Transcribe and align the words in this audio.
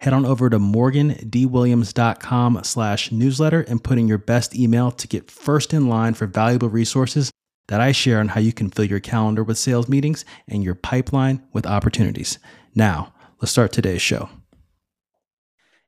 head 0.00 0.12
on 0.12 0.26
over 0.26 0.50
to 0.50 0.58
morgandwilliams.com 0.58 2.60
slash 2.62 3.12
newsletter 3.12 3.62
and 3.62 3.82
put 3.82 3.98
in 3.98 4.08
your 4.08 4.18
best 4.18 4.54
email 4.54 4.90
to 4.90 5.08
get 5.08 5.30
first 5.30 5.72
in 5.72 5.88
line 5.88 6.14
for 6.14 6.26
valuable 6.26 6.68
resources 6.68 7.30
that 7.68 7.80
I 7.80 7.92
share 7.92 8.20
on 8.20 8.28
how 8.28 8.40
you 8.40 8.52
can 8.52 8.70
fill 8.70 8.84
your 8.84 9.00
calendar 9.00 9.42
with 9.42 9.58
sales 9.58 9.88
meetings 9.88 10.24
and 10.48 10.62
your 10.62 10.74
pipeline 10.74 11.42
with 11.52 11.66
opportunities. 11.66 12.38
Now, 12.74 13.12
let's 13.40 13.52
start 13.52 13.72
today's 13.72 14.02
show. 14.02 14.28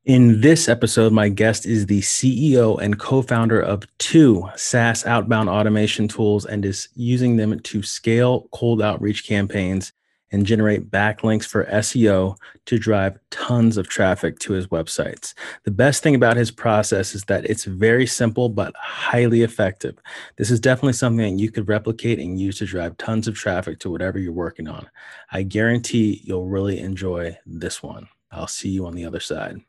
In 0.05 0.41
this 0.41 0.69
episode, 0.69 1.13
my 1.13 1.29
guest 1.29 1.67
is 1.67 1.87
the 1.87 2.01
CEO 2.01 2.81
and 2.81 2.99
co 2.99 3.21
founder 3.21 3.61
of 3.61 3.85
two 3.99 4.49
SaaS 4.57 5.05
outbound 5.05 5.51
automation 5.51 6.09
tools 6.09 6.47
and 6.47 6.65
is 6.65 6.89
using 6.95 7.37
them 7.37 7.61
to 7.61 7.83
scale 7.83 8.49
cold 8.51 8.81
outreach 8.81 9.27
campaigns 9.27 9.93
and 10.33 10.47
generate 10.47 10.91
backlinks 10.91 11.47
for 11.47 11.65
SEO 11.67 12.37
to 12.67 12.79
drive 12.79 13.19
tons 13.31 13.77
of 13.77 13.89
traffic 13.89 14.39
to 14.41 14.53
his 14.53 14.67
websites. 14.67 15.35
The 15.65 15.71
best 15.71 16.03
thing 16.03 16.15
about 16.15 16.37
his 16.37 16.51
process 16.51 17.15
is 17.15 17.25
that 17.25 17.45
it's 17.47 17.65
very 17.65 18.07
simple 18.07 18.49
but 18.49 18.75
highly 18.77 19.43
effective. 19.43 19.97
This 20.37 20.51
is 20.51 20.61
definitely 20.61 20.93
something 20.95 21.37
that 21.37 21.43
you 21.43 21.51
could 21.51 21.69
replicate 21.69 22.19
and 22.19 22.39
use 22.39 22.59
to 22.59 22.67
drive 22.67 22.97
tons 22.99 23.29
of 23.29 23.35
traffic 23.35 23.79
to 23.81 23.91
whatever 23.91 24.19
you're 24.19 24.33
working 24.33 24.69
on. 24.69 24.89
I 25.31 25.43
guarantee 25.43 26.21
you'll 26.25 26.49
really 26.49 26.79
enjoy 26.79 27.39
this 27.47 27.83
one. 27.83 28.09
I'll 28.31 28.47
see 28.47 28.69
you 28.69 28.87
on 28.87 28.95
the 28.95 29.07
other 29.07 29.21
side. 29.21 29.61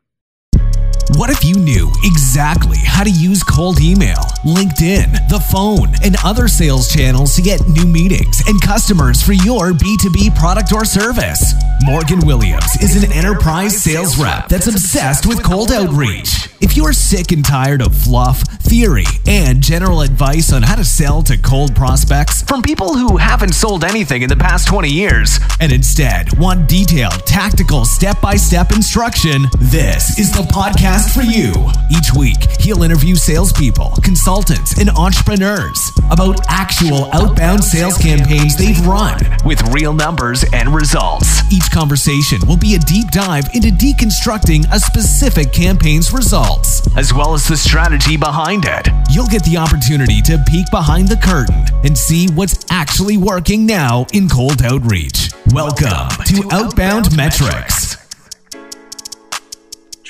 What 1.16 1.32
if 1.32 1.44
you 1.44 1.56
knew 1.56 1.92
exactly 2.04 2.78
how 2.78 3.04
to 3.04 3.10
use 3.10 3.42
cold 3.42 3.82
email, 3.82 4.18
LinkedIn, 4.46 5.28
the 5.28 5.40
phone, 5.52 5.96
and 6.04 6.16
other 6.24 6.48
sales 6.48 6.88
channels 6.88 7.34
to 7.36 7.42
get 7.42 7.68
new 7.68 7.88
meetings 7.88 8.44
and 8.48 8.62
customers 8.62 9.20
for 9.24 9.34
your 9.34 9.72
B2B 9.72 10.38
product 10.38 10.72
or 10.72 10.86
service? 10.86 11.56
Morgan 11.84 12.20
Williams 12.20 12.76
is 12.82 13.02
an 13.02 13.12
enterprise 13.12 13.82
sales 13.82 14.22
rep 14.22 14.50
that's 14.50 14.68
obsessed 14.68 15.26
with 15.26 15.42
cold 15.44 15.72
outreach. 15.72 16.48
If 16.62 16.76
you're 16.76 16.94
sick 16.94 17.32
and 17.32 17.44
tired 17.44 17.82
of 17.82 17.96
fluff, 17.96 18.42
theory, 18.42 19.06
and 19.26 19.62
general 19.64 20.02
advice 20.02 20.52
on 20.52 20.62
how 20.62 20.76
to 20.76 20.84
sell 20.84 21.24
to 21.24 21.38
cold 21.38 21.74
prospects 21.74 22.44
from 22.44 22.62
people 22.62 22.96
who 22.96 23.18
haven't 23.18 23.54
sold 23.54 23.84
anything 23.84 24.22
in 24.22 24.30
the 24.30 24.36
past 24.36 24.68
20 24.68 24.90
years, 24.90 25.40
and 25.62 25.72
instead 25.72 26.38
want 26.38 26.68
detailed, 26.68 27.26
tactical, 27.26 27.86
step 27.86 28.22
by 28.22 28.36
step 28.36 28.74
instruction, 28.74 29.46
this 29.58 30.20
is 30.20 30.32
the 30.34 30.44
podcast 30.44 30.99
for 31.08 31.22
you. 31.22 31.54
Each 31.90 32.14
week, 32.18 32.60
he'll 32.60 32.84
interview 32.84 33.16
salespeople, 33.16 33.94
consultants, 34.04 34.80
and 34.80 34.90
entrepreneurs 34.90 35.80
about 36.12 36.40
actual 36.50 37.10
outbound 37.14 37.64
sales 37.64 37.98
campaigns 37.98 38.58
they've 38.58 38.86
run 38.86 39.18
with 39.46 39.62
real 39.74 39.94
numbers 39.94 40.44
and 40.52 40.74
results. 40.74 41.42
Each 41.54 41.70
conversation 41.72 42.40
will 42.48 42.58
be 42.58 42.76
a 42.76 42.80
deep 42.80 43.12
dive 43.12 43.46
into 43.54 43.70
deconstructing 43.70 44.66
a 44.72 44.80
specific 44.80 45.54
campaign's 45.54 46.12
results, 46.12 46.86
as 46.98 47.14
well 47.14 47.34
as 47.34 47.48
the 47.48 47.56
strategy 47.56 48.18
behind 48.18 48.66
it. 48.68 48.90
You'll 49.10 49.28
get 49.28 49.44
the 49.46 49.58
opportunity 49.58 50.22
to 50.24 50.44
peek 50.48 50.70
behind 50.72 51.08
the 51.08 51.18
curtain 51.18 51.66
and 51.86 51.98
see 51.98 52.28
what's 52.34 52.66
actually 52.70 53.18
working 53.18 53.66
now 53.66 54.06
in 54.14 54.28
cold 54.28 54.62
outreach. 54.64 55.32
Welcome 55.54 56.10
to 56.26 56.50
Outbound 56.52 57.16
Metrics. 57.16 57.89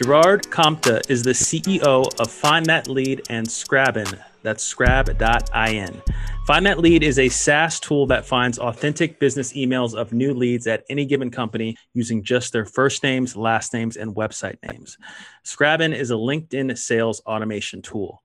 Gerard 0.01 0.49
Compte 0.49 1.09
is 1.09 1.23
the 1.23 1.31
CEO 1.31 2.07
of 2.21 2.31
Find 2.31 2.65
That 2.67 2.87
Lead 2.87 3.23
and 3.29 3.45
Scrabin. 3.45 4.17
That's 4.43 4.63
scrab.in. 4.63 6.01
Find 6.47 6.65
That 6.65 6.79
Lead 6.79 7.03
is 7.03 7.19
a 7.19 7.27
SaaS 7.27 7.81
tool 7.81 8.07
that 8.07 8.25
finds 8.25 8.59
authentic 8.59 9.19
business 9.19 9.51
emails 9.51 9.93
of 9.93 10.13
new 10.13 10.33
leads 10.33 10.67
at 10.67 10.85
any 10.89 11.05
given 11.05 11.29
company 11.29 11.75
using 11.93 12.23
just 12.23 12.53
their 12.53 12.63
first 12.63 13.03
names, 13.03 13.35
last 13.35 13.73
names, 13.73 13.97
and 13.97 14.15
website 14.15 14.55
names. 14.71 14.97
Scrabin 15.43 15.93
is 15.93 16.11
a 16.11 16.15
LinkedIn 16.15 16.77
sales 16.77 17.21
automation 17.25 17.81
tool. 17.81 18.23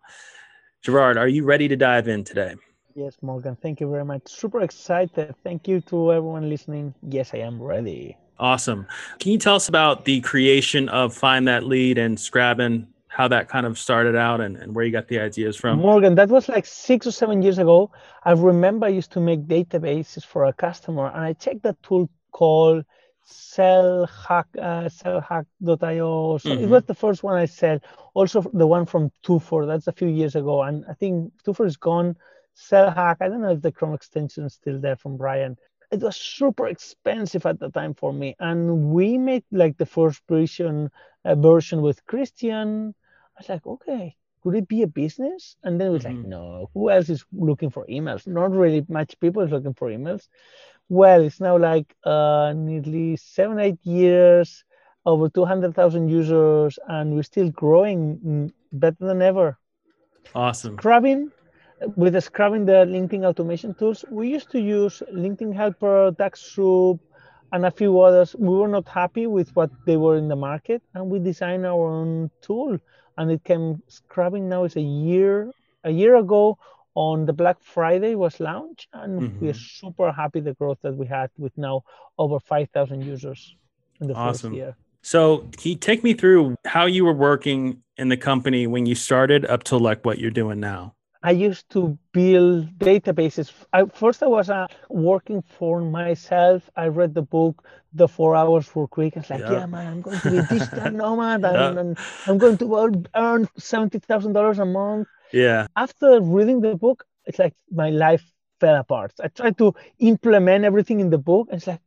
Gerard, 0.81 1.17
are 1.17 1.27
you 1.27 1.43
ready 1.43 1.67
to 1.67 1.75
dive 1.75 2.07
in 2.07 2.23
today? 2.23 2.55
Yes, 2.95 3.17
Morgan. 3.21 3.57
Thank 3.57 3.81
you 3.81 3.91
very 3.91 4.05
much. 4.05 4.29
Super 4.29 4.61
excited. 4.61 5.34
Thank 5.43 5.67
you 5.67 5.81
to 5.81 6.13
everyone 6.13 6.49
listening. 6.49 6.95
Yes, 7.03 7.34
I 7.34 7.39
am 7.39 7.61
ready. 7.61 8.17
Awesome. 8.39 8.87
Can 9.21 9.33
you 9.33 9.39
tell 9.39 9.56
us 9.56 9.69
about 9.69 10.05
the 10.05 10.21
creation 10.21 10.89
of 10.89 11.15
Find 11.15 11.47
That 11.47 11.65
Lead 11.65 11.99
and 11.99 12.19
Scrabin, 12.19 12.87
how 13.06 13.28
that 13.28 13.49
kind 13.49 13.65
of 13.65 13.78
started 13.78 14.17
out 14.17 14.41
and, 14.41 14.56
and 14.56 14.75
where 14.75 14.84
you 14.84 14.91
got 14.91 15.06
the 15.06 15.21
ideas 15.21 15.56
from? 15.56 15.78
Morgan, 15.78 16.17
that 16.17 16.28
was 16.28 16.49
like 16.49 16.67
six 16.67 17.06
or 17.06 17.12
seven 17.12 17.43
years 17.43 17.59
ago. 17.59 17.93
I 18.25 18.33
remember 18.33 18.87
I 18.87 18.91
used 18.91 19.12
to 19.12 19.21
make 19.21 19.43
databases 19.43 20.25
for 20.25 20.47
a 20.47 20.53
customer 20.53 21.06
and 21.09 21.21
I 21.21 21.33
checked 21.34 21.62
that 21.62 21.81
tool 21.83 22.11
called 22.33 22.84
sellhack, 23.25 24.47
uh, 24.59 24.89
sellhack.io. 24.89 26.39
So 26.39 26.51
mm-hmm. 26.51 26.65
It 26.65 26.69
was 26.69 26.84
the 26.84 26.95
first 26.95 27.22
one 27.22 27.37
I 27.37 27.47
said. 27.47 27.83
Also, 28.15 28.43
the 28.53 28.66
one 28.66 28.84
from 28.84 29.12
Toofr, 29.25 29.66
that's 29.66 29.87
a 29.87 29.93
few 29.93 30.09
years 30.09 30.34
ago. 30.34 30.62
And 30.62 30.84
I 30.89 30.95
think 30.95 31.33
Toofr 31.47 31.66
is 31.66 31.77
gone. 31.77 32.16
Sellhack, 32.56 33.16
I 33.21 33.28
don't 33.28 33.43
know 33.43 33.53
if 33.53 33.62
the 33.62 33.72
Chrome 33.72 33.95
extension 33.95 34.45
is 34.45 34.55
still 34.55 34.81
there 34.81 34.97
from 34.97 35.16
Brian 35.16 35.56
it 35.91 36.00
was 36.00 36.17
super 36.17 36.67
expensive 36.67 37.47
at 37.47 37.61
the 37.61 37.71
time 37.71 37.95
for 37.95 38.12
me. 38.12 38.37
And 38.39 38.91
we 38.93 39.19
made 39.19 39.45
like 39.53 39.77
the 39.77 39.87
first 39.87 40.22
version 40.28 40.91
uh, 41.25 41.34
version 41.34 41.83
with 41.83 42.05
christian. 42.06 42.95
I 43.37 43.41
was 43.41 43.49
like 43.49 43.67
okay 43.67 44.17
could 44.43 44.56
it 44.56 44.69
be 44.69 44.83
a 44.83 44.87
business? 44.87 45.56
And 45.65 45.81
then 45.81 45.89
it 45.89 45.91
was 45.91 46.05
mm-hmm. 46.05 46.19
like 46.19 46.27
no 46.27 46.71
who 46.75 46.91
else 46.91 47.09
is 47.09 47.25
looking 47.33 47.71
for 47.71 47.87
emails? 47.87 48.27
Not 48.27 48.50
really 48.50 48.84
much 48.89 49.19
people 49.21 49.43
is 49.43 49.50
looking 49.50 49.75
for 49.75 49.89
emails. 49.89 50.28
Well 50.89 51.22
it's 51.22 51.41
now 51.41 51.56
like 51.59 51.95
uh, 52.05 52.53
nearly 52.55 53.16
seven 53.16 53.59
eight 53.59 53.78
years 53.83 54.65
over 55.06 55.28
200000 55.28 56.09
users 56.09 56.78
and 56.89 57.15
we're 57.15 57.22
still 57.22 57.51
growing 57.51 58.19
mm, 58.19 58.53
better 58.72 59.06
than 59.06 59.22
ever. 59.22 59.59
Awesome. 60.34 60.77
Scrabin 60.77 61.31
with 61.97 62.15
Scrabin 62.15 62.67
the 62.67 62.84
LinkedIn 62.87 63.25
automation 63.25 63.75
tools, 63.75 64.05
we 64.11 64.28
used 64.28 64.50
to 64.50 64.61
use 64.61 65.03
LinkedIn 65.12 65.55
Helper, 65.55 66.11
Dux-Soup, 66.12 67.00
and 67.53 67.67
a 67.67 67.71
few 67.71 68.00
others. 68.00 68.34
We 68.37 68.49
were 68.49 68.69
not 68.69 68.89
happy 68.89 69.27
with 69.27 69.55
what 69.55 69.71
they 69.87 69.97
were 69.97 70.17
in 70.17 70.28
the 70.28 70.37
market, 70.37 70.83
and 70.95 71.09
we 71.09 71.19
designed 71.19 71.65
our 71.65 71.89
own 71.89 72.31
tool. 72.43 72.78
And 73.17 73.31
it 73.31 73.45
came 73.45 73.83
Scrabin 73.89 74.43
now 74.43 74.65
is 74.65 74.77
a 74.77 74.81
year 74.81 75.53
a 75.84 75.91
year 75.91 76.17
ago 76.17 76.59
on 76.95 77.27
the 77.27 77.33
Black 77.33 77.56
Friday 77.62 78.15
was 78.15 78.41
launched, 78.41 78.89
and 78.93 79.21
mm-hmm. 79.21 79.45
we're 79.45 79.55
super 79.55 80.12
happy 80.12 80.41
the 80.41 80.55
growth 80.55 80.78
that 80.83 80.97
we 80.97 81.06
had 81.06 81.31
with 81.39 81.56
now 81.56 81.83
over 82.19 82.39
5,000 82.41 83.03
users 83.03 83.56
in 84.01 84.09
the 84.09 84.15
awesome. 84.15 84.51
first 84.51 84.56
year. 84.56 84.77
So, 85.03 85.39
can 85.59 85.72
you 85.72 85.77
take 85.77 86.03
me 86.03 86.15
through 86.15 86.56
how 86.65 86.87
you 86.87 87.05
were 87.05 87.12
working 87.12 87.83
in 87.97 88.09
the 88.09 88.16
company 88.16 88.66
when 88.66 88.87
you 88.87 88.95
started 88.95 89.45
up 89.45 89.65
to 89.65 89.77
like 89.77 90.05
what 90.05 90.19
you're 90.19 90.31
doing 90.31 90.61
now? 90.61 90.95
I 91.25 91.31
used 91.31 91.71
to 91.71 91.99
build 92.12 92.79
databases. 92.79 93.51
I, 93.73 93.87
first, 93.87 94.23
I 94.23 94.27
was 94.27 94.51
uh, 94.51 94.67
working 94.91 95.41
for 95.41 95.81
myself. 95.81 96.69
I 96.77 96.89
read 96.89 97.15
the 97.15 97.23
book, 97.23 97.65
The 97.95 98.07
Four 98.07 98.37
Hours 98.37 98.75
Work 98.75 98.99
Week. 98.99 99.17
I 99.17 99.21
was 99.21 99.31
like, 99.31 99.41
yeah, 99.41 99.53
yeah 99.53 99.67
man, 99.67 99.87
I'm 99.87 100.03
going 100.03 100.21
to 100.21 100.31
be 100.31 100.37
a 100.37 100.43
digital 100.43 100.91
nomad 101.03 101.41
yeah. 101.41 101.69
and, 101.69 101.79
and, 101.79 101.99
I'm 102.27 102.37
going 102.37 102.59
to 102.59 102.67
earn 103.15 103.49
$70,000 103.59 104.59
a 104.59 104.65
month. 104.67 105.09
Yeah. 105.33 105.67
After 105.75 106.21
reading 106.21 106.61
the 106.61 106.77
book, 106.77 107.07
it's 107.25 107.39
like 107.39 107.54
my 107.71 107.89
life 107.89 108.25
fell 108.60 108.77
apart. 108.77 109.13
I 109.19 109.28
tried 109.28 109.57
to 109.59 109.75
implement 110.01 110.66
everything 110.66 111.01
in 111.01 111.09
the 111.09 111.19
book. 111.19 111.48
And 111.51 111.57
it's 111.57 111.66
like 111.66 111.81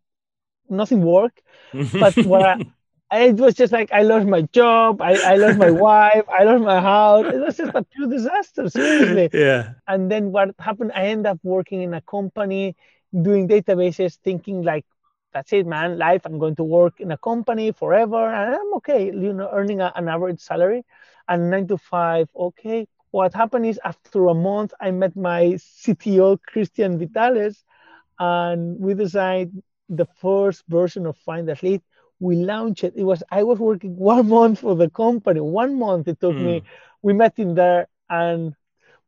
nothing 0.67 1.03
worked. 1.03 1.44
But 1.73 2.17
what 2.25 2.41
I, 2.41 2.65
it 3.12 3.36
was 3.38 3.56
just 3.56 3.71
like 3.71 3.92
I 3.92 4.01
lost 4.04 4.27
my 4.27 4.42
job, 4.54 5.01
I, 5.01 5.18
I 5.18 5.36
lost 5.38 5.57
my 5.57 5.71
wife, 5.88 6.25
I 6.30 6.44
lost 6.44 6.63
my 6.63 6.80
house. 6.81 7.25
It 7.33 7.39
was 7.39 7.57
just 7.57 7.71
a 7.74 7.83
pure 7.83 8.09
disaster, 8.09 8.69
seriously. 8.69 9.30
Yeah. 9.33 9.74
And 9.88 10.12
then 10.12 10.31
what 10.31 10.56
happened? 10.59 10.92
I 10.94 11.07
ended 11.07 11.27
up 11.27 11.39
working 11.44 11.81
in 11.81 11.94
a 11.94 12.01
company 12.01 12.75
doing 13.21 13.48
databases, 13.48 14.18
thinking 14.24 14.62
like, 14.63 14.86
that's 15.33 15.54
it, 15.54 15.65
man. 15.68 15.98
Life. 15.98 16.21
I'm 16.25 16.39
going 16.39 16.56
to 16.56 16.63
work 16.63 17.00
in 17.00 17.12
a 17.12 17.18
company 17.18 17.71
forever, 17.71 18.25
and 18.33 18.56
I'm 18.56 18.74
okay. 18.75 19.06
You 19.06 19.33
know, 19.33 19.50
earning 19.54 19.81
a, 19.81 19.92
an 19.95 20.07
average 20.07 20.39
salary, 20.39 20.83
and 21.27 21.50
nine 21.50 21.68
to 21.68 21.77
five. 21.77 22.30
Okay. 22.36 22.88
What 23.12 23.33
happened 23.33 23.65
is 23.65 23.80
after 23.83 24.27
a 24.27 24.33
month, 24.33 24.74
I 24.81 24.92
met 24.92 25.15
my 25.15 25.57
CTO 25.57 26.38
Christian 26.45 27.00
Vitales, 27.00 27.63
and 28.19 28.80
we 28.80 28.94
designed 28.94 29.63
the 29.89 30.06
first 30.21 30.63
version 30.68 31.06
of 31.06 31.18
Find 31.18 31.48
Lead 31.63 31.81
we 32.19 32.35
launched 32.35 32.83
it. 32.83 32.93
It 32.95 33.03
was 33.03 33.23
I 33.31 33.43
was 33.43 33.59
working 33.59 33.95
one 34.13 34.27
month 34.29 34.59
for 34.59 34.75
the 34.75 34.89
company. 34.89 35.39
One 35.39 35.77
month 35.79 36.07
it 36.07 36.19
took 36.19 36.35
mm. 36.35 36.45
me. 36.45 36.59
Hmm. 36.59 36.65
We 37.03 37.13
met 37.13 37.33
in 37.37 37.55
there 37.55 37.87
and 38.09 38.55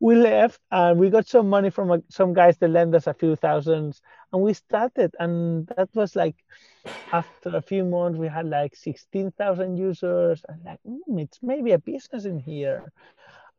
we 0.00 0.16
left 0.16 0.58
and 0.70 0.98
we 0.98 1.10
got 1.10 1.28
some 1.28 1.48
money 1.48 1.68
from 1.68 1.90
a, 1.90 2.02
some 2.08 2.32
guys 2.32 2.56
that 2.58 2.68
lent 2.68 2.94
us 2.94 3.06
a 3.06 3.14
few 3.14 3.36
thousands 3.36 4.00
and 4.32 4.42
we 4.42 4.54
started 4.54 5.14
and 5.20 5.66
that 5.76 5.90
was 5.94 6.16
like 6.16 6.36
after 7.12 7.54
a 7.54 7.60
few 7.60 7.84
months 7.84 8.18
we 8.18 8.26
had 8.26 8.46
like 8.46 8.74
16,000 8.74 9.76
users 9.76 10.42
and 10.48 10.64
like 10.64 10.80
mm, 10.88 11.20
it's 11.20 11.38
maybe 11.42 11.72
a 11.72 11.78
business 11.78 12.24
in 12.24 12.38
here 12.38 12.90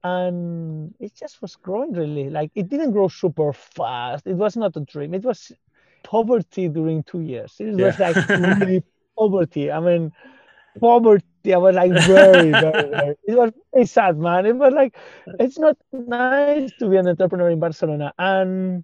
and 0.04 0.96
it 1.00 1.14
just 1.14 1.42
was 1.44 1.56
growing 1.56 1.94
really 1.94 2.30
like 2.32 2.52
it 2.56 2.70
didn't 2.70 2.92
grow 2.92 3.08
super 3.08 3.54
fast 3.54 4.26
it 4.26 4.34
was 4.34 4.58
not 4.58 4.76
a 4.76 4.80
dream 4.82 5.14
it 5.14 5.24
was 5.24 5.52
poverty 6.04 6.68
during 6.68 7.04
two 7.04 7.22
years 7.22 7.56
it 7.60 7.78
yeah. 7.78 7.86
was 7.86 8.00
like 8.00 8.16
really 8.30 8.84
poverty. 9.22 9.72
I 9.72 9.80
mean 9.80 10.12
poverty 10.80 11.54
i 11.54 11.58
was 11.58 11.76
like 11.76 11.92
very 12.08 12.52
very, 12.66 12.90
very 12.90 13.16
it 13.28 13.36
was 13.38 13.52
very 13.74 13.86
sad 13.86 14.18
man. 14.18 14.46
It 14.46 14.56
was 14.56 14.74
like 14.74 14.98
it's 15.40 15.60
not 15.60 15.78
nice 15.92 16.72
to 16.80 16.90
be 16.90 16.98
an 16.98 17.08
entrepreneur 17.08 17.50
in 17.50 17.60
barcelona. 17.60 18.14
And 18.18 18.84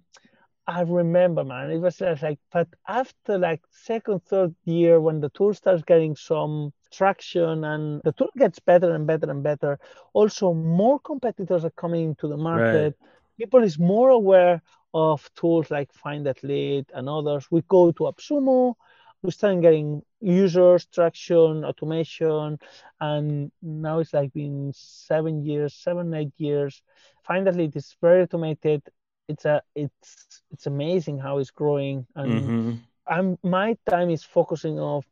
i 0.66 0.82
remember 0.82 1.44
man 1.44 1.70
it 1.70 1.78
was 1.78 1.96
just 1.98 2.22
like 2.22 2.38
but 2.52 2.68
after 2.86 3.38
like 3.38 3.62
second 3.70 4.22
third 4.24 4.54
year 4.64 5.00
when 5.00 5.20
the 5.20 5.30
tool 5.30 5.54
starts 5.54 5.82
getting 5.82 6.14
some 6.16 6.72
traction 6.92 7.64
and 7.64 8.02
the 8.04 8.12
tool 8.12 8.30
gets 8.36 8.58
better 8.60 8.94
and 8.94 9.06
better 9.06 9.30
and 9.30 9.42
better 9.42 9.78
also 10.12 10.52
more 10.52 10.98
competitors 11.00 11.64
are 11.64 11.70
coming 11.84 12.04
into 12.10 12.28
the 12.28 12.36
market. 12.36 12.94
Right. 13.00 13.38
people 13.38 13.62
is 13.62 13.78
more 13.78 14.10
aware 14.10 14.62
of 14.94 15.30
tools 15.34 15.70
like 15.70 15.92
find 15.92 16.26
that 16.26 16.42
lead 16.42 16.86
and 16.94 17.08
others. 17.08 17.46
We 17.50 17.62
go 17.68 17.92
to 17.92 18.04
appsumo 18.04 18.74
we 19.22 19.30
start 19.30 19.60
getting 19.60 20.02
users 20.20 20.86
traction 20.86 21.64
automation 21.64 22.58
and 23.00 23.50
now 23.62 23.98
it's 23.98 24.12
like 24.12 24.32
been 24.32 24.72
seven 24.74 25.44
years 25.44 25.74
seven 25.74 26.12
eight 26.14 26.32
years 26.36 26.82
Finally, 27.28 27.66
it 27.66 27.76
is 27.76 27.94
very 28.00 28.22
automated 28.22 28.82
it's 29.28 29.44
a 29.44 29.62
it's 29.74 30.42
it's 30.50 30.66
amazing 30.66 31.18
how 31.18 31.36
it's 31.36 31.50
growing 31.50 32.06
and 32.16 32.32
mm-hmm. 32.32 32.72
I'm 33.06 33.38
my 33.42 33.76
time 33.88 34.08
is 34.08 34.24
focusing 34.24 34.78
on 34.78 35.02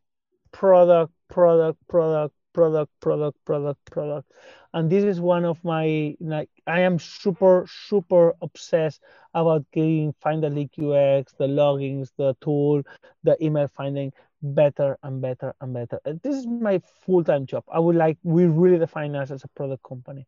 product, 0.51 1.13
product, 1.29 1.77
product, 1.87 2.33
product, 2.57 2.91
product, 2.99 3.37
product, 3.45 3.79
product. 3.91 4.31
And 4.73 4.89
this 4.89 5.03
is 5.03 5.21
one 5.21 5.45
of 5.45 5.63
my 5.63 6.15
like 6.19 6.49
I 6.65 6.79
am 6.81 6.97
super, 6.97 7.67
super 7.87 8.33
obsessed 8.41 9.01
about 9.35 9.63
getting 9.71 10.13
Find 10.21 10.43
That 10.43 10.53
Lead 10.53 10.71
UX, 10.71 11.33
the 11.37 11.45
logins, 11.45 12.09
the 12.17 12.35
tool, 12.41 12.81
the 13.23 13.37
email 13.43 13.67
finding 13.67 14.11
better 14.41 14.97
and 15.03 15.21
better 15.21 15.53
and 15.61 15.71
better. 15.71 15.99
This 16.23 16.35
is 16.35 16.47
my 16.47 16.81
full-time 17.05 17.45
job. 17.45 17.63
I 17.71 17.79
would 17.79 17.95
like 17.95 18.17
we 18.23 18.45
really 18.45 18.79
define 18.79 19.15
us 19.15 19.29
as 19.29 19.43
a 19.43 19.47
product 19.49 19.83
company. 19.83 20.25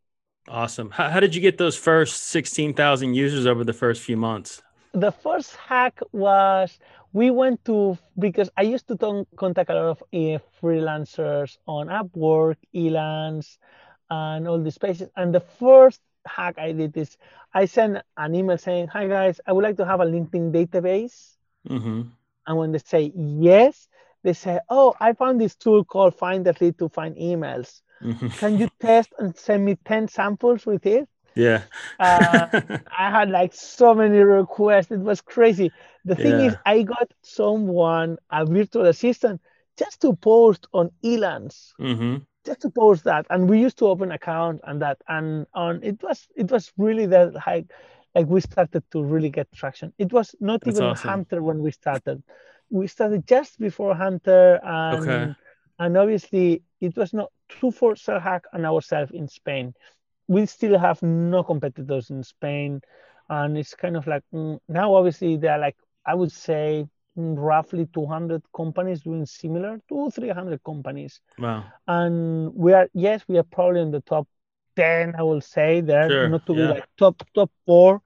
Awesome. 0.48 0.92
How, 0.92 1.10
how 1.10 1.20
did 1.20 1.34
you 1.34 1.42
get 1.42 1.58
those 1.58 1.76
first 1.76 2.24
16,000 2.26 3.16
users 3.16 3.48
over 3.48 3.64
the 3.64 3.74
first 3.74 4.04
few 4.04 4.18
months? 4.18 4.62
The 4.94 5.12
first 5.12 5.56
hack 5.56 6.00
was 6.12 6.80
we 7.14 7.32
went 7.32 7.64
to 7.66 7.98
because 8.18 8.50
I 8.56 8.64
used 8.64 8.88
to 8.88 8.96
talk, 8.96 9.28
contact 9.36 9.70
a 9.70 9.74
lot 9.74 9.86
of 9.86 10.04
uh, 10.14 10.40
freelancers 10.62 11.58
on 11.68 11.88
Upwork, 11.88 12.58
Elance, 12.74 13.58
and 14.10 14.48
all 14.48 14.62
these 14.62 14.78
places. 14.78 15.10
And 15.16 15.34
the 15.34 15.40
first 15.40 16.02
hack 16.26 16.58
I 16.58 16.72
did 16.72 16.96
is 16.98 17.18
I 17.54 17.66
sent 17.66 17.98
an 18.18 18.36
email 18.36 18.58
saying, 18.58 18.88
"Hi 18.90 19.08
guys, 19.08 19.42
I 19.46 19.54
would 19.54 19.64
like 19.64 19.78
to 19.78 19.86
have 19.86 20.02
a 20.02 20.06
LinkedIn 20.06 20.52
database." 20.52 21.36
Mm-hmm. 21.68 22.02
And 22.48 22.58
when 22.58 22.72
they 22.72 22.80
say 22.80 23.12
yes, 23.16 23.88
they 24.24 24.34
say, 24.34 24.60
"Oh, 24.70 24.96
I 25.00 25.14
found 25.14 25.42
this 25.42 25.56
tool 25.56 25.84
called 25.84 26.16
Find 26.16 26.46
that 26.46 26.62
Lead 26.62 26.78
to 26.80 26.90
find 26.90 27.16
emails. 27.16 27.82
Mm-hmm. 28.02 28.28
Can 28.28 28.58
you 28.58 28.70
test 28.80 29.14
and 29.18 29.36
send 29.36 29.66
me 29.66 29.78
ten 29.84 30.08
samples 30.08 30.66
with 30.66 30.86
it?" 30.86 31.10
Yeah. 31.40 31.64
uh, 32.00 32.48
I 32.98 33.10
had 33.10 33.30
like 33.30 33.54
so 33.54 33.94
many 33.94 34.20
requests. 34.20 34.92
It 34.92 35.00
was 35.00 35.22
crazy. 35.22 35.72
The 36.06 36.16
thing 36.16 36.40
yeah. 36.40 36.48
is, 36.48 36.56
I 36.66 36.84
got 36.84 37.12
someone, 37.22 38.18
a 38.30 38.46
virtual 38.46 38.86
assistant, 38.86 39.42
just 39.78 40.02
to 40.02 40.16
post 40.16 40.68
on 40.74 40.92
Elance. 41.04 41.74
Mm-hmm. 41.80 42.18
Just 42.46 42.62
to 42.62 42.70
post 42.70 43.04
that, 43.04 43.26
and 43.30 43.50
we 43.50 43.60
used 43.60 43.78
to 43.80 43.88
open 43.88 44.12
account 44.12 44.62
and 44.64 44.82
that, 44.82 44.98
and 45.08 45.46
on 45.54 45.84
it 45.84 46.02
was 46.02 46.26
it 46.36 46.50
was 46.50 46.72
really 46.78 47.06
that 47.06 47.34
like 47.46 47.66
like 48.16 48.28
we 48.28 48.40
started 48.40 48.84
to 48.92 49.04
really 49.04 49.30
get 49.30 49.52
traction. 49.52 49.94
It 49.98 50.12
was 50.14 50.34
not 50.40 50.62
That's 50.62 50.78
even 50.78 50.90
awesome. 50.90 51.10
Hunter 51.10 51.44
when 51.44 51.60
we 51.62 51.72
started. 51.72 52.24
We 52.70 52.88
started 52.88 53.28
just 53.28 53.60
before 53.60 53.94
Hunter, 53.94 54.60
and 54.64 55.04
okay. 55.04 55.36
and 55.80 55.98
obviously 55.98 56.64
it 56.80 56.96
was 56.96 57.14
not 57.14 57.30
true 57.50 57.72
for 57.72 57.96
Sellhack 57.96 58.44
and 58.54 58.66
ourselves 58.66 59.12
in 59.12 59.28
Spain 59.28 59.74
we 60.30 60.46
still 60.46 60.78
have 60.78 61.02
no 61.02 61.44
competitors 61.44 62.12
in 62.12 62.24
Spain, 62.24 62.82
and 63.30 63.58
it's 63.58 63.74
kind 63.74 63.98
of 63.98 64.06
like 64.06 64.24
mm, 64.34 64.60
now 64.70 64.94
obviously 64.94 65.36
there 65.38 65.54
are 65.54 65.60
like 65.60 65.76
I 66.06 66.14
would 66.14 66.32
say 66.32 66.86
mm, 67.18 67.36
roughly 67.36 67.88
200 67.92 68.44
companies 68.56 69.02
doing 69.02 69.26
similar, 69.26 69.82
two 69.90 70.12
300 70.12 70.64
companies. 70.64 71.20
Wow. 71.40 71.66
And 71.88 72.54
we 72.54 72.74
are 72.74 72.88
yes, 72.94 73.24
we 73.28 73.40
are 73.40 73.44
probably 73.44 73.82
in 73.82 73.92
the 73.92 74.02
top 74.02 74.28
10. 74.76 75.16
I 75.18 75.24
will 75.24 75.42
say 75.42 75.82
there, 75.82 76.10
sure. 76.10 76.30
not 76.30 76.46
to 76.46 76.54
yeah. 76.54 76.68
be 76.68 76.74
like 76.74 76.86
top 76.98 77.24
top 77.34 77.52
four. 77.66 78.02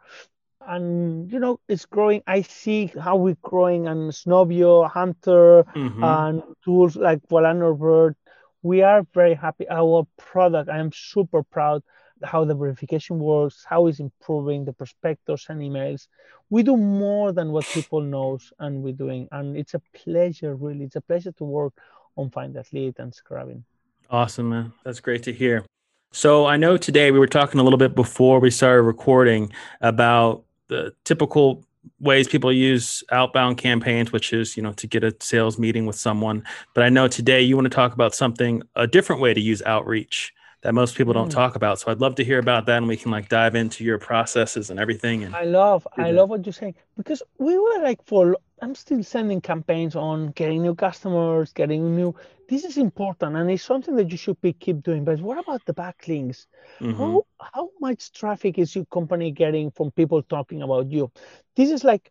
And 0.65 1.29
you 1.29 1.39
know 1.39 1.59
it's 1.67 1.85
growing. 1.85 2.21
I 2.25 2.43
see 2.43 2.85
how 2.87 3.17
we're 3.17 3.37
growing, 3.41 3.85
and 3.87 4.13
Snov.io, 4.13 4.87
Hunter, 4.87 5.65
mm-hmm. 5.75 6.01
and 6.01 6.41
tools 6.63 6.95
like 6.95 7.19
VoilaNorbert. 7.27 8.15
We 8.61 8.81
are 8.81 9.05
very 9.13 9.33
happy. 9.33 9.67
Our 9.69 10.07
product, 10.15 10.69
I 10.69 10.79
am 10.79 10.91
super 10.93 11.43
proud 11.43 11.83
how 12.23 12.45
the 12.45 12.55
verification 12.55 13.19
works, 13.19 13.65
how 13.67 13.87
it's 13.87 13.99
improving 13.99 14.65
the 14.65 14.73
prospectors 14.73 15.45
and 15.49 15.61
emails. 15.61 16.07
We 16.49 16.63
do 16.63 16.77
more 16.77 17.31
than 17.31 17.51
what 17.51 17.65
people 17.65 18.01
knows 18.01 18.53
and 18.59 18.83
we're 18.83 18.93
doing. 18.93 19.27
And 19.31 19.57
it's 19.57 19.73
a 19.73 19.81
pleasure, 19.93 20.55
really. 20.55 20.85
It's 20.85 20.95
a 20.95 21.01
pleasure 21.01 21.31
to 21.33 21.43
work 21.43 21.73
on 22.15 22.29
Find 22.29 22.57
Lead 22.71 22.95
and 22.99 23.13
Scrabin. 23.13 23.63
Awesome, 24.09 24.49
man. 24.49 24.73
That's 24.83 24.99
great 24.99 25.23
to 25.23 25.33
hear. 25.33 25.65
So 26.11 26.45
I 26.45 26.57
know 26.57 26.77
today 26.77 27.11
we 27.11 27.17
were 27.17 27.27
talking 27.27 27.59
a 27.59 27.63
little 27.63 27.79
bit 27.79 27.95
before 27.95 28.39
we 28.39 28.51
started 28.51 28.83
recording 28.83 29.51
about 29.81 30.43
the 30.67 30.93
typical 31.05 31.65
ways 31.99 32.27
people 32.27 32.51
use 32.51 33.03
outbound 33.11 33.57
campaigns 33.57 34.11
which 34.11 34.31
is 34.31 34.55
you 34.55 34.63
know 34.63 34.71
to 34.71 34.87
get 34.87 35.03
a 35.03 35.13
sales 35.19 35.59
meeting 35.59 35.85
with 35.85 35.97
someone 35.97 36.41
but 36.73 36.81
i 36.81 36.87
know 36.87 37.09
today 37.09 37.41
you 37.41 37.57
want 37.57 37.65
to 37.65 37.69
talk 37.69 37.93
about 37.93 38.15
something 38.15 38.63
a 38.75 38.87
different 38.87 39.21
way 39.21 39.33
to 39.33 39.41
use 39.41 39.61
outreach 39.63 40.33
that 40.63 40.73
most 40.73 40.95
people 40.95 41.13
don't 41.13 41.27
mm. 41.27 41.33
talk 41.33 41.55
about. 41.55 41.79
So 41.79 41.91
I'd 41.91 41.99
love 41.99 42.15
to 42.15 42.23
hear 42.23 42.39
about 42.39 42.65
that, 42.65 42.77
and 42.77 42.87
we 42.87 42.97
can 42.97 43.11
like 43.11 43.29
dive 43.29 43.53
into 43.53 43.83
your 43.83 43.99
processes 43.99 44.69
and 44.69 44.79
everything. 44.79 45.23
And 45.23 45.35
I 45.35 45.43
love, 45.43 45.87
I 45.97 46.11
love 46.11 46.29
what 46.29 46.45
you're 46.45 46.53
saying 46.53 46.75
because 46.97 47.21
we 47.37 47.57
were 47.57 47.79
like 47.83 48.03
for. 48.05 48.37
I'm 48.61 48.75
still 48.75 49.03
sending 49.03 49.41
campaigns 49.41 49.93
on 49.93 50.27
getting 50.31 50.61
new 50.61 50.73
customers, 50.73 51.51
getting 51.51 51.95
new. 51.95 52.15
This 52.47 52.63
is 52.63 52.77
important, 52.77 53.35
and 53.35 53.51
it's 53.51 53.63
something 53.63 53.95
that 53.97 54.09
you 54.09 54.17
should 54.17 54.39
be 54.41 54.53
keep 54.53 54.81
doing. 54.83 55.03
But 55.03 55.19
what 55.19 55.37
about 55.37 55.65
the 55.65 55.73
backlinks? 55.73 56.47
Mm-hmm. 56.79 56.97
How 56.97 57.25
how 57.39 57.69
much 57.81 58.13
traffic 58.13 58.57
is 58.57 58.73
your 58.73 58.85
company 58.85 59.31
getting 59.31 59.69
from 59.71 59.91
people 59.91 60.23
talking 60.23 60.61
about 60.61 60.89
you? 60.89 61.11
This 61.57 61.71
is 61.71 61.83
like 61.83 62.09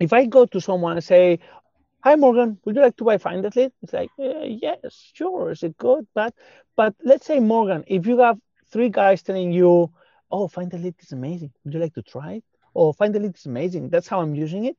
if 0.00 0.12
I 0.12 0.26
go 0.26 0.44
to 0.46 0.60
someone 0.60 0.92
and 0.92 1.04
say, 1.04 1.38
hi 2.06 2.14
Morgan, 2.14 2.56
would 2.64 2.76
you 2.76 2.82
like 2.82 2.96
to 2.96 3.02
buy 3.02 3.18
Find 3.18 3.44
That 3.44 3.56
Lead? 3.56 3.72
It's 3.82 3.92
like, 3.92 4.10
uh, 4.16 4.44
yes, 4.44 5.10
sure. 5.12 5.50
Is 5.50 5.64
it 5.64 5.76
good? 5.76 6.06
But 6.14 6.34
but 6.76 6.94
let's 7.02 7.26
say 7.26 7.40
Morgan, 7.40 7.82
if 7.88 8.06
you 8.06 8.18
have 8.20 8.38
three 8.70 8.90
guys 8.90 9.24
telling 9.24 9.50
you, 9.50 9.90
oh, 10.30 10.46
Find 10.46 10.70
That 10.70 10.82
Lead 10.82 10.94
is 11.00 11.10
amazing. 11.10 11.50
Would 11.64 11.74
you 11.74 11.80
like 11.80 11.94
to 11.94 12.02
try 12.02 12.34
it? 12.34 12.44
Oh, 12.76 12.92
Find 12.92 13.12
That 13.12 13.22
Lead 13.22 13.34
is 13.34 13.46
amazing. 13.46 13.88
That's 13.88 14.06
how 14.06 14.20
I'm 14.20 14.36
using 14.36 14.66
it. 14.66 14.76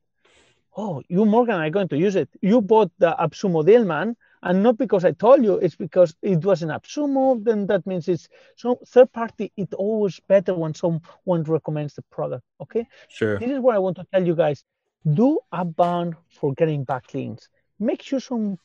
Oh, 0.74 1.02
you 1.08 1.26
Morgan 1.26 1.56
are 1.56 1.68
going 1.68 1.88
to 1.88 1.98
use 1.98 2.16
it. 2.16 2.30
You 2.40 2.62
bought 2.62 2.90
the 2.96 3.14
AppSumo 3.20 3.66
deal, 3.66 3.84
man. 3.84 4.16
And 4.42 4.62
not 4.62 4.78
because 4.78 5.04
I 5.04 5.12
told 5.12 5.44
you, 5.44 5.54
it's 5.56 5.76
because 5.76 6.14
it 6.22 6.42
was 6.42 6.62
an 6.62 6.70
AppSumo, 6.70 7.44
then 7.44 7.66
that 7.66 7.86
means 7.86 8.08
it's 8.08 8.28
so 8.56 8.78
third 8.86 9.12
party, 9.12 9.52
it's 9.56 9.74
always 9.74 10.18
better 10.28 10.54
when 10.54 10.72
someone 10.74 11.42
recommends 11.42 11.92
the 11.94 12.02
product. 12.02 12.44
Okay. 12.62 12.86
Sure. 13.08 13.38
This 13.38 13.50
is 13.50 13.58
what 13.58 13.74
I 13.74 13.80
want 13.80 13.96
to 13.96 14.06
tell 14.12 14.24
you 14.24 14.36
guys 14.36 14.64
do 15.04 15.40
outbound 15.52 16.16
for 16.28 16.54
getting 16.54 16.84
backlinks. 16.84 17.48
Make 17.78 18.02
sure 18.02 18.20
some 18.20 18.58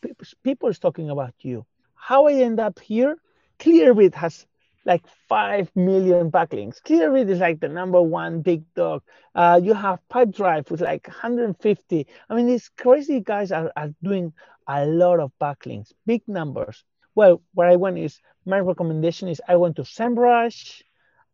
people 0.43 0.69
is 0.69 0.79
talking 0.79 1.09
about 1.09 1.33
you. 1.41 1.65
How 1.95 2.27
I 2.27 2.33
end 2.33 2.59
up 2.59 2.79
here? 2.79 3.17
Clearbit 3.59 4.15
has 4.15 4.45
like 4.85 5.05
5 5.29 5.71
million 5.75 6.31
backlinks. 6.31 6.81
Clearbit 6.81 7.29
is 7.29 7.39
like 7.39 7.59
the 7.59 7.69
number 7.69 8.01
one 8.01 8.41
big 8.41 8.63
dog. 8.73 9.03
Uh, 9.33 9.59
you 9.63 9.73
have 9.73 9.99
Pipedrive 10.11 10.69
with 10.69 10.81
like 10.81 11.07
150. 11.07 12.07
I 12.29 12.35
mean, 12.35 12.47
these 12.47 12.69
crazy 12.77 13.21
guys 13.21 13.51
are, 13.51 13.71
are 13.75 13.93
doing 14.03 14.33
a 14.67 14.85
lot 14.85 15.19
of 15.19 15.31
backlinks, 15.39 15.93
big 16.05 16.27
numbers. 16.27 16.83
Well, 17.15 17.41
what 17.53 17.67
I 17.67 17.75
want 17.75 17.97
is 17.99 18.19
my 18.45 18.59
recommendation 18.59 19.27
is 19.27 19.41
I 19.47 19.55
went 19.55 19.75
to 19.77 19.83
SEMrush, 19.83 20.81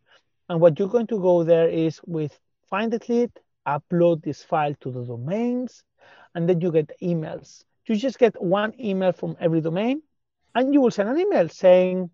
And 0.49 0.61
what 0.61 0.79
you're 0.79 0.89
going 0.89 1.09
to 1.09 1.19
go 1.21 1.43
there 1.43 1.69
is 1.69 2.01
with 2.07 2.39
find 2.69 2.93
a 2.95 3.01
lead, 3.09 3.33
upload 3.67 4.23
this 4.23 4.45
file 4.45 4.75
to 4.81 4.91
the 4.91 5.05
domains, 5.05 5.83
and 6.35 6.49
then 6.49 6.61
you 6.61 6.71
get 6.71 6.93
emails. 7.03 7.65
You 7.87 7.97
just 7.97 8.19
get 8.19 8.41
one 8.43 8.75
email 8.81 9.13
from 9.13 9.37
every 9.41 9.61
domain, 9.61 10.03
and 10.55 10.73
you 10.73 10.81
will 10.81 10.91
send 10.91 11.09
an 11.09 11.19
email 11.19 11.49
saying, 11.49 12.11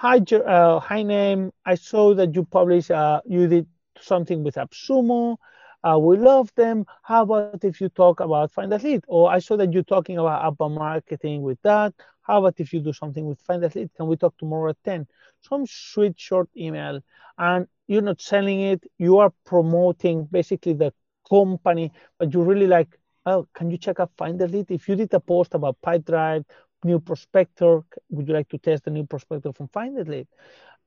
"Hi, 0.00 0.18
uh, 0.18 0.78
hi 0.78 1.02
name. 1.02 1.50
I 1.66 1.74
saw 1.74 2.14
that 2.14 2.32
you 2.32 2.44
published. 2.44 2.92
Uh, 2.92 3.20
you 3.26 3.48
did 3.48 3.66
something 4.00 4.44
with 4.44 4.54
AppSumo. 4.54 5.38
Uh, 5.82 5.98
we 5.98 6.16
love 6.16 6.52
them. 6.54 6.86
How 7.02 7.22
about 7.24 7.64
if 7.64 7.80
you 7.80 7.88
talk 7.88 8.20
about 8.20 8.52
Find 8.52 8.72
a 8.72 8.78
Lead? 8.78 9.02
Or 9.08 9.28
I 9.28 9.40
saw 9.40 9.56
that 9.56 9.72
you're 9.72 9.82
talking 9.82 10.16
about 10.16 10.44
outbound 10.44 10.76
marketing 10.76 11.42
with 11.42 11.60
that. 11.62 11.94
How 12.22 12.38
about 12.38 12.60
if 12.60 12.72
you 12.72 12.80
do 12.80 12.92
something 12.92 13.26
with 13.26 13.40
Find 13.40 13.64
a 13.64 13.70
Lead? 13.74 13.90
Can 13.96 14.06
we 14.06 14.16
talk 14.16 14.36
tomorrow 14.38 14.70
at 14.70 14.76
10? 14.84 15.04
Some 15.40 15.66
sweet 15.66 16.14
short 16.16 16.48
email. 16.56 17.00
And 17.36 17.66
you're 17.88 18.02
not 18.02 18.20
selling 18.20 18.60
it. 18.60 18.84
You 18.98 19.18
are 19.18 19.32
promoting 19.44 20.26
basically 20.26 20.74
the 20.74 20.92
company, 21.28 21.90
but 22.20 22.32
you 22.32 22.42
really 22.42 22.68
like, 22.68 22.96
oh, 23.26 23.48
can 23.52 23.68
you 23.68 23.78
check 23.78 23.98
out 23.98 24.12
Find 24.16 24.40
a 24.40 24.46
Lead? 24.46 24.70
If 24.70 24.88
you 24.88 24.94
did 24.94 25.12
a 25.12 25.18
post 25.18 25.54
about 25.54 25.76
Pipedrive, 25.84 26.44
new 26.84 27.00
prospector, 27.00 27.82
would 28.10 28.28
you 28.28 28.34
like 28.34 28.48
to 28.50 28.58
test 28.58 28.84
the 28.84 28.90
new 28.90 29.06
prospector 29.06 29.52
from 29.52 29.68
Find 29.68 29.96
Lead? 30.08 30.28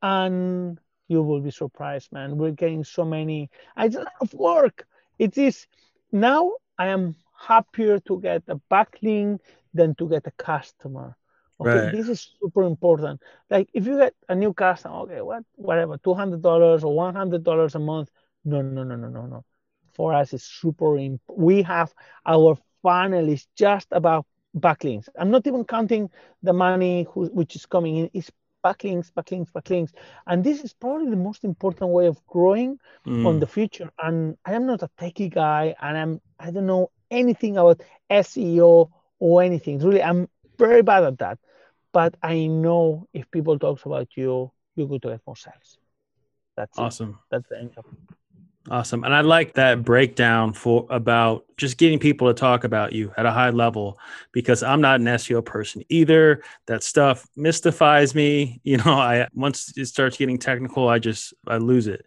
And 0.01 0.79
you 1.07 1.21
will 1.21 1.41
be 1.41 1.51
surprised, 1.51 2.11
man. 2.11 2.37
We're 2.37 2.51
getting 2.51 2.83
so 2.83 3.03
many. 3.05 3.49
It's 3.77 3.95
a 3.95 3.99
lot 3.99 4.13
of 4.21 4.33
work. 4.33 4.87
It 5.19 5.37
is 5.37 5.67
now. 6.11 6.53
I 6.77 6.87
am 6.87 7.15
happier 7.47 7.99
to 7.99 8.19
get 8.21 8.43
a 8.47 8.59
backlink 8.71 9.39
than 9.73 9.93
to 9.95 10.09
get 10.09 10.25
a 10.25 10.31
customer. 10.31 11.15
Okay, 11.59 11.69
right. 11.69 11.91
this 11.91 12.09
is 12.09 12.35
super 12.41 12.63
important. 12.63 13.21
Like 13.49 13.69
if 13.73 13.85
you 13.85 13.97
get 13.97 14.15
a 14.29 14.35
new 14.35 14.53
customer, 14.53 14.95
okay, 15.01 15.21
what, 15.21 15.43
whatever, 15.55 15.97
two 15.97 16.15
hundred 16.15 16.41
dollars 16.41 16.83
or 16.83 16.95
one 16.95 17.13
hundred 17.13 17.43
dollars 17.43 17.75
a 17.75 17.79
month. 17.79 18.09
No, 18.43 18.61
no, 18.63 18.83
no, 18.83 18.95
no, 18.95 19.09
no, 19.09 19.25
no. 19.27 19.45
For 19.93 20.13
us, 20.13 20.33
it's 20.33 20.43
super. 20.43 20.97
Imp- 20.97 21.21
we 21.29 21.61
have 21.61 21.93
our 22.25 22.57
funnel 22.81 23.29
is 23.29 23.45
just 23.55 23.87
about 23.91 24.25
backlinks. 24.57 25.07
I'm 25.17 25.31
not 25.31 25.47
even 25.47 25.63
counting 25.63 26.09
the 26.43 26.53
money 26.53 27.07
who, 27.11 27.27
which 27.27 27.55
is 27.55 27.65
coming 27.65 27.97
in. 27.97 28.09
It's 28.13 28.31
backlinks, 28.63 29.11
backlinks, 29.11 29.51
backlinks. 29.51 29.91
And 30.27 30.43
this 30.43 30.63
is 30.63 30.73
probably 30.73 31.09
the 31.09 31.15
most 31.15 31.43
important 31.43 31.91
way 31.91 32.07
of 32.07 32.25
growing 32.27 32.79
mm. 33.05 33.25
on 33.25 33.39
the 33.39 33.47
future. 33.47 33.91
And 34.01 34.37
I 34.45 34.53
am 34.53 34.65
not 34.65 34.83
a 34.83 34.89
techie 34.99 35.33
guy 35.33 35.75
and 35.81 35.97
I'm 35.97 36.21
I 36.39 36.51
don't 36.51 36.67
know 36.67 36.91
anything 37.09 37.57
about 37.57 37.81
SEO 38.09 38.89
or 39.19 39.43
anything. 39.43 39.79
Really, 39.79 40.03
I'm 40.03 40.29
very 40.57 40.81
bad 40.81 41.03
at 41.03 41.19
that. 41.19 41.39
But 41.93 42.15
I 42.23 42.47
know 42.47 43.07
if 43.13 43.29
people 43.31 43.59
talks 43.59 43.83
about 43.85 44.09
you, 44.15 44.51
you're 44.75 44.87
going 44.87 45.01
to 45.01 45.09
get 45.09 45.21
more 45.27 45.35
sales. 45.35 45.77
That's 46.55 46.77
awesome. 46.77 47.09
It. 47.09 47.15
That's 47.31 47.49
the 47.49 47.59
end 47.59 47.73
of 47.77 47.85
it. 47.85 48.15
Awesome. 48.69 49.03
And 49.03 49.13
I 49.13 49.21
like 49.21 49.53
that 49.53 49.83
breakdown 49.83 50.53
for 50.53 50.85
about 50.91 51.45
just 51.57 51.77
getting 51.77 51.97
people 51.97 52.27
to 52.27 52.33
talk 52.33 52.63
about 52.63 52.93
you 52.93 53.11
at 53.17 53.25
a 53.25 53.31
high 53.31 53.49
level 53.49 53.97
because 54.33 54.61
I'm 54.61 54.81
not 54.81 54.99
an 54.99 55.07
SEO 55.07 55.41
person 55.41 55.81
either. 55.89 56.43
That 56.67 56.83
stuff 56.83 57.27
mystifies 57.35 58.13
me. 58.13 58.59
You 58.71 58.77
know, 58.77 58.93
I 58.93 59.27
once 59.33 59.75
it 59.75 59.87
starts 59.87 60.15
getting 60.15 60.37
technical, 60.37 60.87
I 60.87 60.99
just 60.99 61.33
I 61.47 61.57
lose 61.57 61.87
it. 61.87 62.05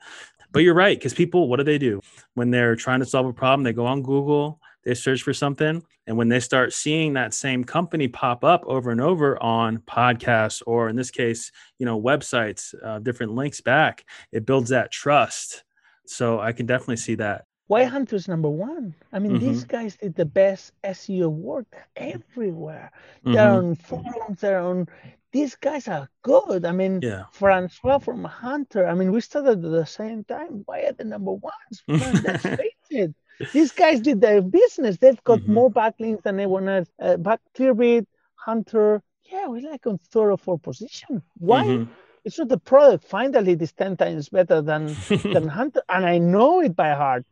But 0.52 0.60
you're 0.60 0.74
right, 0.74 0.96
because 0.96 1.12
people, 1.14 1.48
what 1.48 1.56
do 1.56 1.64
they 1.64 1.78
do? 1.78 2.00
When 2.34 2.50
they're 2.50 2.76
trying 2.76 3.00
to 3.00 3.06
solve 3.06 3.26
a 3.26 3.32
problem, 3.32 3.64
they 3.64 3.72
go 3.72 3.86
on 3.86 4.02
Google, 4.02 4.60
they 4.84 4.94
search 4.94 5.22
for 5.22 5.34
something, 5.34 5.82
and 6.06 6.16
when 6.16 6.28
they 6.28 6.40
start 6.40 6.72
seeing 6.72 7.14
that 7.14 7.34
same 7.34 7.64
company 7.64 8.08
pop 8.08 8.44
up 8.44 8.64
over 8.66 8.90
and 8.90 9.00
over 9.00 9.42
on 9.42 9.78
podcasts 9.78 10.62
or 10.66 10.88
in 10.88 10.96
this 10.96 11.10
case, 11.10 11.50
you 11.78 11.86
know, 11.86 12.00
websites, 12.00 12.74
uh, 12.84 13.00
different 13.00 13.34
links 13.34 13.60
back, 13.60 14.04
it 14.32 14.46
builds 14.46 14.70
that 14.70 14.92
trust 14.92 15.64
so 16.06 16.40
I 16.40 16.52
can 16.52 16.66
definitely 16.66 16.96
see 16.96 17.14
that. 17.16 17.44
Why 17.66 17.84
Hunter's 17.84 18.28
number 18.28 18.50
one? 18.50 18.94
I 19.12 19.18
mean, 19.18 19.32
mm-hmm. 19.32 19.46
these 19.46 19.64
guys 19.64 19.96
did 19.96 20.14
the 20.14 20.26
best 20.26 20.72
SEO 20.84 21.30
work 21.30 21.74
everywhere. 21.96 22.92
Mm-hmm. 23.24 23.32
They're 23.32 23.50
on 23.50 23.74
forums, 23.76 24.40
they're 24.40 24.58
on. 24.58 24.88
These 25.32 25.56
guys 25.56 25.88
are 25.88 26.08
good. 26.22 26.64
I 26.64 26.72
mean, 26.72 27.00
yeah. 27.02 27.24
Francois 27.32 27.98
from 27.98 28.22
Hunter. 28.22 28.86
I 28.86 28.94
mean, 28.94 29.10
we 29.10 29.20
started 29.20 29.64
at 29.64 29.70
the 29.70 29.86
same 29.86 30.22
time. 30.24 30.62
Why 30.66 30.80
are 30.82 30.92
the 30.92 31.04
number 31.04 31.32
ones? 31.32 31.82
Man, 31.88 32.22
let's 32.22 32.42
face 32.60 32.90
it. 32.90 33.14
These 33.52 33.72
guys 33.72 34.00
did 34.00 34.20
their 34.20 34.42
business. 34.42 34.98
They've 34.98 35.24
got 35.24 35.40
mm-hmm. 35.40 35.54
more 35.54 35.70
backlinks 35.70 36.22
than 36.22 36.38
anyone 36.38 36.68
else. 36.68 36.88
Uh, 37.00 37.16
back 37.16 37.40
Clearbit, 37.56 38.06
Hunter. 38.36 39.02
Yeah, 39.24 39.46
we're 39.46 39.68
like 39.68 39.86
on 39.86 39.98
third 39.98 40.30
or 40.30 40.38
fourth 40.38 40.62
position. 40.62 41.22
Why? 41.38 41.86
It's 42.24 42.38
not 42.38 42.48
the 42.48 42.58
product. 42.58 43.04
Finally, 43.04 43.38
a 43.38 43.42
lead 43.42 43.62
is 43.62 43.72
10 43.72 43.96
times 43.96 44.28
better 44.28 44.62
than, 44.62 44.86
than 45.08 45.48
Hunter. 45.48 45.82
And 45.88 46.06
I 46.06 46.18
know 46.18 46.60
it 46.60 46.74
by 46.74 46.94
heart. 46.94 47.26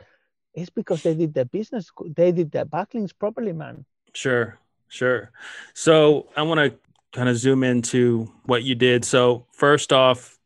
It's 0.54 0.70
because 0.70 1.02
they 1.02 1.14
did 1.14 1.32
their 1.32 1.46
business, 1.46 1.90
they 2.14 2.30
did 2.30 2.52
their 2.52 2.66
backlinks 2.66 3.12
properly, 3.18 3.52
man. 3.52 3.86
Sure, 4.12 4.58
sure. 4.88 5.30
So 5.72 6.28
I 6.36 6.42
want 6.42 6.58
to 6.60 6.78
kind 7.12 7.28
of 7.28 7.38
zoom 7.38 7.64
into 7.64 8.30
what 8.44 8.62
you 8.62 8.74
did. 8.74 9.04
So, 9.04 9.46
first 9.50 9.92
off, 9.94 10.38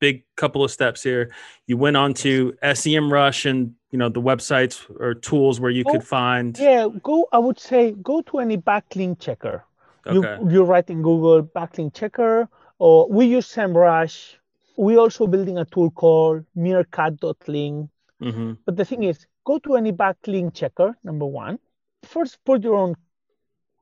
big 0.00 0.24
couple 0.36 0.64
of 0.64 0.70
steps 0.70 1.02
here. 1.02 1.32
You 1.66 1.76
went 1.76 1.96
on 1.96 2.14
to 2.14 2.56
SEM 2.74 3.12
Rush 3.12 3.46
and 3.46 3.74
you 3.90 3.98
know 3.98 4.08
the 4.08 4.20
websites 4.20 4.84
or 5.00 5.14
tools 5.14 5.60
where 5.60 5.70
you 5.70 5.84
go, 5.84 5.92
could 5.92 6.04
find. 6.04 6.58
Yeah, 6.58 6.88
go. 7.02 7.28
I 7.32 7.38
would 7.38 7.60
say 7.60 7.92
go 7.92 8.22
to 8.22 8.38
any 8.38 8.56
backlink 8.56 9.20
checker. 9.20 9.64
Okay. 10.06 10.36
You 10.42 10.50
you 10.50 10.62
write 10.64 10.90
in 10.90 11.02
Google 11.02 11.42
backlink 11.42 11.94
checker 11.94 12.48
or 12.84 13.08
we 13.08 13.24
use 13.24 13.48
SEMrush. 13.48 14.34
We're 14.76 14.98
also 14.98 15.26
building 15.26 15.56
a 15.56 15.64
tool 15.64 15.90
called 15.90 16.44
Meerkat.link. 16.54 17.88
Mm-hmm. 18.22 18.52
But 18.66 18.76
the 18.76 18.84
thing 18.84 19.04
is, 19.04 19.26
go 19.46 19.58
to 19.60 19.76
any 19.76 19.90
backlink 19.90 20.52
checker, 20.52 20.94
number 21.02 21.24
one. 21.24 21.58
First, 22.02 22.44
put 22.44 22.62
your 22.62 22.74
own 22.74 22.94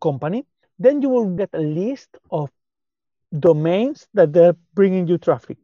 company. 0.00 0.46
Then 0.78 1.02
you 1.02 1.08
will 1.08 1.34
get 1.34 1.50
a 1.52 1.58
list 1.58 2.16
of 2.30 2.50
domains 3.36 4.06
that 4.14 4.32
they're 4.32 4.54
bringing 4.74 5.08
you 5.08 5.18
traffic. 5.18 5.58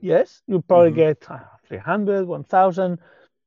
Yes, 0.00 0.40
you'll 0.46 0.62
probably 0.62 0.92
mm-hmm. 0.92 1.20
get 1.20 1.30
uh, 1.30 1.40
300, 1.66 2.26
1000, 2.26 2.98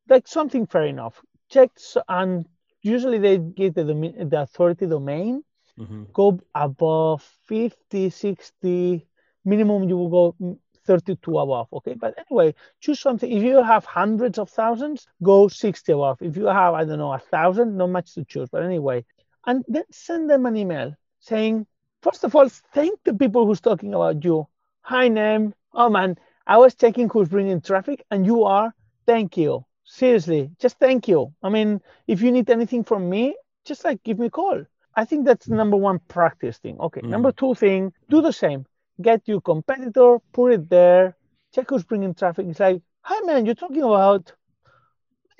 like 0.07 0.27
something 0.27 0.67
fair 0.67 0.85
enough. 0.85 1.19
Check, 1.49 1.71
and 2.07 2.45
usually 2.83 3.17
they 3.17 3.39
give 3.39 3.73
the, 3.73 3.85
the 3.85 4.41
authority 4.41 4.85
domain. 4.85 5.43
Mm-hmm. 5.79 6.03
Go 6.13 6.39
above 6.53 7.23
50, 7.47 8.11
60, 8.11 9.07
minimum 9.45 9.89
you 9.89 9.97
will 9.97 10.09
go 10.09 10.57
32 10.85 11.37
above 11.37 11.67
okay? 11.73 11.93
But 11.93 12.15
anyway 12.17 12.55
choose 12.79 12.99
something. 12.99 13.31
If 13.31 13.43
you 13.43 13.63
have 13.63 13.85
hundreds 13.85 14.39
of 14.39 14.49
thousands 14.49 15.07
go 15.21 15.47
60 15.47 15.91
above. 15.91 16.21
If 16.21 16.37
you 16.37 16.45
have 16.45 16.73
i 16.73 16.83
don't 16.83 16.99
know 16.99 17.13
a 17.13 17.19
thousand 17.19 17.77
not 17.77 17.89
much 17.89 18.13
to 18.15 18.25
choose 18.25 18.49
but 18.49 18.63
anyway. 18.63 19.05
And 19.45 19.63
then 19.67 19.83
send 19.91 20.29
them 20.29 20.45
an 20.45 20.55
email 20.55 20.95
saying 21.19 21.65
first 22.01 22.23
of 22.23 22.35
all 22.35 22.49
thank 22.73 22.99
the 23.03 23.13
people 23.13 23.45
who's 23.45 23.61
talking 23.61 23.93
about 23.93 24.23
you. 24.23 24.47
Hi 24.81 25.07
name 25.07 25.53
oh 25.73 25.89
man 25.89 26.17
i 26.47 26.57
was 26.57 26.75
checking 26.75 27.09
who's 27.09 27.29
bringing 27.29 27.61
traffic 27.61 28.05
and 28.11 28.25
you 28.25 28.43
are. 28.43 28.73
Thank 29.05 29.37
you. 29.37 29.65
Seriously 29.83 30.51
just 30.59 30.79
thank 30.79 31.07
you. 31.07 31.33
I 31.43 31.49
mean 31.49 31.81
if 32.07 32.21
you 32.21 32.31
need 32.31 32.49
anything 32.49 32.83
from 32.83 33.09
me 33.09 33.35
just 33.65 33.85
like 33.85 34.03
give 34.03 34.19
me 34.19 34.27
a 34.27 34.31
call. 34.31 34.65
I 34.93 35.05
think 35.05 35.25
that's 35.25 35.47
number 35.47 35.77
one 35.77 35.99
practice 36.07 36.57
thing. 36.57 36.79
Okay 36.79 37.01
mm. 37.01 37.09
number 37.09 37.31
two 37.31 37.53
thing 37.55 37.93
do 38.09 38.21
the 38.21 38.33
same 38.33 38.65
get 39.01 39.27
your 39.27 39.41
competitor, 39.41 40.17
put 40.33 40.53
it 40.53 40.69
there, 40.69 41.15
check 41.53 41.69
who's 41.69 41.83
bringing 41.83 42.13
traffic. 42.13 42.47
It's 42.47 42.59
like, 42.59 42.81
hi 43.01 43.19
man, 43.21 43.45
you're 43.45 43.55
talking 43.55 43.83
about 43.83 44.31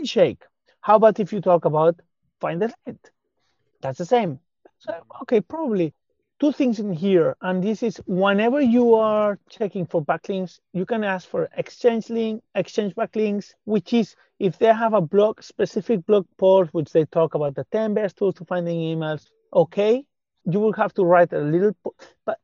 shake. 0.03 0.43
How 0.81 0.95
about 0.95 1.19
if 1.19 1.31
you 1.31 1.41
talk 1.41 1.65
about 1.65 1.99
find 2.39 2.61
the 2.61 2.73
lead? 2.85 2.99
That's 3.81 3.97
the 3.97 4.05
same. 4.05 4.39
So, 4.79 4.93
okay, 5.23 5.41
probably 5.41 5.93
two 6.39 6.51
things 6.51 6.79
in 6.79 6.91
here. 6.91 7.37
And 7.41 7.63
this 7.63 7.83
is 7.83 8.01
whenever 8.07 8.59
you 8.59 8.95
are 8.95 9.37
checking 9.47 9.85
for 9.85 10.03
backlinks, 10.03 10.59
you 10.73 10.85
can 10.87 11.03
ask 11.03 11.29
for 11.29 11.47
exchange 11.55 12.09
link, 12.09 12.41
exchange 12.55 12.95
backlinks, 12.95 13.53
which 13.65 13.93
is 13.93 14.15
if 14.39 14.57
they 14.57 14.73
have 14.73 14.93
a 14.93 15.01
blog, 15.01 15.43
specific 15.43 16.03
blog 16.07 16.25
post, 16.39 16.73
which 16.73 16.91
they 16.91 17.05
talk 17.05 17.35
about 17.35 17.53
the 17.53 17.65
10 17.71 17.93
best 17.93 18.17
tools 18.17 18.35
to 18.35 18.45
finding 18.45 18.79
emails, 18.79 19.27
okay, 19.53 20.03
you 20.45 20.59
will 20.59 20.73
have 20.73 20.93
to 20.95 21.03
write 21.03 21.31
a 21.33 21.39
little, 21.39 21.75
but 22.25 22.39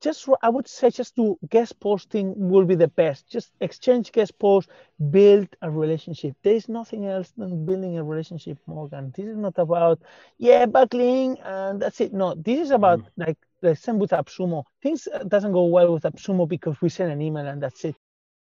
just 0.00 0.28
I 0.42 0.48
would 0.48 0.68
say 0.68 0.90
just 0.90 1.16
do 1.16 1.38
guest 1.48 1.78
posting 1.80 2.34
will 2.36 2.64
be 2.64 2.74
the 2.74 2.88
best. 2.88 3.28
Just 3.28 3.52
exchange 3.60 4.12
guest 4.12 4.38
posts, 4.38 4.70
build 5.10 5.48
a 5.62 5.70
relationship. 5.70 6.36
There 6.42 6.54
is 6.54 6.68
nothing 6.68 7.06
else 7.06 7.32
than 7.36 7.66
building 7.66 7.98
a 7.98 8.04
relationship, 8.04 8.58
Morgan. 8.66 9.12
This 9.16 9.26
is 9.26 9.36
not 9.36 9.58
about 9.58 10.00
yeah 10.38 10.66
backlink 10.66 11.36
and 11.44 11.80
that's 11.80 12.00
it. 12.00 12.12
No, 12.12 12.34
this 12.34 12.60
is 12.60 12.70
about 12.70 13.00
mm. 13.00 13.06
like 13.16 13.38
the 13.60 13.74
same 13.76 13.98
with 13.98 14.10
AppSumo. 14.10 14.64
Things 14.82 15.06
uh, 15.12 15.24
doesn't 15.24 15.52
go 15.52 15.64
well 15.66 15.92
with 15.94 16.04
AppSumo 16.04 16.48
because 16.48 16.80
we 16.80 16.88
send 16.88 17.12
an 17.12 17.20
email 17.20 17.46
and 17.46 17.62
that's 17.62 17.84
it. 17.84 17.96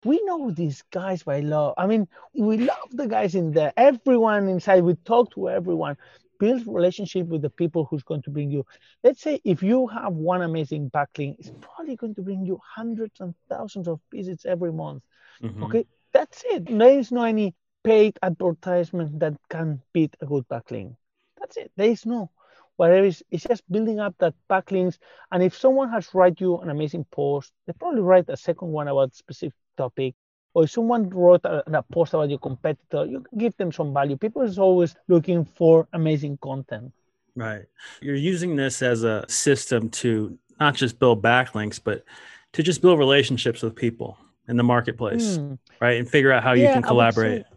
We 0.04 0.22
know 0.25 0.50
these 0.50 0.82
guys 0.92 1.22
by 1.25 1.40
love. 1.40 1.75
I 1.76 1.86
mean, 1.86 2.06
we 2.34 2.58
love 2.58 2.90
the 2.92 3.06
guys 3.08 3.34
in 3.34 3.52
there. 3.52 3.72
Everyone 3.76 4.48
inside. 4.48 4.84
We 4.84 4.94
talk 5.04 5.32
to 5.32 5.48
everyone. 5.50 5.96
Build 6.38 6.66
relationship 6.66 7.26
with 7.26 7.42
the 7.42 7.50
people 7.50 7.84
who's 7.84 8.02
going 8.02 8.22
to 8.22 8.30
bring 8.30 8.50
you. 8.50 8.64
Let's 9.02 9.22
say 9.22 9.40
if 9.44 9.62
you 9.62 9.86
have 9.88 10.12
one 10.12 10.42
amazing 10.42 10.90
backlink, 10.90 11.36
it's 11.38 11.52
probably 11.60 11.96
going 11.96 12.14
to 12.14 12.22
bring 12.22 12.44
you 12.44 12.60
hundreds 12.64 13.20
and 13.20 13.34
thousands 13.48 13.88
of 13.88 14.00
visits 14.12 14.46
every 14.46 14.72
month. 14.72 15.02
Mm-hmm. 15.42 15.64
Okay, 15.64 15.86
that's 16.12 16.44
it. 16.46 16.66
There 16.66 16.98
is 16.98 17.12
no 17.12 17.24
any 17.24 17.54
paid 17.84 18.18
advertisement 18.22 19.18
that 19.20 19.34
can 19.48 19.80
beat 19.92 20.16
a 20.20 20.26
good 20.26 20.46
backlink. 20.48 20.96
That's 21.38 21.56
it. 21.56 21.70
There 21.76 21.90
is 21.90 22.06
no. 22.06 22.30
Whatever 22.76 23.06
is 23.06 23.22
it's 23.30 23.44
just 23.44 23.62
building 23.70 24.00
up 24.00 24.14
that 24.18 24.34
backlinks. 24.50 24.98
And 25.32 25.42
if 25.42 25.56
someone 25.56 25.90
has 25.90 26.12
write 26.14 26.40
you 26.40 26.58
an 26.58 26.70
amazing 26.70 27.06
post, 27.10 27.52
they 27.66 27.72
probably 27.72 28.02
write 28.02 28.28
a 28.28 28.36
second 28.36 28.68
one 28.68 28.88
about 28.88 29.14
specific 29.14 29.56
topic 29.76 30.14
or 30.56 30.64
if 30.64 30.70
someone 30.70 31.10
wrote 31.10 31.44
a, 31.44 31.62
a, 31.70 31.82
post 31.82 32.14
about 32.14 32.30
your 32.30 32.38
competitor, 32.38 33.04
you 33.04 33.22
give 33.36 33.54
them 33.58 33.70
some 33.70 33.92
value. 33.92 34.16
People 34.16 34.40
is 34.40 34.58
always 34.58 34.96
looking 35.06 35.44
for 35.44 35.86
amazing 35.92 36.38
content. 36.38 36.90
Right. 37.34 37.66
You're 38.00 38.14
using 38.14 38.56
this 38.56 38.80
as 38.80 39.04
a 39.04 39.26
system 39.28 39.90
to 40.00 40.38
not 40.58 40.75
just 40.75 40.98
build 40.98 41.22
backlinks, 41.22 41.78
but 41.82 42.06
to 42.54 42.62
just 42.62 42.80
build 42.80 42.98
relationships 42.98 43.60
with 43.60 43.76
people 43.76 44.16
in 44.48 44.56
the 44.56 44.62
marketplace, 44.62 45.36
mm. 45.36 45.58
right? 45.78 45.98
And 45.98 46.08
figure 46.08 46.32
out 46.32 46.42
how 46.42 46.54
yeah, 46.54 46.68
you 46.68 46.72
can 46.72 46.82
collaborate. 46.82 47.42
Say, 47.42 47.48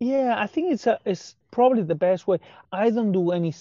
yeah, 0.00 0.34
I 0.36 0.48
think 0.48 0.72
it's 0.72 0.88
a, 0.88 0.98
it's 1.04 1.36
probably 1.52 1.84
the 1.84 1.94
best 1.94 2.26
way. 2.26 2.40
I 2.72 2.90
don't 2.90 3.12
do 3.12 3.30
any 3.30 3.54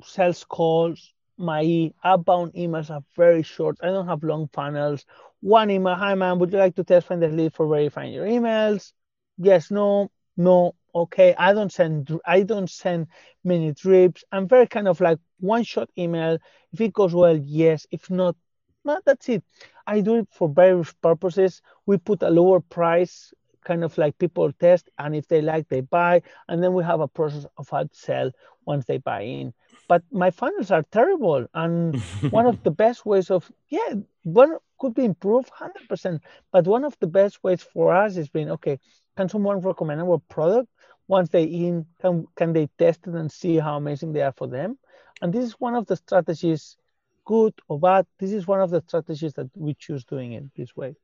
sales 0.00 0.44
calls. 0.44 1.12
My 1.38 1.92
outbound 2.04 2.54
emails 2.54 2.90
are 2.90 3.02
very 3.16 3.42
short. 3.42 3.78
I 3.82 3.86
don't 3.86 4.06
have 4.08 4.22
long 4.22 4.48
funnels 4.52 5.04
one 5.42 5.70
email, 5.70 5.94
hi 5.96 6.14
man, 6.14 6.38
would 6.38 6.52
you 6.52 6.58
like 6.58 6.76
to 6.76 6.84
test 6.84 7.08
find 7.08 7.20
the 7.20 7.28
lead 7.28 7.52
for 7.52 7.66
verifying 7.66 8.12
your 8.12 8.26
emails? 8.26 8.92
Yes, 9.38 9.70
no, 9.72 10.10
no, 10.36 10.74
okay. 10.94 11.34
I 11.36 11.52
don't 11.52 11.72
send 11.72 12.16
I 12.24 12.42
don't 12.44 12.70
send 12.70 13.08
many 13.44 13.72
drips. 13.72 14.24
I'm 14.30 14.46
very 14.48 14.66
kind 14.68 14.86
of 14.88 15.00
like 15.00 15.18
one 15.40 15.64
shot 15.64 15.90
email. 15.98 16.38
If 16.72 16.80
it 16.80 16.92
goes 16.92 17.12
well, 17.12 17.36
yes. 17.36 17.86
If 17.90 18.08
not, 18.08 18.36
no, 18.84 19.00
that's 19.04 19.28
it. 19.28 19.42
I 19.86 20.00
do 20.00 20.16
it 20.16 20.28
for 20.30 20.48
various 20.48 20.92
purposes. 20.92 21.60
We 21.86 21.98
put 21.98 22.22
a 22.22 22.30
lower 22.30 22.60
price, 22.60 23.32
kind 23.64 23.82
of 23.84 23.98
like 23.98 24.18
people 24.18 24.52
test, 24.52 24.90
and 24.98 25.14
if 25.16 25.26
they 25.26 25.42
like, 25.42 25.68
they 25.68 25.80
buy, 25.80 26.22
and 26.48 26.62
then 26.62 26.72
we 26.72 26.84
have 26.84 27.00
a 27.00 27.08
process 27.08 27.46
of 27.58 27.68
how 27.68 27.82
to 27.82 27.94
sell 27.94 28.30
once 28.64 28.84
they 28.84 28.98
buy 28.98 29.22
in. 29.22 29.54
But 29.92 30.04
my 30.10 30.30
funnels 30.30 30.70
are 30.70 30.84
terrible, 30.84 31.46
and 31.52 32.00
one 32.30 32.46
of 32.46 32.62
the 32.62 32.70
best 32.70 33.04
ways 33.04 33.30
of 33.30 33.52
yeah, 33.68 33.92
one 34.22 34.56
could 34.78 34.94
be 34.94 35.04
improved 35.04 35.50
100%. 35.50 36.18
But 36.50 36.66
one 36.66 36.84
of 36.84 36.96
the 36.98 37.06
best 37.06 37.44
ways 37.44 37.62
for 37.62 37.94
us 37.94 38.16
is 38.16 38.30
being 38.30 38.50
okay, 38.52 38.80
can 39.18 39.28
someone 39.28 39.60
recommend 39.60 40.00
our 40.00 40.18
product? 40.30 40.70
Once 41.08 41.28
they 41.28 41.44
in, 41.44 41.84
can, 42.00 42.26
can 42.36 42.54
they 42.54 42.70
test 42.78 43.00
it 43.06 43.12
and 43.12 43.30
see 43.30 43.56
how 43.58 43.76
amazing 43.76 44.14
they 44.14 44.22
are 44.22 44.32
for 44.32 44.46
them? 44.46 44.78
And 45.20 45.30
this 45.30 45.44
is 45.44 45.60
one 45.60 45.74
of 45.74 45.84
the 45.84 45.96
strategies, 45.96 46.78
good 47.26 47.52
or 47.68 47.78
bad. 47.78 48.06
This 48.18 48.32
is 48.32 48.46
one 48.46 48.62
of 48.62 48.70
the 48.70 48.82
strategies 48.88 49.34
that 49.34 49.50
we 49.54 49.74
choose 49.74 50.04
doing 50.06 50.32
it 50.32 50.44
this 50.56 50.74
way. 50.74 50.94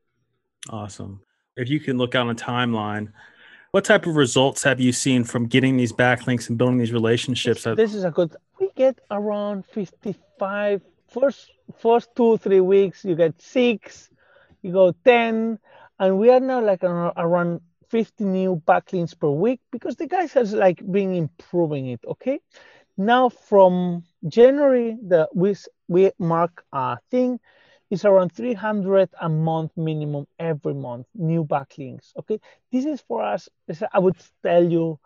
Awesome. 0.70 1.20
If 1.58 1.68
you 1.68 1.78
can 1.78 1.98
look 1.98 2.14
on 2.14 2.30
a 2.30 2.34
timeline, 2.34 3.12
what 3.78 3.84
type 3.84 4.06
of 4.06 4.16
results 4.16 4.64
have 4.64 4.80
you 4.80 4.90
seen 4.90 5.22
from 5.22 5.46
getting 5.46 5.76
these 5.76 5.92
backlinks 5.92 6.48
and 6.48 6.58
building 6.58 6.78
these 6.78 6.90
relationships? 6.90 7.62
This, 7.62 7.94
is 7.94 8.02
a 8.02 8.10
good. 8.10 8.34
We 8.58 8.70
get 8.74 8.98
around 9.08 9.66
55 9.66 10.82
first 11.08 11.52
first 11.78 12.08
two 12.16 12.36
three 12.38 12.60
weeks 12.60 13.04
you 13.04 13.14
get 13.14 13.40
six 13.40 14.10
you 14.62 14.72
go 14.72 14.92
10 15.04 15.58
and 16.00 16.18
we 16.18 16.28
are 16.28 16.40
now 16.40 16.60
like 16.60 16.82
around 16.84 17.60
50 17.88 18.24
new 18.24 18.60
backlinks 18.66 19.18
per 19.18 19.30
week 19.30 19.60
because 19.70 19.96
the 19.96 20.06
guys 20.06 20.32
has 20.32 20.52
like 20.52 20.82
been 20.90 21.14
improving 21.14 21.86
it 21.86 22.00
okay 22.06 22.40
now 22.98 23.30
from 23.30 24.02
january 24.26 24.98
the 25.06 25.28
we 25.34 25.54
we 25.86 26.10
mark 26.18 26.64
a 26.72 26.98
thing 27.10 27.40
is 27.90 28.04
around 28.04 28.32
300 28.32 29.08
a 29.20 29.28
month 29.28 29.72
minimum 29.76 30.26
every 30.38 30.74
month 30.74 31.06
new 31.14 31.44
backlinks 31.44 32.12
okay 32.18 32.40
this 32.72 32.84
is 32.84 33.00
for 33.00 33.22
us 33.22 33.48
i 33.92 33.98
would 33.98 34.16
tell 34.42 34.64
you 34.64 34.98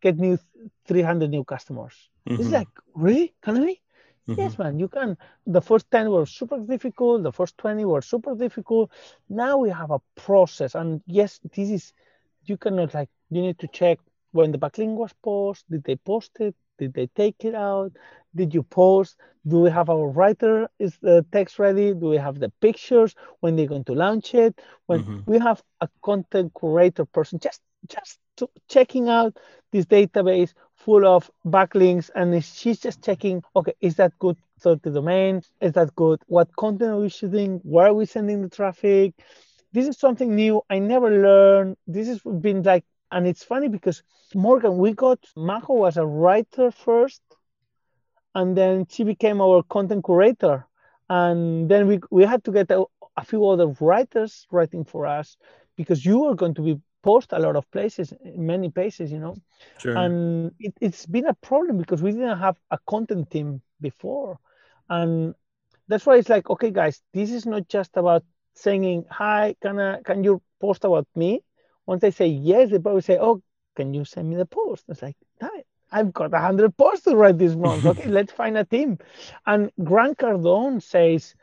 get 0.00 0.16
new 0.16 0.38
300 0.86 1.30
new 1.30 1.44
customers 1.44 2.10
mm-hmm. 2.28 2.40
it's 2.40 2.50
like 2.50 2.68
really 2.94 3.34
can 3.42 3.56
i 3.56 3.76
Mm-hmm. 4.28 4.40
Yes, 4.40 4.58
man, 4.58 4.78
you 4.78 4.88
can. 4.88 5.16
The 5.46 5.62
first 5.62 5.90
10 5.90 6.10
were 6.10 6.26
super 6.26 6.58
difficult, 6.58 7.22
the 7.22 7.32
first 7.32 7.56
20 7.56 7.84
were 7.86 8.02
super 8.02 8.34
difficult. 8.34 8.90
Now 9.28 9.56
we 9.56 9.70
have 9.70 9.90
a 9.90 10.00
process. 10.16 10.74
And 10.74 11.00
yes, 11.06 11.40
this 11.54 11.70
is, 11.70 11.92
you 12.44 12.58
cannot 12.58 12.92
like, 12.92 13.08
you 13.30 13.40
need 13.40 13.58
to 13.60 13.68
check 13.68 13.98
when 14.32 14.52
the 14.52 14.58
backlink 14.58 14.96
was 14.96 15.14
posted, 15.24 15.70
did 15.70 15.84
they 15.84 15.96
post 15.96 16.32
it? 16.40 16.54
Did 16.78 16.94
they 16.94 17.08
take 17.08 17.44
it 17.44 17.54
out? 17.54 17.92
Did 18.34 18.54
you 18.54 18.62
post? 18.62 19.16
Do 19.46 19.60
we 19.60 19.70
have 19.70 19.88
our 19.90 20.08
writer? 20.08 20.68
Is 20.78 20.96
the 21.00 21.24
text 21.32 21.58
ready? 21.58 21.94
Do 21.94 22.08
we 22.08 22.16
have 22.16 22.38
the 22.38 22.50
pictures? 22.60 23.14
When 23.40 23.56
they're 23.56 23.66
going 23.66 23.84
to 23.84 23.94
launch 23.94 24.34
it? 24.34 24.60
When 24.86 25.02
mm-hmm. 25.02 25.30
we 25.30 25.38
have 25.38 25.62
a 25.80 25.88
content 26.02 26.52
curator 26.58 27.04
person 27.04 27.38
just 27.38 27.60
just 27.88 28.18
checking 28.68 29.08
out 29.08 29.36
this 29.72 29.86
database 29.86 30.52
full 30.76 31.06
of 31.06 31.30
backlinks 31.46 32.10
and 32.14 32.42
she's 32.44 32.78
just 32.78 33.02
checking 33.02 33.42
okay 33.56 33.74
is 33.80 33.96
that 33.96 34.16
good 34.18 34.36
So 34.58 34.74
the 34.74 34.90
domain 34.90 35.42
is 35.60 35.72
that 35.72 35.94
good 35.94 36.20
what 36.26 36.54
content 36.56 36.90
are 36.90 37.00
we 37.00 37.08
shooting 37.08 37.60
where 37.64 37.88
are 37.88 37.94
we 37.94 38.06
sending 38.06 38.42
the 38.42 38.48
traffic 38.48 39.14
this 39.72 39.86
is 39.86 39.98
something 39.98 40.34
new 40.34 40.62
i 40.70 40.78
never 40.78 41.10
learned 41.10 41.76
this 41.86 42.08
has 42.08 42.20
been 42.20 42.62
like 42.62 42.84
and 43.10 43.26
it's 43.26 43.44
funny 43.44 43.68
because 43.68 44.02
morgan 44.34 44.78
we 44.78 44.92
got 44.92 45.18
majo 45.36 45.74
was 45.74 45.96
a 45.96 46.06
writer 46.06 46.70
first 46.70 47.22
and 48.34 48.56
then 48.56 48.86
she 48.88 49.04
became 49.04 49.40
our 49.40 49.62
content 49.62 50.04
curator 50.04 50.66
and 51.08 51.68
then 51.70 51.86
we, 51.86 52.00
we 52.10 52.24
had 52.24 52.44
to 52.44 52.52
get 52.52 52.70
a, 52.70 52.84
a 53.16 53.24
few 53.24 53.46
other 53.46 53.68
writers 53.80 54.46
writing 54.50 54.84
for 54.84 55.06
us 55.06 55.36
because 55.76 56.04
you 56.04 56.24
are 56.24 56.34
going 56.34 56.54
to 56.54 56.62
be 56.62 56.80
post 57.02 57.32
a 57.32 57.38
lot 57.38 57.56
of 57.56 57.70
places, 57.70 58.12
many 58.36 58.68
places, 58.70 59.10
you 59.10 59.18
know. 59.18 59.36
Sure. 59.78 59.96
And 59.96 60.52
it, 60.58 60.74
it's 60.80 61.06
been 61.06 61.26
a 61.26 61.34
problem 61.34 61.78
because 61.78 62.02
we 62.02 62.12
didn't 62.12 62.38
have 62.38 62.56
a 62.70 62.78
content 62.86 63.30
team 63.30 63.62
before. 63.80 64.38
And 64.88 65.34
that's 65.86 66.04
why 66.04 66.16
it's 66.16 66.28
like, 66.28 66.50
okay, 66.50 66.70
guys, 66.70 67.00
this 67.14 67.30
is 67.30 67.46
not 67.46 67.68
just 67.68 67.96
about 67.96 68.24
saying, 68.54 69.04
hi, 69.10 69.54
can, 69.62 69.78
I, 69.78 70.02
can 70.02 70.24
you 70.24 70.42
post 70.60 70.84
about 70.84 71.06
me? 71.14 71.42
Once 71.88 72.02
they 72.02 72.10
say 72.10 72.26
yes, 72.26 72.70
they 72.70 72.78
probably 72.78 73.00
say, 73.00 73.16
oh, 73.18 73.42
can 73.74 73.94
you 73.94 74.04
send 74.04 74.28
me 74.28 74.36
the 74.36 74.44
post? 74.44 74.84
It's 74.90 75.00
like, 75.00 75.16
damn 75.40 75.54
it, 75.56 75.66
I've 75.90 76.12
got 76.12 76.34
a 76.34 76.38
hundred 76.38 76.76
posts 76.76 77.04
to 77.04 77.16
write 77.16 77.38
this 77.38 77.56
month. 77.56 77.82
Okay, 77.92 78.10
let's 78.10 78.30
find 78.30 78.58
a 78.58 78.64
team. 78.64 78.98
And 79.46 79.70
Grant 79.82 80.18
Cardone 80.18 80.82
says, 80.82 81.34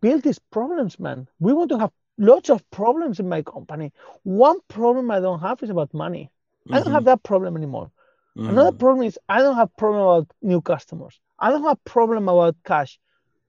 build 0.00 0.22
these 0.22 0.38
problems, 0.38 0.98
man. 0.98 1.28
We 1.38 1.52
want 1.52 1.68
to 1.72 1.78
have 1.78 1.90
lots 2.16 2.48
of 2.48 2.58
problems 2.70 3.20
in 3.20 3.28
my 3.28 3.42
company. 3.42 3.92
One 4.22 4.60
problem 4.68 5.10
I 5.10 5.20
don't 5.20 5.40
have 5.40 5.62
is 5.62 5.68
about 5.68 5.92
money. 5.92 6.30
Mm-hmm. 6.30 6.74
I 6.74 6.78
don't 6.78 6.92
have 6.92 7.00
mm-hmm. 7.00 7.20
that 7.20 7.22
problem 7.22 7.58
anymore. 7.58 7.90
Mm-hmm. 8.38 8.48
Another 8.48 8.72
problem 8.72 9.06
is 9.06 9.18
I 9.28 9.40
don't 9.40 9.56
have 9.56 9.76
problem 9.76 10.00
about 10.00 10.32
new 10.40 10.62
customers. 10.62 11.20
I 11.38 11.50
don't 11.50 11.64
have 11.64 11.84
problem 11.84 12.26
about 12.26 12.56
cash. 12.64 12.98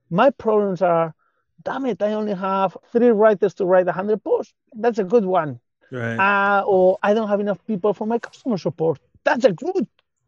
My 0.10 0.32
problems 0.32 0.82
are, 0.82 1.16
damn 1.64 1.86
it, 1.86 2.02
I 2.02 2.12
only 2.12 2.34
have 2.34 2.76
three 2.92 3.12
writers 3.12 3.54
to 3.54 3.66
write 3.66 3.86
100 3.86 4.22
posts. 4.22 4.54
That's 4.74 5.00
a 5.00 5.06
good 5.06 5.24
one. 5.24 5.61
Right. 5.91 6.17
Uh, 6.17 6.63
or 6.65 6.97
I 7.04 7.13
don't 7.13 7.30
have 7.30 7.39
enough 7.39 7.65
people 7.67 7.93
for 7.93 8.08
my 8.08 8.19
customer 8.19 8.58
support. 8.58 8.99
That's 9.23 9.45
a 9.45 9.54
good 9.54 9.88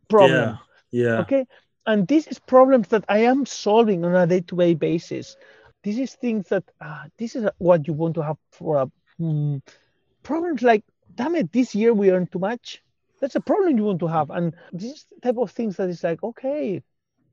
problem. 0.10 0.60
Yeah. 0.92 1.14
yeah. 1.14 1.20
Okay. 1.22 1.46
And 1.86 2.08
this 2.08 2.28
is 2.28 2.40
problems 2.40 2.90
that 2.90 3.06
I 3.10 3.20
am 3.20 3.46
solving 3.46 4.06
on 4.06 4.16
a 4.16 4.28
day-to-day 4.28 4.76
basis 4.76 5.36
this 5.84 5.98
is 5.98 6.16
things 6.16 6.48
that 6.50 6.64
uh, 6.82 7.04
this 7.18 7.36
is 7.36 7.48
what 7.58 7.88
you 7.88 7.94
want 7.94 8.16
to 8.16 8.24
have 8.24 8.38
for 8.52 8.78
a 8.78 8.92
um, 9.24 9.62
problems 10.24 10.62
like 10.62 10.84
damn 11.16 11.36
it 11.36 11.52
this 11.52 11.76
year 11.76 11.94
we 11.94 12.12
earned 12.12 12.32
too 12.32 12.40
much 12.40 12.82
that's 13.20 13.36
a 13.36 13.42
problem 13.42 13.78
you 13.78 13.84
want 13.84 14.00
to 14.00 14.08
have 14.08 14.30
and 14.32 14.56
this 14.72 14.92
is 14.92 15.06
the 15.12 15.22
type 15.22 15.38
of 15.38 15.52
things 15.52 15.78
that 15.78 15.90
is 15.90 16.04
like 16.04 16.24
okay 16.24 16.82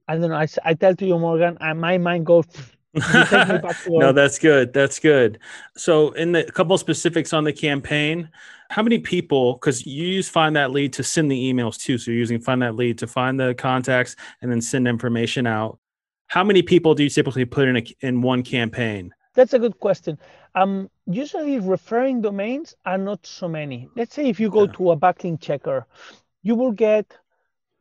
i 0.09 0.17
don't 0.17 0.31
know 0.31 0.37
i, 0.37 0.47
I 0.65 0.75
tell 0.75 0.95
to 0.97 1.07
you 1.07 1.19
morgan 1.19 1.57
and 1.61 1.81
my 1.81 1.99
mind 1.99 2.27
goes 2.27 2.47
no 3.89 4.13
that's 4.13 4.39
good 4.39 4.73
that's 4.73 4.99
good 4.99 5.39
so 5.77 6.11
in 6.13 6.33
the 6.33 6.43
couple 6.45 6.77
specifics 6.77 7.33
on 7.33 7.45
the 7.45 7.53
campaign 7.53 8.29
how 8.69 8.83
many 8.83 8.99
people 8.99 9.55
because 9.55 9.87
you 9.87 10.07
use 10.07 10.29
find 10.29 10.57
that 10.57 10.73
lead 10.73 10.93
to 10.93 11.05
send 11.05 11.31
the 11.31 11.53
emails 11.53 11.79
too 11.79 11.97
so 11.99 12.11
you're 12.11 12.19
using 12.19 12.41
find 12.41 12.63
that 12.63 12.75
lead 12.75 12.99
to 12.99 13.07
find 13.07 13.39
the 13.39 13.55
contacts 13.55 14.17
and 14.43 14.51
then 14.51 14.61
send 14.61 14.89
information 14.89 15.47
out 15.47 15.79
how 16.31 16.45
many 16.45 16.63
people 16.63 16.95
do 16.95 17.03
you 17.03 17.11
typically 17.11 17.45
put 17.45 17.67
in 17.67 17.77
a, 17.77 17.85
in 18.03 18.23
one 18.23 18.45
campaign? 18.45 19.13
That's 19.35 19.53
a 19.53 19.59
good 19.59 19.81
question. 19.81 20.17
Um, 20.55 20.89
usually, 21.07 21.59
referring 21.59 22.23
domains 22.23 22.77
are 22.87 22.99
not 22.99 23.27
so 23.27 23.49
many. 23.49 23.89
Let's 23.97 24.15
say 24.15 24.29
if 24.29 24.39
you 24.39 24.49
go 24.49 24.67
yeah. 24.67 24.73
to 24.75 24.93
a 24.93 24.97
backlink 24.97 25.41
checker, 25.41 25.89
you 26.43 26.55
will 26.55 26.71
get 26.71 27.19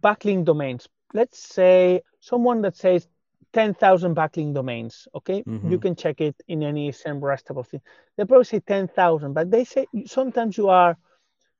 backlink 0.03 0.45
domains. 0.45 0.89
Let's 1.13 1.37
say 1.37 2.01
someone 2.21 2.63
that 2.63 2.75
says 2.75 3.07
10,000 3.53 4.15
backlink 4.15 4.53
domains. 4.53 5.07
Okay, 5.15 5.43
mm-hmm. 5.43 5.71
you 5.71 5.79
can 5.79 5.95
check 5.95 6.21
it 6.21 6.35
in 6.47 6.63
any 6.63 6.91
SEMrush 6.91 7.43
type 7.43 7.57
of 7.57 7.67
thing. 7.67 7.81
They 8.17 8.25
probably 8.25 8.45
say 8.45 8.59
10,000, 8.59 9.33
but 9.33 9.49
they 9.49 9.63
say 9.63 9.87
sometimes 10.05 10.57
you 10.57 10.69
are 10.69 10.97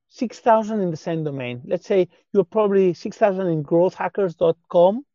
6,000 0.09 0.79
in 0.81 0.91
the 0.91 0.97
same 0.97 1.23
domain. 1.23 1.61
Let's 1.65 1.85
say 1.85 2.07
you're 2.33 2.43
probably 2.43 2.93
6,000 2.93 3.47
in 3.47 3.63
growthhackers.com, 3.63 5.05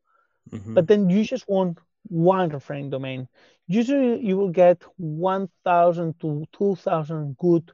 mm-hmm. 0.51 0.75
but 0.75 0.87
then 0.87 1.11
you 1.11 1.25
just 1.25 1.49
want 1.49 1.79
one 2.09 2.49
referring 2.51 2.91
domain. 2.91 3.29
Usually 3.67 4.21
you 4.25 4.37
will 4.37 4.51
get 4.51 4.83
1,000 4.97 6.21
to 6.21 6.45
2,000 6.53 7.37
good 7.39 7.73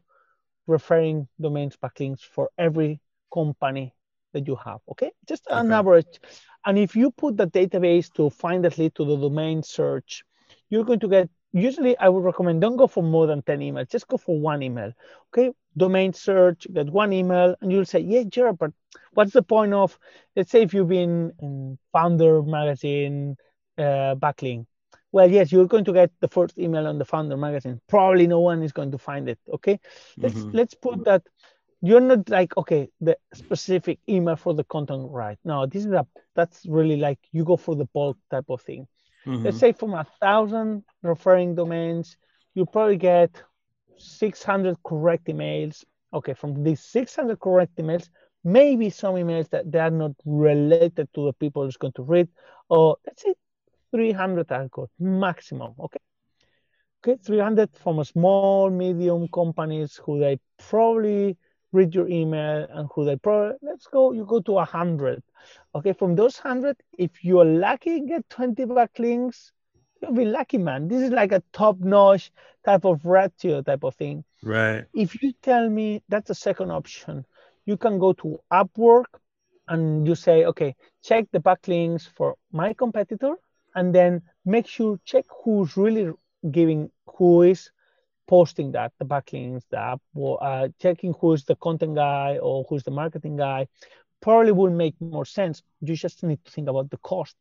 referring 0.66 1.26
domains 1.40 1.76
backlinks 1.76 2.20
for 2.20 2.50
every 2.56 3.00
company 3.32 3.92
that 4.32 4.46
you 4.46 4.56
have. 4.56 4.80
Okay, 4.90 5.12
just 5.26 5.46
okay. 5.46 5.58
an 5.58 5.72
average. 5.72 6.20
And 6.64 6.78
if 6.78 6.94
you 6.94 7.10
put 7.10 7.36
the 7.36 7.46
database 7.46 8.12
to 8.14 8.30
find 8.30 8.64
that 8.64 8.78
lead 8.78 8.94
to 8.96 9.04
the 9.04 9.16
domain 9.16 9.62
search, 9.62 10.24
you're 10.68 10.84
going 10.84 11.00
to 11.00 11.08
get 11.08 11.30
usually 11.52 11.96
I 11.98 12.08
would 12.08 12.24
recommend 12.24 12.60
don't 12.60 12.76
go 12.76 12.86
for 12.86 13.02
more 13.02 13.26
than 13.26 13.42
10 13.42 13.60
emails, 13.60 13.90
just 13.90 14.08
go 14.08 14.16
for 14.16 14.38
one 14.38 14.62
email. 14.62 14.92
Okay, 15.32 15.52
domain 15.76 16.12
search, 16.12 16.66
get 16.72 16.90
one 16.90 17.12
email, 17.12 17.56
and 17.60 17.72
you'll 17.72 17.84
say, 17.84 18.00
Yeah, 18.00 18.22
Gerard, 18.24 18.58
but 18.58 18.72
what's 19.14 19.32
the 19.32 19.42
point 19.42 19.74
of 19.74 19.98
let's 20.36 20.50
say 20.50 20.62
if 20.62 20.74
you've 20.74 20.88
been 20.88 21.32
in 21.40 21.78
founder 21.92 22.42
magazine 22.42 23.36
uh, 23.78 24.14
backlink? 24.16 24.66
Well, 25.12 25.28
yes, 25.28 25.50
you're 25.50 25.66
going 25.66 25.84
to 25.86 25.92
get 25.92 26.12
the 26.20 26.28
first 26.28 26.56
email 26.56 26.86
on 26.86 26.98
the 26.98 27.04
founder 27.04 27.36
magazine. 27.36 27.80
Probably 27.88 28.28
no 28.28 28.40
one 28.40 28.62
is 28.62 28.72
going 28.72 28.92
to 28.92 28.98
find 28.98 29.28
it. 29.28 29.40
Okay. 29.52 29.80
Let's 30.16 30.36
mm-hmm. 30.36 30.56
let's 30.56 30.74
put 30.74 31.04
that 31.04 31.22
you're 31.82 32.00
not 32.00 32.28
like 32.28 32.56
okay 32.56 32.88
the 33.00 33.16
specific 33.32 33.98
email 34.08 34.36
for 34.36 34.54
the 34.54 34.64
content 34.64 35.08
right. 35.10 35.38
No 35.44 35.66
this 35.66 35.84
is 35.84 35.92
a 35.92 36.06
that's 36.34 36.66
really 36.66 36.96
like 36.96 37.18
you 37.32 37.44
go 37.44 37.56
for 37.56 37.74
the 37.74 37.86
bulk 37.86 38.16
type 38.30 38.46
of 38.48 38.60
thing. 38.62 38.86
Mm-hmm. 39.26 39.44
let's 39.44 39.58
say 39.58 39.72
from 39.72 39.92
a 39.94 40.06
thousand 40.20 40.82
referring 41.02 41.54
domains 41.54 42.16
you 42.54 42.64
probably 42.64 42.96
get 42.96 43.42
600 43.98 44.76
correct 44.82 45.26
emails. 45.26 45.84
Okay 46.12 46.34
from 46.34 46.62
these 46.62 46.80
600 46.80 47.38
correct 47.38 47.76
emails 47.76 48.08
maybe 48.44 48.88
some 48.90 49.14
emails 49.14 49.48
that 49.50 49.70
they 49.70 49.78
are 49.78 49.90
not 49.90 50.12
related 50.24 51.08
to 51.14 51.26
the 51.26 51.32
people 51.34 51.64
who's 51.64 51.76
going 51.76 51.92
to 51.92 52.02
read 52.02 52.28
or 52.68 52.96
let's 53.06 53.22
say 53.22 53.34
300 53.90 54.50
are 54.52 54.68
good 54.68 54.88
maximum 54.98 55.74
okay? 55.78 55.98
Okay 57.04 57.18
300 57.22 57.70
from 57.76 57.98
a 57.98 58.04
small 58.04 58.70
medium 58.70 59.28
companies 59.28 60.00
who 60.04 60.18
they 60.18 60.38
probably 60.58 61.36
read 61.72 61.94
your 61.94 62.08
email 62.08 62.66
and 62.70 62.88
who 62.94 63.04
they 63.04 63.16
probably 63.16 63.56
let's 63.62 63.86
go 63.86 64.12
you 64.12 64.24
go 64.24 64.40
to 64.40 64.52
100 64.52 65.22
okay 65.74 65.92
from 65.92 66.14
those 66.14 66.36
100 66.38 66.76
if 66.98 67.24
you're 67.24 67.44
lucky 67.44 68.00
get 68.06 68.28
20 68.28 68.64
backlinks 68.66 69.52
you'll 70.00 70.12
be 70.12 70.24
lucky 70.24 70.58
man. 70.58 70.88
This 70.88 71.02
is 71.02 71.10
like 71.10 71.32
a 71.32 71.42
top 71.52 71.78
notch 71.78 72.32
type 72.64 72.84
of 72.84 73.04
ratio 73.04 73.62
type 73.62 73.84
of 73.84 73.94
thing. 73.94 74.24
Right. 74.42 74.84
If 74.94 75.22
you 75.22 75.32
tell 75.42 75.68
me 75.68 76.02
that's 76.08 76.28
the 76.28 76.34
second 76.34 76.70
option 76.70 77.24
you 77.66 77.76
can 77.76 77.98
go 77.98 78.12
to 78.14 78.40
upwork 78.52 79.04
and 79.68 80.06
you 80.06 80.14
say 80.14 80.44
okay 80.46 80.74
check 81.04 81.26
the 81.30 81.40
backlinks 81.40 82.08
for 82.16 82.36
my 82.52 82.72
competitor 82.72 83.34
and 83.74 83.94
then 83.94 84.22
make 84.44 84.66
sure 84.66 84.98
check 85.04 85.24
who's 85.44 85.76
really 85.76 86.12
giving 86.50 86.90
who 87.16 87.42
is 87.42 87.70
posting 88.30 88.70
that, 88.70 88.92
the 89.00 89.04
backlinks, 89.04 89.64
the 89.70 89.76
app, 89.76 90.00
uh, 90.40 90.68
checking 90.80 91.12
who's 91.20 91.44
the 91.46 91.56
content 91.56 91.96
guy 91.96 92.38
or 92.40 92.64
who's 92.68 92.84
the 92.84 92.90
marketing 92.92 93.36
guy, 93.36 93.66
probably 94.22 94.52
will 94.52 94.70
make 94.70 94.94
more 95.00 95.24
sense. 95.24 95.62
You 95.80 95.96
just 95.96 96.22
need 96.22 96.42
to 96.44 96.50
think 96.52 96.68
about 96.68 96.90
the 96.90 96.98
cost. 96.98 97.34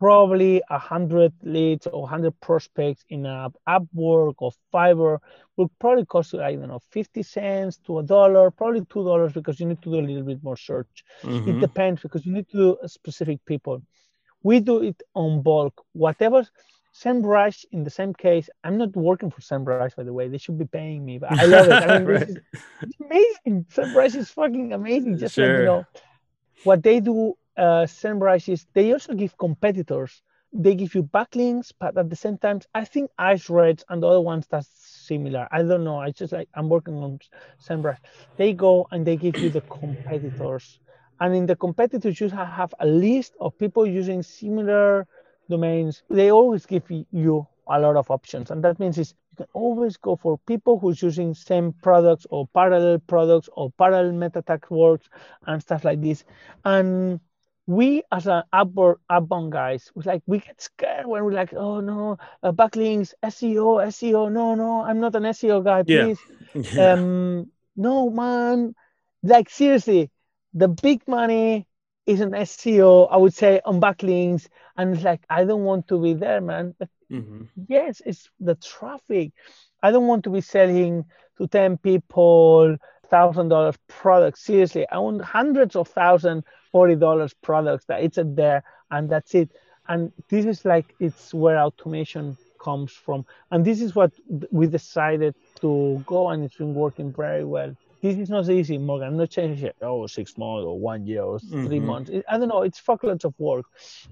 Probably 0.00 0.62
a 0.68 0.78
hundred 0.78 1.32
leads 1.42 1.86
or 1.86 2.08
hundred 2.08 2.34
prospects 2.40 3.04
in 3.08 3.24
a 3.24 3.52
Upwork 3.68 4.34
or 4.38 4.50
Fiverr 4.74 5.18
will 5.56 5.70
probably 5.78 6.04
cost 6.04 6.32
you, 6.32 6.42
I 6.42 6.56
don't 6.56 6.68
know, 6.68 6.82
50 6.90 7.22
cents 7.22 7.78
to 7.86 8.00
a 8.00 8.02
dollar, 8.02 8.50
probably 8.50 8.80
two 8.80 9.04
dollars 9.04 9.32
because 9.32 9.60
you 9.60 9.66
need 9.66 9.80
to 9.82 9.90
do 9.90 10.00
a 10.00 10.08
little 10.08 10.24
bit 10.24 10.42
more 10.42 10.56
search. 10.56 11.04
Mm-hmm. 11.22 11.50
It 11.50 11.60
depends 11.60 12.02
because 12.02 12.26
you 12.26 12.32
need 12.32 12.48
to 12.50 12.56
do 12.56 12.88
specific 12.88 13.38
people. 13.46 13.80
We 14.42 14.58
do 14.58 14.82
it 14.82 15.00
on 15.14 15.42
bulk. 15.42 15.84
Whatever 15.92 16.46
SEMrush, 17.02 17.64
in 17.72 17.84
the 17.84 17.90
same 17.90 18.14
case, 18.14 18.48
I'm 18.64 18.78
not 18.78 18.96
working 18.96 19.30
for 19.30 19.40
SEMrush, 19.40 19.96
by 19.96 20.02
the 20.02 20.12
way. 20.12 20.28
They 20.28 20.38
should 20.38 20.58
be 20.58 20.64
paying 20.64 21.04
me, 21.04 21.18
but 21.18 21.32
I 21.38 21.44
love 21.44 21.66
it. 21.66 21.72
I 21.72 21.98
mean, 21.98 22.08
right. 22.08 22.28
it's 22.82 23.00
amazing. 23.00 23.66
SEMrush 23.70 24.16
is 24.16 24.30
fucking 24.30 24.72
amazing. 24.72 25.18
Just 25.18 25.34
sure. 25.34 25.58
you 25.58 25.64
know, 25.64 25.84
what 26.64 26.82
they 26.82 27.00
do, 27.00 27.34
uh, 27.56 27.84
SEMrush 27.84 28.48
is 28.48 28.66
they 28.72 28.92
also 28.92 29.14
give 29.14 29.36
competitors. 29.36 30.22
They 30.52 30.74
give 30.74 30.94
you 30.94 31.02
backlinks, 31.02 31.72
but 31.78 31.98
at 31.98 32.08
the 32.08 32.16
same 32.16 32.38
time, 32.38 32.60
I 32.74 32.84
think 32.86 33.10
Ahrefs 33.18 33.84
and 33.90 34.02
the 34.02 34.06
other 34.06 34.22
ones 34.22 34.46
that's 34.48 34.70
similar. 35.06 35.48
I 35.50 35.62
don't 35.62 35.84
know. 35.84 35.98
I 35.98 36.12
just 36.12 36.32
like 36.32 36.48
I'm 36.54 36.70
working 36.70 36.94
on 36.94 37.18
SEMrush. 37.62 37.98
They 38.38 38.54
go 38.54 38.86
and 38.90 39.06
they 39.06 39.16
give 39.16 39.36
you 39.36 39.50
the 39.50 39.60
competitors, 39.60 40.78
and 41.20 41.34
in 41.34 41.44
the 41.44 41.56
competitors, 41.56 42.20
you 42.20 42.30
have 42.30 42.74
a 42.80 42.86
list 42.86 43.34
of 43.38 43.58
people 43.58 43.86
using 43.86 44.22
similar 44.22 45.06
domains, 45.48 46.02
they 46.10 46.30
always 46.30 46.66
give 46.66 46.84
you 47.10 47.46
a 47.68 47.80
lot 47.80 47.96
of 47.96 48.10
options. 48.10 48.50
And 48.50 48.62
that 48.64 48.78
means 48.78 48.98
is 48.98 49.14
you 49.32 49.36
can 49.38 49.46
always 49.52 49.96
go 49.96 50.16
for 50.16 50.38
people 50.46 50.78
who's 50.78 51.02
using 51.02 51.34
same 51.34 51.72
products 51.82 52.26
or 52.30 52.46
parallel 52.48 52.98
products 53.00 53.48
or 53.54 53.70
parallel 53.72 54.12
meta 54.12 54.42
tag 54.42 54.66
words 54.70 55.08
and 55.46 55.60
stuff 55.60 55.84
like 55.84 56.00
this. 56.00 56.24
And 56.64 57.20
we 57.66 58.02
as 58.12 58.26
an 58.28 58.44
upbound, 58.52 58.96
upbound 59.10 59.50
guys, 59.50 59.90
we 59.94 60.04
like 60.04 60.22
we 60.26 60.38
get 60.38 60.60
scared 60.60 61.06
when 61.06 61.24
we're 61.24 61.32
like, 61.32 61.52
oh 61.54 61.80
no, 61.80 62.18
uh, 62.42 62.52
backlinks, 62.52 63.12
SEO, 63.24 63.84
SEO, 63.88 64.30
no, 64.32 64.54
no, 64.54 64.82
I'm 64.82 65.00
not 65.00 65.16
an 65.16 65.24
SEO 65.24 65.64
guy, 65.64 65.82
please. 65.82 66.18
Yeah. 66.54 66.92
Um, 66.92 67.50
no 67.76 68.08
man, 68.08 68.74
like 69.22 69.50
seriously, 69.50 70.10
the 70.54 70.68
big 70.68 71.06
money 71.06 71.65
is 72.06 72.20
an 72.20 72.34
SEO, 72.34 73.08
I 73.10 73.16
would 73.16 73.34
say, 73.34 73.60
on 73.64 73.80
backlinks. 73.80 74.48
And 74.76 74.94
it's 74.94 75.04
like, 75.04 75.22
I 75.28 75.44
don't 75.44 75.64
want 75.64 75.88
to 75.88 76.00
be 76.00 76.14
there, 76.14 76.40
man. 76.40 76.74
But 76.78 76.88
mm-hmm. 77.10 77.42
yes, 77.68 78.02
it's 78.06 78.30
the 78.40 78.54
traffic. 78.56 79.32
I 79.82 79.90
don't 79.90 80.06
want 80.06 80.24
to 80.24 80.30
be 80.30 80.40
selling 80.40 81.04
to 81.38 81.46
10 81.46 81.78
people 81.78 82.76
thousand 83.08 83.48
dollars 83.48 83.76
products. 83.88 84.42
Seriously, 84.44 84.86
I 84.90 84.98
want 84.98 85.22
hundreds 85.22 85.76
of 85.76 85.88
thousand 85.88 86.44
forty 86.72 86.96
dollars 86.96 87.34
products 87.34 87.84
that 87.86 88.02
it's 88.02 88.18
there 88.22 88.64
and 88.90 89.08
that's 89.08 89.34
it. 89.34 89.50
And 89.88 90.12
this 90.28 90.44
is 90.44 90.64
like 90.64 90.94
it's 90.98 91.32
where 91.32 91.58
automation 91.58 92.36
comes 92.62 92.92
from. 92.92 93.24
And 93.50 93.64
this 93.64 93.80
is 93.80 93.94
what 93.94 94.12
we 94.50 94.66
decided 94.66 95.34
to 95.60 96.02
go 96.06 96.30
and 96.30 96.44
it's 96.44 96.56
been 96.56 96.74
working 96.74 97.12
very 97.12 97.44
well 97.44 97.74
this 98.06 98.18
is 98.18 98.30
not 98.30 98.48
easy, 98.48 98.78
Morgan. 98.78 99.08
I'm 99.08 99.16
not 99.16 99.30
changing 99.30 99.66
it. 99.66 99.76
Oh, 99.82 100.06
six 100.06 100.38
months 100.38 100.64
or 100.64 100.78
one 100.78 101.06
year 101.06 101.22
or 101.22 101.38
3 101.38 101.58
mm-hmm. 101.58 101.86
months. 101.86 102.10
I 102.28 102.38
don't 102.38 102.48
know. 102.48 102.62
It's 102.62 102.80
fuckloads 102.80 103.24
of 103.24 103.34
work, 103.38 103.66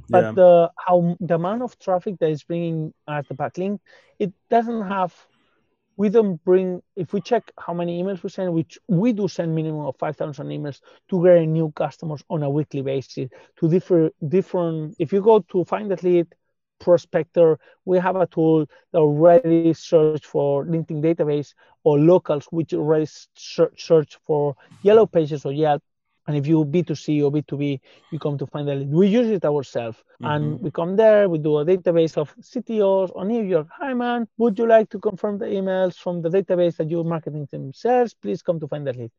but 0.09 0.25
yeah. 0.25 0.33
the 0.33 0.71
how 0.77 1.17
the 1.21 1.35
amount 1.35 1.63
of 1.63 1.79
traffic 1.79 2.19
that 2.19 2.31
is 2.31 2.43
bringing 2.43 2.93
at 3.09 3.29
the 3.29 3.35
backlink, 3.35 3.81
it 4.19 4.33
doesn't 4.51 4.89
have. 4.89 5.15
We 5.97 6.09
don't 6.09 6.43
bring. 6.45 6.83
If 6.97 7.13
we 7.13 7.21
check 7.21 7.53
how 7.57 7.73
many 7.73 8.03
emails 8.03 8.23
we 8.25 8.31
send, 8.31 8.53
which 8.53 8.79
we 8.89 9.13
do 9.13 9.29
send 9.29 9.55
minimum 9.55 9.87
of 9.87 9.97
five 9.97 10.17
thousand 10.17 10.49
emails 10.49 10.81
to 11.11 11.23
get 11.23 11.47
new 11.47 11.71
customers 11.71 12.25
on 12.29 12.43
a 12.43 12.51
weekly 12.51 12.83
basis 12.83 13.29
to 13.59 13.69
different 13.69 14.13
different. 14.29 14.97
If 14.99 15.13
you 15.13 15.21
go 15.23 15.39
to 15.53 15.65
find 15.65 15.91
that 15.93 16.03
lead 16.03 16.27
prospector, 16.81 17.59
we 17.85 17.99
have 17.99 18.17
a 18.17 18.27
tool 18.27 18.67
that 18.93 18.99
already 18.99 19.73
search 19.73 20.25
for 20.25 20.65
LinkedIn 20.65 21.03
database 21.03 21.55
or 21.83 21.99
locals, 21.99 22.47
which 22.51 22.75
already 22.75 23.07
search 23.37 24.19
for 24.27 24.57
yellow 24.83 25.07
pages 25.07 25.45
or 25.45 25.53
Yelp. 25.53 25.83
And 26.27 26.39
if 26.39 26.47
you 26.47 26.65
B2C 26.65 27.23
or 27.23 27.31
B2B, 27.31 27.81
you 28.11 28.19
come 28.19 28.39
to 28.39 28.47
find 28.47 28.67
that 28.67 28.87
we 28.87 29.09
use 29.09 29.29
it 29.29 29.45
ourselves. 29.45 29.99
Mm-hmm. 29.99 30.25
And 30.25 30.61
we 30.61 30.71
come 30.71 30.97
there, 30.97 31.29
we 31.29 31.37
do 31.37 31.59
a 31.59 31.67
database 31.67 32.17
of 32.17 32.35
CTOs 32.41 33.11
or 33.15 33.27
New 33.27 33.43
York. 33.43 33.67
Hi, 33.79 33.93
man, 33.93 34.27
would 34.39 34.59
you 34.59 34.67
like 34.67 34.89
to 34.91 34.99
confirm 34.99 35.37
the 35.37 35.45
emails 35.45 35.97
from 35.97 36.23
the 36.23 36.31
database 36.31 36.77
that 36.77 36.89
your 36.89 37.05
marketing 37.05 37.47
team 37.47 37.73
sells? 37.75 38.15
Please 38.15 38.41
come 38.41 38.59
to 38.61 38.67
find 38.67 38.87
that 38.87 38.97
lead. 38.97 39.11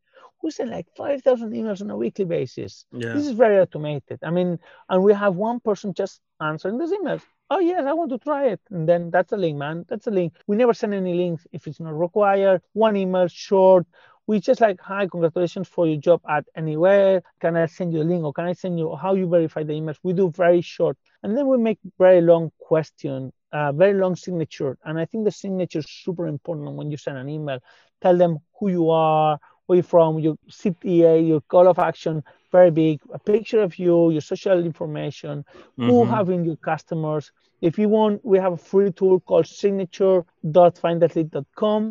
We 0.41 0.49
send 0.49 0.71
like 0.71 0.87
5,000 0.97 1.51
emails 1.51 1.81
on 1.81 1.91
a 1.91 1.97
weekly 1.97 2.25
basis. 2.25 2.85
Yeah. 2.91 3.13
This 3.13 3.27
is 3.27 3.33
very 3.33 3.59
automated. 3.59 4.19
I 4.23 4.31
mean, 4.31 4.57
and 4.89 5.03
we 5.03 5.13
have 5.13 5.35
one 5.35 5.59
person 5.59 5.93
just 5.93 6.21
answering 6.41 6.79
those 6.79 6.91
emails 6.91 7.21
oh 7.49 7.59
yes 7.59 7.83
i 7.85 7.93
want 7.93 8.09
to 8.11 8.17
try 8.17 8.47
it. 8.47 8.61
And 8.71 8.87
then 8.87 9.11
that's 9.11 9.31
a 9.31 9.37
link 9.37 9.57
man. 9.57 9.85
That's 9.87 10.07
a 10.07 10.11
link. 10.11 10.33
We 10.47 10.55
never 10.55 10.73
send 10.73 10.93
any 10.93 11.13
links 11.13 11.47
if 11.51 11.67
it's 11.67 11.79
not 11.79 11.97
required. 11.97 12.61
One 12.73 12.95
email 12.97 13.27
short. 13.27 13.85
We 14.27 14.39
just 14.39 14.59
like 14.59 14.79
hi 14.81 15.07
congratulations 15.07 15.67
for 15.67 15.85
your 15.85 15.97
job 15.97 16.21
at 16.27 16.45
anywhere. 16.55 17.21
Can 17.39 17.55
i 17.55 17.67
send 17.67 17.93
you 17.93 18.01
a 18.01 18.07
link 18.11 18.23
or 18.23 18.33
can 18.33 18.45
i 18.45 18.53
send 18.53 18.79
you 18.79 18.95
how 18.95 19.13
you 19.13 19.27
verify 19.29 19.63
the 19.63 19.73
emails? 19.73 19.97
We 20.03 20.13
do 20.13 20.31
very 20.31 20.61
short. 20.61 20.97
And 21.21 21.37
then 21.37 21.47
we 21.47 21.57
make 21.57 21.79
very 21.99 22.21
long 22.21 22.51
question 22.59 23.31
uh, 23.51 23.71
very 23.71 23.93
long 23.93 24.15
signature. 24.15 24.77
And 24.83 24.99
i 24.99 25.05
think 25.05 25.25
the 25.25 25.31
signature 25.31 25.79
is 25.79 25.85
super 25.89 26.27
important 26.27 26.75
when 26.75 26.89
you 26.91 26.97
send 26.97 27.17
an 27.17 27.29
email. 27.29 27.59
Tell 28.01 28.17
them 28.17 28.39
who 28.59 28.69
you 28.69 28.89
are 28.89 29.39
where 29.65 29.77
you're 29.77 29.83
from 29.83 30.19
your 30.19 30.37
cta 30.49 31.27
your 31.27 31.41
call 31.41 31.67
of 31.67 31.79
action 31.79 32.23
very 32.55 32.71
big, 32.71 33.01
a 33.13 33.19
picture 33.19 33.61
of 33.67 33.77
you, 33.83 34.11
your 34.15 34.21
social 34.21 34.57
information, 34.71 35.35
mm-hmm. 35.43 35.87
who 35.87 36.05
having 36.17 36.41
your 36.45 36.59
customers. 36.71 37.25
If 37.61 37.73
you 37.81 37.87
want, 37.97 38.15
we 38.31 38.37
have 38.45 38.53
a 38.53 38.63
free 38.71 38.91
tool 38.99 39.17
called 39.19 39.47
signature.findthatlead.com. 39.63 41.81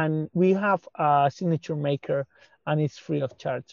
and 0.00 0.12
we 0.42 0.48
have 0.66 0.82
a 1.08 1.10
signature 1.38 1.78
maker, 1.90 2.20
and 2.66 2.76
it's 2.84 2.98
free 3.06 3.22
of 3.26 3.30
charge. 3.42 3.70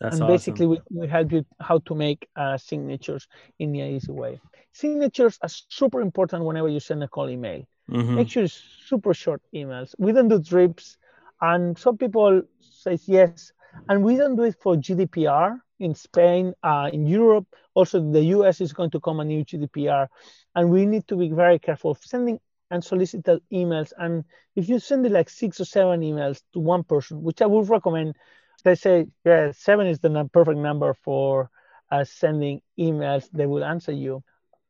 That's 0.00 0.14
and 0.14 0.22
awesome. 0.22 0.34
basically, 0.34 0.66
we, 0.72 0.76
we 0.98 1.04
help 1.16 1.28
you 1.32 1.40
how 1.68 1.78
to 1.88 1.92
make 2.06 2.20
uh, 2.42 2.56
signatures 2.70 3.24
in 3.62 3.68
the 3.72 3.80
easy 3.80 4.12
way. 4.22 4.34
Signatures 4.72 5.34
are 5.44 5.52
super 5.80 6.00
important 6.08 6.40
whenever 6.48 6.70
you 6.74 6.80
send 6.80 7.00
a 7.02 7.08
call 7.08 7.28
email. 7.36 7.60
Mhm. 7.90 8.14
Make 8.18 8.28
sure 8.32 8.44
it's 8.44 8.60
super 8.90 9.12
short 9.22 9.42
emails. 9.60 9.90
We 10.04 10.08
don't 10.12 10.30
do 10.34 10.38
drips, 10.52 10.86
and 11.40 11.78
some 11.78 11.96
people 11.98 12.42
says 12.60 13.08
yes, 13.08 13.44
and 13.88 14.02
we 14.02 14.16
don't 14.16 14.36
do 14.36 14.44
it 14.44 14.56
for 14.60 14.76
GDPR 14.76 15.58
in 15.78 15.94
Spain, 15.94 16.54
uh, 16.62 16.90
in 16.92 17.06
Europe. 17.06 17.46
Also, 17.74 18.00
the 18.00 18.22
US 18.36 18.60
is 18.60 18.72
going 18.72 18.90
to 18.90 19.00
come 19.00 19.20
a 19.20 19.24
new 19.24 19.44
GDPR, 19.44 20.08
and 20.54 20.70
we 20.70 20.86
need 20.86 21.06
to 21.08 21.16
be 21.16 21.30
very 21.30 21.58
careful 21.58 21.92
of 21.92 21.98
sending 21.98 22.40
unsolicited 22.70 23.40
emails. 23.52 23.92
And 23.96 24.24
if 24.56 24.68
you 24.68 24.78
send 24.78 25.06
it 25.06 25.12
like 25.12 25.28
six 25.30 25.60
or 25.60 25.64
seven 25.64 26.00
emails 26.00 26.42
to 26.52 26.60
one 26.60 26.84
person, 26.84 27.22
which 27.22 27.40
I 27.42 27.46
would 27.46 27.68
recommend, 27.68 28.16
they 28.64 28.74
say 28.74 29.06
yeah, 29.24 29.52
seven 29.52 29.86
is 29.86 30.00
the 30.00 30.28
perfect 30.32 30.58
number 30.58 30.94
for 30.94 31.50
uh, 31.90 32.04
sending 32.04 32.60
emails. 32.78 33.28
They 33.32 33.46
will 33.46 33.64
answer 33.64 33.92
you. 33.92 34.22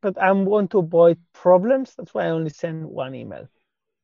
But 0.03 0.19
I 0.19 0.31
want 0.33 0.71
to 0.73 0.79
avoid 0.79 1.19
problems. 1.33 1.95
That's 1.97 2.15
why 2.15 2.27
I 2.27 2.31
only 2.31 2.51
send 2.51 2.87
one 2.87 3.15
email. 3.15 3.49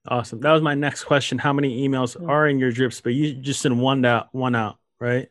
Awesome. 0.06 0.40
That 0.40 0.52
was 0.52 0.60
my 0.60 0.74
next 0.74 1.04
question. 1.04 1.38
How 1.38 1.52
many 1.52 1.88
emails 1.88 2.16
are 2.28 2.46
in 2.46 2.58
your 2.58 2.70
drips? 2.70 3.00
But 3.00 3.14
you 3.14 3.34
just 3.34 3.60
send 3.60 3.80
one 3.80 4.04
out, 4.04 4.28
one 4.32 4.54
out, 4.54 4.78
right? 5.00 5.28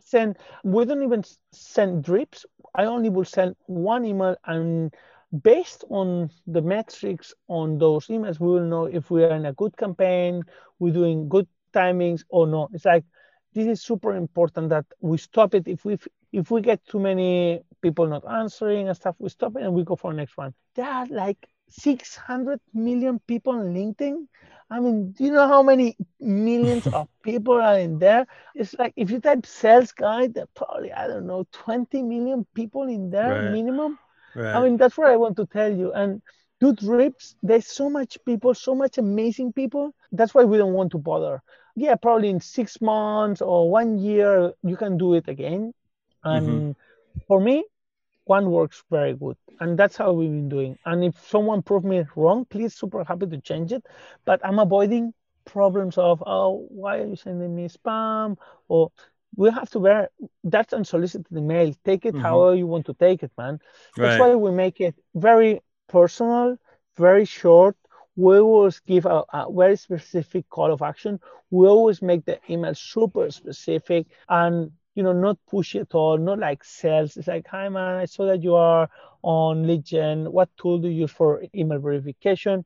Send. 0.00 0.36
We 0.64 0.84
don't 0.86 1.02
even 1.02 1.22
send 1.52 2.04
drips. 2.04 2.46
I 2.74 2.84
only 2.84 3.10
will 3.10 3.24
send 3.24 3.56
one 3.66 4.04
email, 4.04 4.36
and 4.46 4.94
based 5.42 5.84
on 5.90 6.30
the 6.46 6.62
metrics 6.62 7.34
on 7.48 7.78
those 7.78 8.06
emails, 8.06 8.40
we 8.40 8.48
will 8.48 8.64
know 8.64 8.84
if 8.84 9.10
we 9.10 9.24
are 9.24 9.34
in 9.34 9.46
a 9.46 9.52
good 9.52 9.76
campaign, 9.76 10.42
we're 10.78 10.92
doing 10.92 11.28
good 11.28 11.46
timings 11.74 12.24
or 12.30 12.46
not. 12.46 12.70
It's 12.72 12.84
like 12.84 13.04
this 13.52 13.66
is 13.66 13.82
super 13.82 14.14
important 14.14 14.70
that 14.70 14.86
we 15.00 15.18
stop 15.18 15.54
it. 15.54 15.68
If 15.68 15.84
we 15.84 15.98
if 16.32 16.50
we 16.50 16.60
get 16.60 16.86
too 16.86 17.00
many 17.00 17.60
people 17.82 18.06
not 18.06 18.24
answering 18.30 18.88
and 18.88 18.96
stuff, 18.96 19.16
we 19.18 19.28
stop 19.28 19.56
it 19.56 19.62
and 19.62 19.74
we 19.74 19.84
go 19.84 19.96
for 19.96 20.10
the 20.12 20.16
next 20.16 20.36
one. 20.36 20.54
There 20.74 20.86
are 20.86 21.06
like 21.06 21.46
600 21.68 22.60
million 22.74 23.18
people 23.26 23.52
on 23.54 23.74
LinkedIn. 23.74 24.26
I 24.70 24.80
mean, 24.80 25.12
do 25.12 25.24
you 25.24 25.32
know 25.32 25.46
how 25.48 25.62
many 25.62 25.96
millions 26.20 26.86
of 26.92 27.08
people 27.22 27.54
are 27.54 27.78
in 27.78 27.98
there? 27.98 28.26
It's 28.54 28.74
like 28.78 28.92
if 28.96 29.10
you 29.10 29.20
type 29.20 29.46
sales 29.46 29.92
guy, 29.92 30.28
there 30.28 30.44
are 30.44 30.54
probably, 30.54 30.92
I 30.92 31.06
don't 31.08 31.26
know, 31.26 31.46
20 31.52 32.02
million 32.02 32.46
people 32.54 32.84
in 32.84 33.10
there 33.10 33.34
Right. 33.34 33.42
minimum. 33.42 33.98
Right. 34.34 34.54
I 34.54 34.62
mean, 34.62 34.76
that's 34.76 34.96
what 34.98 35.10
I 35.10 35.16
want 35.16 35.36
to 35.38 35.46
tell 35.46 35.72
you. 35.72 35.92
And 35.92 36.22
do 36.60 36.72
drips, 36.72 37.34
there's 37.42 37.66
so 37.66 37.88
much 37.90 38.18
people, 38.24 38.54
so 38.54 38.74
much 38.74 38.98
amazing 38.98 39.52
people. 39.52 39.94
That's 40.12 40.34
why 40.34 40.44
we 40.44 40.56
don't 40.58 40.74
want 40.74 40.92
to 40.92 40.98
bother. 40.98 41.42
Yeah, 41.76 41.94
probably 41.96 42.28
in 42.30 42.40
six 42.40 42.80
months 42.80 43.40
or 43.42 43.70
one 43.70 43.98
year, 43.98 44.52
you 44.62 44.76
can 44.76 44.96
do 44.98 45.14
it 45.14 45.28
again. 45.28 45.72
Mm-hmm. 46.32 46.58
And 46.58 46.76
for 47.28 47.40
me, 47.40 47.64
one 48.26 48.50
works 48.50 48.84
very 48.90 49.14
good. 49.14 49.36
And 49.60 49.78
that's 49.78 49.96
how 49.96 50.12
we've 50.12 50.30
been 50.30 50.48
doing. 50.48 50.78
And 50.86 51.04
if 51.04 51.18
someone 51.28 51.62
proved 51.62 51.86
me 51.86 52.04
wrong, 52.16 52.46
please 52.46 52.74
super 52.74 53.04
happy 53.04 53.26
to 53.26 53.40
change 53.40 53.72
it. 53.72 53.84
But 54.26 54.40
I'm 54.44 54.58
avoiding 54.60 55.14
problems 55.46 55.98
of, 55.98 56.22
oh, 56.26 56.66
why 56.70 56.98
are 56.98 57.06
you 57.06 57.16
sending 57.16 57.54
me 57.54 57.68
spam? 57.68 58.36
Or 58.68 58.90
we 59.36 59.50
have 59.50 59.70
to 59.70 59.80
bear 59.80 60.10
that's 60.44 60.72
unsolicited 60.74 61.26
email. 61.36 61.72
Take 61.84 62.06
it 62.06 62.16
Mhm. 62.16 62.18
however 62.18 62.54
you 62.56 62.66
want 62.66 62.86
to 62.86 62.94
take 62.94 63.22
it, 63.22 63.32
man. 63.38 63.58
That's 64.00 64.18
right. 64.18 64.18
why 64.18 64.34
we 64.34 64.50
make 64.52 64.80
it 64.80 64.94
very 65.14 65.60
personal, 65.88 66.56
very 66.96 67.24
short. 67.24 67.76
We 68.16 68.38
always 68.38 68.80
give 68.80 69.06
a, 69.06 69.24
a 69.32 69.46
very 69.52 69.76
specific 69.76 70.48
call 70.50 70.72
of 70.72 70.82
action. 70.82 71.20
We 71.50 71.66
always 71.66 72.02
make 72.02 72.24
the 72.24 72.38
email 72.50 72.74
super 72.74 73.30
specific 73.30 74.06
and 74.28 74.72
you 74.96 75.04
know 75.04 75.12
not 75.12 75.38
pushy 75.52 75.80
at 75.80 75.94
all, 75.94 76.18
not 76.18 76.40
like 76.40 76.64
sales. 76.64 77.16
It's 77.16 77.28
like, 77.28 77.46
hi 77.46 77.68
man, 77.68 77.96
I 77.96 78.06
saw 78.06 78.26
that 78.26 78.42
you 78.42 78.56
are 78.56 78.88
on 79.22 79.66
lead 79.66 79.84
gen. 79.84 80.32
What 80.32 80.50
tool 80.56 80.78
do 80.78 80.88
you 80.88 81.02
use 81.02 81.12
for 81.12 81.44
email 81.54 81.78
verification? 81.78 82.64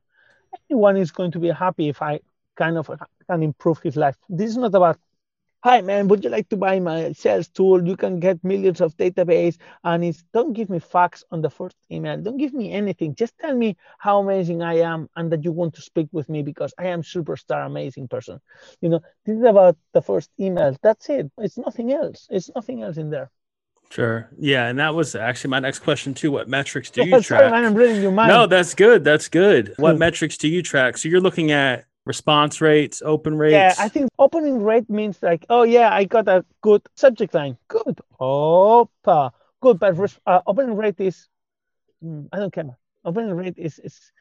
Anyone 0.69 0.97
is 0.97 1.11
going 1.11 1.31
to 1.33 1.39
be 1.39 1.49
happy 1.49 1.89
if 1.89 2.01
I 2.01 2.21
kind 2.55 2.77
of 2.77 2.89
can 3.29 3.43
improve 3.43 3.79
his 3.81 3.95
life. 3.95 4.15
This 4.29 4.51
is 4.51 4.57
not 4.57 4.73
about 4.75 4.97
hi 5.63 5.81
man 5.81 6.07
would 6.07 6.23
you 6.23 6.29
like 6.29 6.47
to 6.49 6.57
buy 6.57 6.79
my 6.79 7.11
sales 7.13 7.47
tool 7.47 7.85
you 7.87 7.95
can 7.95 8.19
get 8.19 8.43
millions 8.43 8.81
of 8.81 8.95
database 8.97 9.57
and 9.83 10.03
it's 10.03 10.23
don't 10.33 10.53
give 10.53 10.69
me 10.69 10.79
facts 10.79 11.23
on 11.31 11.41
the 11.41 11.49
first 11.49 11.75
email 11.91 12.17
don't 12.17 12.37
give 12.37 12.53
me 12.53 12.71
anything 12.71 13.13
just 13.15 13.37
tell 13.39 13.55
me 13.55 13.75
how 13.99 14.19
amazing 14.19 14.61
i 14.61 14.75
am 14.79 15.07
and 15.15 15.31
that 15.31 15.43
you 15.43 15.51
want 15.51 15.73
to 15.73 15.81
speak 15.81 16.07
with 16.11 16.27
me 16.29 16.41
because 16.43 16.73
i 16.77 16.85
am 16.87 17.01
superstar 17.01 17.65
amazing 17.65 18.07
person 18.07 18.39
you 18.81 18.89
know 18.89 18.99
this 19.25 19.37
is 19.37 19.43
about 19.43 19.77
the 19.93 20.01
first 20.01 20.29
email 20.39 20.75
that's 20.81 21.09
it 21.09 21.31
it's 21.37 21.57
nothing 21.57 21.91
else 21.93 22.27
it's 22.29 22.49
nothing 22.55 22.81
else 22.83 22.97
in 22.97 23.09
there 23.09 23.29
Sure. 23.89 24.29
Yeah. 24.39 24.67
And 24.67 24.79
that 24.79 24.95
was 24.95 25.15
actually 25.15 25.49
my 25.49 25.59
next 25.59 25.79
question 25.79 26.13
too. 26.13 26.31
What 26.31 26.47
metrics 26.47 26.89
do 26.89 27.01
you 27.03 27.19
Sorry, 27.21 27.25
track? 27.25 27.51
man, 27.51 27.65
i'm 27.65 27.73
reading 27.75 28.01
your 28.01 28.11
mind 28.11 28.29
No, 28.29 28.47
that's 28.47 28.73
good. 28.73 29.03
That's 29.03 29.27
good. 29.27 29.73
What 29.77 29.93
Hmm. 29.93 29.99
metrics 29.99 30.37
do 30.37 30.47
you 30.47 30.61
track? 30.61 30.97
So 30.97 31.09
you're 31.09 31.21
looking 31.21 31.51
at 31.51 31.85
response 32.05 32.61
rates, 32.61 33.01
open 33.03 33.37
rates. 33.37 33.53
Yeah, 33.53 33.75
I 33.83 33.89
think 33.89 34.09
opening 34.17 34.63
rate 34.63 34.89
means 34.89 35.21
like, 35.21 35.45
oh 35.49 35.63
yeah, 35.63 35.93
I 35.93 36.05
got 36.05 36.27
a 36.27 36.45
good 36.61 36.81
subject 36.95 37.33
line. 37.33 37.57
Good. 37.67 37.99
Opa. 38.19 39.31
Good, 39.61 39.79
but 39.79 39.97
res- 39.97 40.19
uh, 40.25 40.41
opening 40.47 40.75
rate 40.75 40.99
is, 40.99 41.27
mm, 42.03 42.27
I 42.33 42.37
don't 42.37 42.53
care. 42.53 42.77
Opening 43.05 43.33
rate 43.35 43.55
is, 43.57 43.79
is 43.79 44.11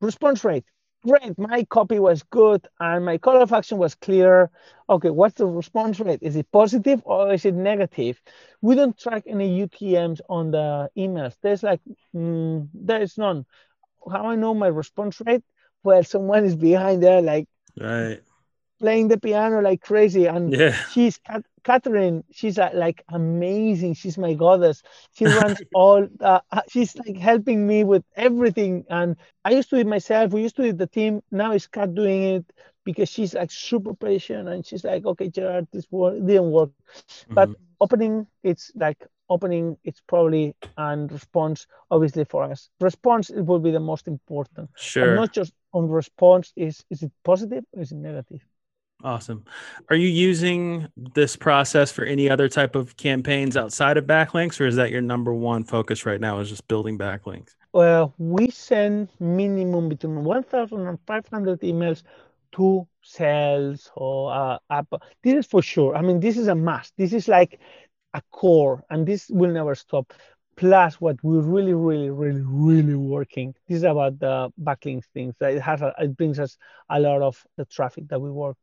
response 0.00 0.44
rate. 0.44 0.64
Great, 1.06 1.38
my 1.38 1.62
copy 1.64 2.00
was 2.00 2.24
good 2.24 2.66
and 2.80 3.04
my 3.04 3.18
call 3.18 3.40
of 3.40 3.52
action 3.52 3.78
was 3.78 3.94
clear. 3.94 4.50
Okay, 4.90 5.10
what's 5.10 5.34
the 5.34 5.46
response 5.46 6.00
rate? 6.00 6.18
Is 6.22 6.34
it 6.34 6.50
positive 6.50 7.00
or 7.04 7.32
is 7.32 7.44
it 7.44 7.54
negative? 7.54 8.20
We 8.60 8.74
don't 8.74 8.98
track 8.98 9.22
any 9.26 9.60
UTMs 9.60 10.20
on 10.28 10.50
the 10.50 10.90
emails. 10.96 11.36
There's 11.40 11.62
like, 11.62 11.80
mm, 12.14 12.68
there 12.74 13.00
is 13.00 13.16
none. 13.16 13.46
How 14.10 14.26
I 14.26 14.34
know 14.34 14.54
my 14.54 14.66
response 14.66 15.22
rate? 15.24 15.44
Well, 15.84 16.02
someone 16.04 16.44
is 16.44 16.56
behind 16.56 17.02
there, 17.02 17.22
like 17.22 17.46
Right. 17.78 18.22
playing 18.80 19.08
the 19.08 19.18
piano 19.18 19.60
like 19.60 19.80
crazy 19.80 20.26
and 20.26 20.56
Yeah. 20.56 20.76
she's 20.84 21.18
Cat- 21.18 21.44
Catherine 21.64 22.24
she's 22.32 22.58
uh, 22.58 22.70
like 22.74 23.02
amazing 23.12 23.94
she's 23.94 24.16
my 24.18 24.34
goddess 24.34 24.82
she 25.12 25.26
runs 25.26 25.60
all 25.72 26.06
uh, 26.20 26.40
uh, 26.52 26.60
she's 26.68 26.96
like 26.96 27.16
helping 27.16 27.66
me 27.66 27.84
with 27.84 28.04
everything 28.16 28.84
and 28.88 29.16
I 29.44 29.50
used 29.52 29.70
to 29.70 29.76
do 29.76 29.80
it 29.80 29.86
myself 29.86 30.32
we 30.32 30.42
used 30.42 30.56
to 30.56 30.62
do 30.62 30.68
it 30.70 30.78
the 30.78 30.86
team 30.86 31.22
now 31.30 31.52
it's 31.52 31.66
Kat 31.66 31.94
doing 31.94 32.22
it 32.22 32.44
because 32.84 33.08
she's 33.08 33.34
like 33.34 33.50
super 33.50 33.94
patient 33.94 34.48
and 34.48 34.64
she's 34.64 34.84
like 34.84 35.04
okay 35.04 35.28
Gerard 35.28 35.66
this 35.72 35.86
work 35.90 36.14
didn't 36.24 36.50
work 36.52 36.70
but 37.16 37.34
Mhm. 37.40 37.56
opening 37.64 38.12
it's 38.24 38.56
like 38.56 38.84
opening 39.14 39.76
it's 39.84 40.00
probably 40.00 40.54
and 40.76 41.10
response 41.10 41.66
obviously 41.90 42.24
for 42.24 42.42
us 42.44 42.68
response 42.80 43.30
it 43.30 43.42
will 43.42 43.58
be 43.60 43.70
the 43.70 43.80
most 43.80 44.06
important 44.08 44.68
sure. 44.76 45.00
and 45.00 45.14
not 45.14 45.32
just 45.32 45.52
on 45.72 45.88
response 45.88 46.52
is 46.56 46.84
is 46.90 47.02
it 47.02 47.12
positive 47.24 47.64
or 47.72 47.82
is 47.82 47.92
it 47.92 47.96
negative 47.96 48.40
Awesome. 49.04 49.44
Are 49.90 49.96
you 49.96 50.08
using 50.08 50.88
this 50.96 51.36
process 51.36 51.92
for 51.92 52.04
any 52.04 52.28
other 52.28 52.48
type 52.48 52.74
of 52.74 52.96
campaigns 52.96 53.56
outside 53.56 53.96
of 53.96 54.06
backlinks, 54.06 54.60
or 54.60 54.66
is 54.66 54.74
that 54.74 54.90
your 54.90 55.02
number 55.02 55.32
one 55.32 55.62
focus 55.62 56.04
right 56.04 56.20
now? 56.20 56.40
Is 56.40 56.48
just 56.48 56.66
building 56.66 56.98
backlinks? 56.98 57.54
Well, 57.72 58.12
we 58.18 58.50
send 58.50 59.10
minimum 59.20 59.88
between 59.88 60.24
1,000 60.24 60.86
and 60.86 60.98
500 61.06 61.60
emails 61.60 62.02
to 62.52 62.88
sales 63.02 63.88
or 63.94 64.32
uh, 64.32 64.58
app. 64.68 64.88
This 65.22 65.34
is 65.34 65.46
for 65.46 65.62
sure. 65.62 65.94
I 65.94 66.02
mean, 66.02 66.18
this 66.18 66.36
is 66.36 66.48
a 66.48 66.54
must. 66.56 66.92
This 66.96 67.12
is 67.12 67.28
like 67.28 67.60
a 68.14 68.22
core, 68.32 68.82
and 68.90 69.06
this 69.06 69.28
will 69.28 69.52
never 69.52 69.76
stop. 69.76 70.12
Plus, 70.58 71.00
what 71.00 71.16
we're 71.24 71.40
really, 71.42 71.74
really, 71.74 72.10
really, 72.10 72.42
really 72.44 72.94
working. 72.96 73.54
This 73.68 73.78
is 73.78 73.84
about 73.84 74.20
the 74.20 74.50
backlinks 74.62 75.06
things. 75.14 75.34
It 75.40 75.60
has, 75.60 75.82
a, 75.82 75.94
it 75.98 76.16
brings 76.16 76.38
us 76.40 76.58
a 76.90 77.00
lot 77.00 77.22
of 77.22 77.42
the 77.56 77.66
traffic 77.66 78.08
that 78.10 78.20
we 78.20 78.30
work. 78.30 78.56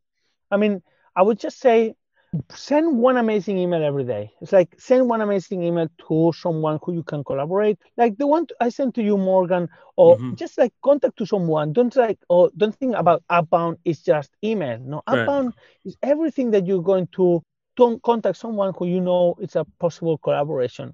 I 0.51 0.57
mean, 0.57 0.81
I 1.15 1.23
would 1.23 1.39
just 1.39 1.59
say 1.59 1.95
send 2.51 2.99
one 2.99 3.17
amazing 3.17 3.57
email 3.57 3.83
every 3.83 4.05
day. 4.05 4.31
It's 4.41 4.53
like 4.53 4.75
send 4.79 5.09
one 5.09 5.21
amazing 5.21 5.63
email 5.63 5.87
to 6.07 6.31
someone 6.35 6.79
who 6.83 6.93
you 6.93 7.03
can 7.03 7.23
collaborate, 7.23 7.79
like 7.97 8.17
the 8.17 8.27
one 8.27 8.47
I 8.61 8.69
sent 8.69 8.95
to 8.95 9.03
you, 9.03 9.17
Morgan, 9.17 9.69
or 9.97 10.19
Mhm. 10.19 10.35
just 10.35 10.57
like 10.57 10.73
contact 10.83 11.17
to 11.19 11.25
someone. 11.25 11.73
Don't 11.73 11.95
like 11.95 12.19
or 12.29 12.51
don't 12.57 12.75
think 12.75 12.95
about 12.95 13.23
outbound 13.29 13.77
is 13.85 14.01
just 14.03 14.31
email. 14.43 14.79
No, 14.79 15.03
Right. 15.11 15.33
outbound 15.33 15.53
is 15.85 15.97
everything 16.03 16.51
that 16.51 16.67
you're 16.67 16.83
going 16.83 17.07
to 17.17 17.43
don't 17.77 18.01
contact 18.03 18.37
someone 18.37 18.73
who 18.77 18.87
you 18.87 19.01
know 19.01 19.29
it's 19.39 19.55
a 19.55 19.59
possible 19.79 20.17
collaboration. 20.17 20.89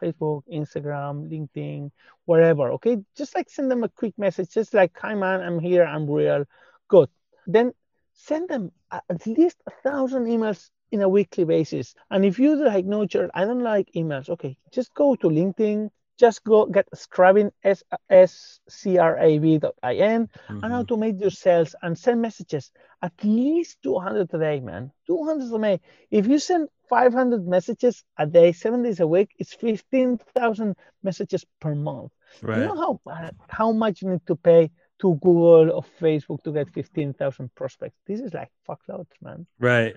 Facebook, 0.00 0.42
Instagram, 0.52 1.28
LinkedIn, 1.30 1.90
wherever. 2.24 2.72
Okay, 2.72 2.98
just 3.16 3.34
like 3.34 3.50
send 3.50 3.70
them 3.70 3.84
a 3.84 3.88
quick 3.88 4.14
message, 4.18 4.50
just 4.50 4.74
like, 4.74 4.92
"Hi 5.00 5.14
man, 5.14 5.40
I'm 5.40 5.58
here, 5.58 5.84
I'm 5.84 6.10
real." 6.10 6.44
Good. 6.88 7.08
Then 7.46 7.72
send 8.14 8.48
them 8.48 8.72
at 8.90 9.26
least 9.26 9.58
a 9.66 9.70
thousand 9.82 10.26
emails 10.26 10.70
in 10.92 11.02
a 11.02 11.08
weekly 11.08 11.44
basis. 11.44 11.94
And 12.10 12.24
if 12.24 12.38
you 12.38 12.54
like, 12.64 12.84
no, 12.84 13.04
Gerard, 13.04 13.32
I 13.34 13.44
don't 13.44 13.62
like 13.62 13.90
emails. 13.96 14.28
Okay, 14.28 14.56
just 14.72 14.94
go 14.94 15.16
to 15.16 15.28
LinkedIn, 15.28 15.90
just 16.18 16.44
go 16.44 16.66
get 16.66 16.86
Scrabin 16.94 17.50
s 17.62 17.82
s 18.08 18.60
c 18.68 18.98
r 18.98 19.18
a 19.18 19.38
b 19.38 19.58
dot 19.58 19.74
i 19.82 19.94
n 19.96 20.28
and 20.48 20.62
mm-hmm. 20.62 20.72
automate 20.72 21.20
your 21.20 21.30
sales 21.30 21.74
and 21.82 21.98
send 21.98 22.22
messages 22.22 22.70
at 23.02 23.12
least 23.22 23.82
200 23.82 24.32
a 24.32 24.38
day, 24.38 24.60
man. 24.60 24.92
200 25.06 25.52
a 25.52 25.58
day. 25.62 25.80
If 26.10 26.26
you 26.26 26.38
send 26.38 26.68
500 26.88 27.46
messages 27.46 28.04
a 28.16 28.26
day, 28.26 28.52
seven 28.52 28.82
days 28.82 29.00
a 29.00 29.06
week, 29.06 29.30
it's 29.38 29.54
15,000 29.54 30.76
messages 31.02 31.44
per 31.60 31.74
month. 31.74 32.12
Right. 32.42 32.58
You 32.58 32.64
know 32.64 32.76
how 32.76 33.00
how 33.48 33.72
much 33.72 34.02
you 34.02 34.10
need 34.10 34.26
to 34.26 34.36
pay 34.36 34.70
to 35.00 35.14
Google 35.16 35.70
or 35.70 35.84
Facebook 36.00 36.42
to 36.44 36.52
get 36.52 36.72
15,000 36.72 37.54
prospects? 37.54 37.98
This 38.06 38.20
is 38.20 38.32
like 38.32 38.50
fuckloads, 38.68 39.14
man. 39.20 39.46
Right. 39.58 39.96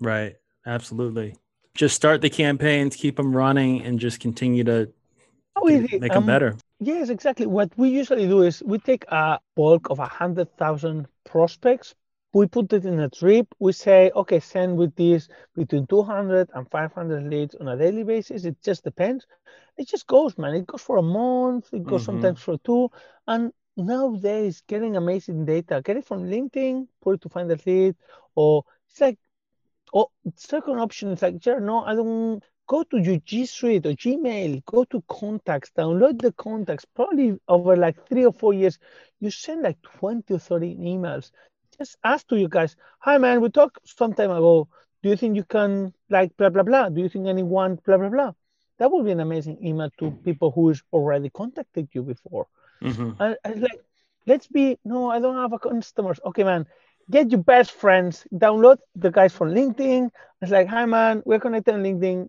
Right. 0.00 0.36
Absolutely. 0.66 1.34
Just 1.74 1.94
start 1.94 2.20
the 2.20 2.30
campaigns, 2.30 2.96
keep 2.96 3.16
them 3.16 3.34
running, 3.34 3.82
and 3.82 3.98
just 3.98 4.20
continue 4.20 4.64
to 4.64 4.92
How 5.58 5.68
do- 5.70 5.84
easy, 5.84 6.00
make 6.00 6.12
them 6.12 6.24
um, 6.24 6.28
better. 6.28 6.56
Yes, 6.80 7.08
exactly. 7.10 7.46
What 7.46 7.76
we 7.76 7.88
usually 7.90 8.26
do 8.26 8.42
is 8.42 8.62
we 8.64 8.78
take 8.78 9.04
a 9.08 9.40
bulk 9.56 9.90
of 9.90 9.98
a 9.98 10.06
hundred 10.06 10.48
thousand 10.56 11.06
prospects, 11.24 11.94
we 12.32 12.46
put 12.46 12.72
it 12.72 12.84
in 12.84 12.98
a 13.00 13.08
trip, 13.10 13.46
we 13.58 13.72
say, 13.72 14.10
okay, 14.14 14.40
send 14.40 14.76
with 14.78 14.94
this 14.96 15.28
between 15.54 15.86
200 15.86 16.48
and 16.54 16.68
500 16.70 17.24
leads 17.24 17.54
on 17.56 17.68
a 17.68 17.76
daily 17.76 18.04
basis. 18.04 18.44
It 18.44 18.56
just 18.62 18.84
depends. 18.84 19.26
It 19.76 19.88
just 19.88 20.06
goes, 20.06 20.36
man. 20.38 20.54
It 20.54 20.66
goes 20.66 20.82
for 20.82 20.96
a 20.98 21.02
month, 21.02 21.72
it 21.72 21.84
goes 21.86 22.02
Mhm. 22.02 22.04
sometimes 22.04 22.40
for 22.40 22.56
two. 22.58 22.90
And 23.26 23.52
nowadays, 23.76 24.62
getting 24.66 24.96
amazing 24.96 25.44
data, 25.44 25.80
get 25.84 25.96
it 25.96 26.04
from 26.04 26.24
LinkedIn, 26.24 26.86
put 27.02 27.14
it 27.16 27.20
to 27.22 27.28
Find 27.28 27.50
That 27.50 27.66
Lead, 27.66 27.96
or 28.34 28.64
it's 28.88 29.00
like, 29.00 29.18
oh, 29.94 30.10
second 30.36 30.78
option 30.80 31.10
is 31.10 31.22
like, 31.22 31.42
sure, 31.42 31.60
no, 31.60 31.84
I 31.84 31.94
don't 31.94 32.42
go 32.68 32.84
to 32.84 32.98
your 32.98 33.18
G 33.18 33.46
Suite 33.46 33.86
or 33.86 33.92
Gmail, 33.94 34.64
go 34.66 34.84
to 34.84 35.02
contacts, 35.08 35.72
download 35.76 36.20
the 36.22 36.32
contacts. 36.32 36.86
Probably 36.86 37.38
over 37.48 37.76
like 37.76 38.06
three 38.08 38.26
or 38.26 38.32
four 38.32 38.54
years, 38.54 38.78
you 39.20 39.30
send 39.30 39.62
like 39.62 39.82
20 39.82 40.34
or 40.34 40.38
30 40.40 40.76
emails. 40.76 41.32
Just 41.78 41.98
ask 42.04 42.28
to 42.28 42.36
you 42.38 42.48
guys, 42.48 42.76
hi 43.00 43.18
man, 43.18 43.40
we 43.40 43.50
talked 43.50 43.78
some 43.88 44.14
time 44.14 44.30
ago. 44.30 44.68
Do 45.02 45.10
you 45.10 45.16
think 45.16 45.36
you 45.36 45.44
can 45.44 45.92
like 46.10 46.36
blah 46.36 46.50
blah 46.50 46.64
blah? 46.64 46.88
Do 46.90 47.00
you 47.00 47.08
think 47.08 47.26
anyone 47.28 47.78
blah 47.84 47.98
blah 47.98 48.10
blah? 48.10 48.32
That 48.78 48.92
would 48.92 49.04
be 49.04 49.12
an 49.12 49.20
amazing 49.20 49.58
email 49.64 49.90
to 49.98 50.12
people 50.24 50.50
who 50.52 50.70
is 50.70 50.82
already 50.92 51.30
contacted 51.30 51.88
you 51.92 52.02
before. 52.02 52.46
Mhm. 52.82 53.16
And 53.20 53.36
I 53.44 53.50
was 53.50 53.60
like, 53.60 53.80
let's 54.26 54.46
be 54.46 54.78
no, 54.84 55.10
I 55.10 55.20
don't 55.20 55.36
have 55.36 55.52
a 55.52 55.58
customers. 55.58 56.20
Okay, 56.26 56.44
man, 56.44 56.66
get 57.10 57.30
your 57.30 57.42
best 57.42 57.72
friends, 57.72 58.26
download 58.32 58.78
the 58.94 59.10
guys 59.10 59.32
from 59.32 59.50
LinkedIn. 59.50 60.10
It's 60.40 60.50
like, 60.52 60.68
hi 60.68 60.86
man, 60.86 61.22
we're 61.24 61.40
connected 61.40 61.74
on 61.74 61.82
LinkedIn. 61.82 62.28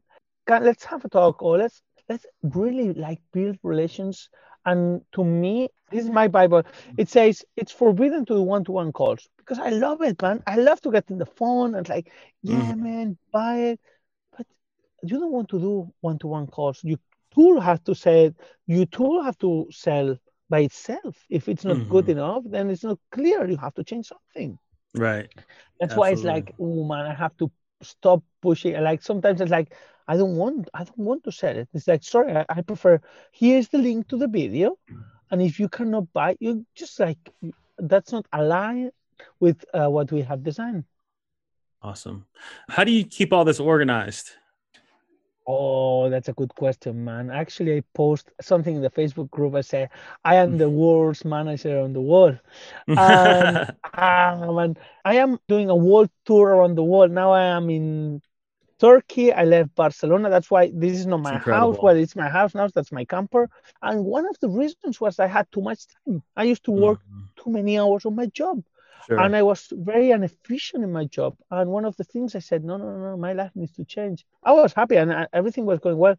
Can, 0.50 0.66
let's 0.66 0.86
have 0.86 1.06
a 1.06 1.10
talk 1.10 1.44
or 1.44 1.58
let's 1.60 1.84
let's 2.10 2.26
really 2.44 2.94
like 2.94 3.22
build 3.34 3.58
relations. 3.64 4.30
And 4.66 5.02
to 5.14 5.24
me, 5.26 5.70
this 5.92 6.04
is 6.06 6.12
my 6.12 6.28
Bible. 6.28 6.64
It 6.98 7.10
says 7.10 7.46
it's 7.58 7.72
forbidden 7.72 8.26
to 8.28 8.36
do 8.36 8.44
one-to-one 8.44 8.94
calls 8.94 9.30
because 9.38 9.60
I 9.60 9.70
love 9.70 10.02
it, 10.02 10.22
man. 10.22 10.44
I 10.48 10.58
love 10.58 10.82
to 10.84 10.92
get 10.92 11.12
in 11.12 11.20
the 11.20 11.26
phone 11.26 11.76
and 11.76 11.88
like, 11.90 12.12
yeah, 12.44 12.76
man, 12.76 13.18
buy 13.34 13.58
it. 13.74 13.82
But 14.38 14.48
you 15.04 15.20
don't 15.20 15.32
want 15.32 15.50
to 15.50 15.60
do 15.60 15.94
one-to-one 16.02 16.48
calls. 16.48 16.82
You 16.84 16.98
tool 17.34 17.62
have 17.62 17.84
to 17.86 17.96
say 17.96 18.34
you 18.68 18.86
tool 18.86 19.24
have 19.24 19.38
to 19.40 19.68
sell 19.72 20.18
by 20.50 20.62
itself. 20.62 21.26
If 21.30 21.48
it's 21.50 21.66
not 21.66 21.88
good 21.88 22.08
Mhm. 22.08 22.10
enough, 22.10 22.44
then 22.48 22.70
it's 22.70 22.84
not 22.84 23.00
clear. 23.12 23.48
You 23.50 23.58
have 23.58 23.76
to 23.76 23.84
change 23.84 24.08
something. 24.08 24.60
Right. 24.96 25.32
That's 25.80 25.96
why 25.96 26.12
it's 26.12 26.24
like, 26.24 26.54
oh 26.60 26.86
man, 26.86 27.06
I 27.06 27.14
have 27.16 27.38
to 27.38 27.52
stop 27.82 28.24
pushing. 28.42 28.74
Like 28.82 29.02
sometimes 29.04 29.42
it's 29.42 29.52
like, 29.52 29.74
I 30.10 30.18
don't 30.18 30.36
want, 30.38 30.70
I 30.74 30.84
don't 30.86 30.98
want 30.98 31.24
to 31.26 31.32
sell 31.32 31.56
it. 31.56 31.70
It's 31.72 31.88
like, 31.88 32.04
sorry, 32.04 32.36
I, 32.36 32.44
I 32.50 32.62
prefer. 32.62 33.00
Here's 33.32 33.68
the 33.70 33.78
link 33.78 34.08
to 34.08 34.18
the 34.18 34.28
video, 34.28 34.80
and 35.30 35.40
if 35.40 35.60
you 35.60 35.70
cannot 35.70 36.12
buy, 36.14 36.36
you 36.40 36.66
just 36.74 37.00
like 37.00 37.20
that's 37.78 38.12
not 38.12 38.26
aligned 38.34 38.92
with 39.40 39.64
uh, 39.72 39.88
what 39.88 40.12
we 40.12 40.24
have 40.24 40.44
designed. 40.44 40.86
Awesome. 41.84 42.26
How 42.70 42.84
do 42.84 42.92
you 42.92 43.06
keep 43.06 43.32
all 43.32 43.46
this 43.46 43.60
organized? 43.60 44.32
Oh, 45.46 46.10
that's 46.10 46.28
a 46.28 46.34
good 46.34 46.56
question, 46.56 47.06
man. 47.06 47.30
Actually, 47.30 47.78
I 47.78 47.84
post 47.94 48.32
something 48.42 48.78
in 48.78 48.82
the 48.82 48.90
Facebook 48.90 49.30
group. 49.30 49.54
I 49.54 49.62
say, 49.62 49.90
I 50.26 50.36
am 50.36 50.58
the 50.58 50.70
worst 50.84 51.24
manager 51.24 51.82
on 51.82 51.94
the 51.94 52.02
world. 52.02 52.40
Um, 52.88 52.98
ah, 53.94 54.52
man, 54.52 54.76
I 55.06 55.16
am 55.16 55.38
doing 55.48 55.70
a 55.70 55.76
world 55.76 56.10
tour 56.26 56.50
around 56.50 56.76
the 56.76 56.84
world. 56.84 57.12
Now 57.12 57.32
I 57.32 57.44
am 57.44 57.70
in 57.70 58.22
Turkey. 58.80 59.32
I 59.34 59.44
left 59.46 59.76
Barcelona. 59.76 60.30
That's 60.30 60.52
why 60.52 60.72
this 60.74 60.94
is 61.00 61.08
not 61.08 61.20
my 61.22 61.38
house. 61.38 61.78
Well, 61.82 61.96
it's 61.98 62.16
my 62.16 62.30
house 62.30 62.56
now. 62.56 62.68
That's 62.68 62.92
my 62.92 63.06
camper. 63.06 63.50
And 63.82 64.06
one 64.06 64.26
of 64.28 64.38
the 64.42 64.50
reasons 64.50 65.00
was 65.02 65.20
I 65.20 65.28
had 65.28 65.46
too 65.52 65.62
much 65.62 65.80
time. 65.88 66.24
I 66.36 66.44
used 66.44 66.64
to 66.66 66.72
work 66.72 67.00
Mhm. 67.06 67.30
too 67.38 67.52
many 67.52 67.78
hours 67.80 68.06
on 68.06 68.16
my 68.16 68.28
job 68.28 68.64
Sure. 69.00 69.18
and 69.18 69.36
I 69.36 69.44
was 69.44 69.68
very 69.74 70.12
inefficient 70.12 70.84
in 70.84 70.92
my 70.92 71.06
job. 71.06 71.36
And 71.52 71.72
one 71.72 71.86
of 71.86 71.96
the 71.98 72.04
things 72.04 72.36
I 72.36 72.40
said, 72.40 72.64
no, 72.64 72.78
no, 72.78 72.98
no, 72.98 73.18
my 73.18 73.34
life 73.34 73.52
needs 73.56 73.74
to 73.74 73.86
change. 73.86 74.26
I 74.44 74.54
was 74.54 74.74
happy 74.74 74.96
and 74.98 75.12
I, 75.14 75.28
everything 75.34 75.66
was 75.66 75.80
going 75.80 75.98
well, 75.98 76.16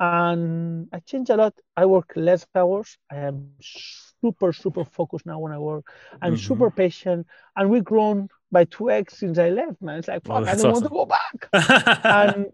and 0.00 0.88
I 0.92 1.00
changed 1.00 1.30
a 1.30 1.36
lot. 1.36 1.54
I 1.76 1.86
work 1.86 2.12
less 2.16 2.46
hours. 2.54 2.98
I 3.10 3.16
am 3.16 3.44
super, 4.20 4.52
super 4.52 4.84
focused 4.84 5.26
now 5.26 5.38
when 5.38 5.52
I 5.52 5.58
work. 5.58 5.84
I'm 6.22 6.34
Mhm. 6.34 6.38
super 6.48 6.70
patient, 6.70 7.26
and 7.56 7.70
we've 7.70 7.84
grown 7.84 8.28
by 8.50 8.64
two 8.64 8.90
x 8.90 9.18
since 9.18 9.38
I 9.38 9.50
left. 9.50 9.80
Man, 9.82 9.98
it's 9.98 10.08
like 10.08 10.22
Oh, 10.28 10.34
fuck, 10.34 10.48
I 10.48 10.54
don't 10.56 10.72
want 10.72 10.84
to 10.84 10.90
go 10.90 11.06
back. 11.06 11.36
And 12.04 12.46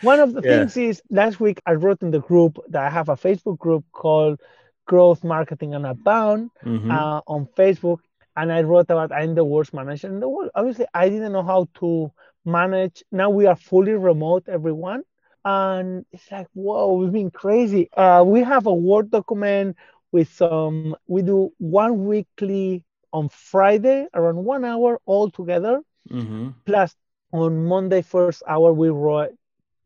one 0.00 0.20
of 0.20 0.32
the 0.32 0.42
Yeah. 0.42 0.50
things 0.58 0.76
is 0.76 1.02
last 1.10 1.40
week 1.40 1.60
I 1.66 1.74
wrote 1.74 2.02
in 2.02 2.10
the 2.10 2.20
group 2.20 2.58
that 2.68 2.82
I 2.84 2.90
have 2.90 3.08
a 3.08 3.16
Facebook 3.16 3.58
group 3.58 3.84
called 3.92 4.40
Growth 4.86 5.22
Marketing 5.24 5.74
and 5.74 5.86
Abound 5.86 6.50
Mhm. 6.64 6.90
uh, 6.90 7.20
on 7.26 7.46
Facebook, 7.56 8.00
and 8.36 8.52
I 8.52 8.62
wrote 8.62 8.90
about 8.90 9.12
I'm 9.12 9.34
the 9.34 9.44
worst 9.44 9.72
manager 9.72 10.08
in 10.08 10.20
the 10.20 10.28
world. 10.28 10.50
Obviously, 10.54 10.86
I 10.92 11.08
didn't 11.08 11.32
know 11.32 11.42
how 11.42 11.68
to 11.80 12.10
manage. 12.44 13.02
Now 13.10 13.30
we 13.30 13.46
are 13.46 13.56
fully 13.56 13.92
remote, 13.92 14.44
everyone, 14.48 15.02
and 15.44 16.04
it's 16.12 16.30
like, 16.30 16.48
whoa, 16.54 16.94
we've 16.94 17.12
been 17.12 17.30
crazy. 17.30 17.88
Uh, 17.92 18.22
we 18.26 18.42
have 18.42 18.66
a 18.66 18.74
Word 18.74 19.10
document 19.10 19.76
with 20.14 20.28
some. 20.32 20.96
We 21.14 21.22
do 21.22 21.52
one 21.58 22.06
weekly 22.06 22.84
on 23.12 23.28
Friday 23.30 24.06
around 24.14 24.38
one 24.44 24.64
hour 24.64 25.00
all 25.06 25.28
together. 25.30 25.82
Mhm. 26.10 26.54
Plus, 26.64 26.96
on 27.32 27.66
Monday 27.66 28.02
first 28.02 28.42
hour 28.46 28.72
we 28.72 28.88
wrote 28.90 29.32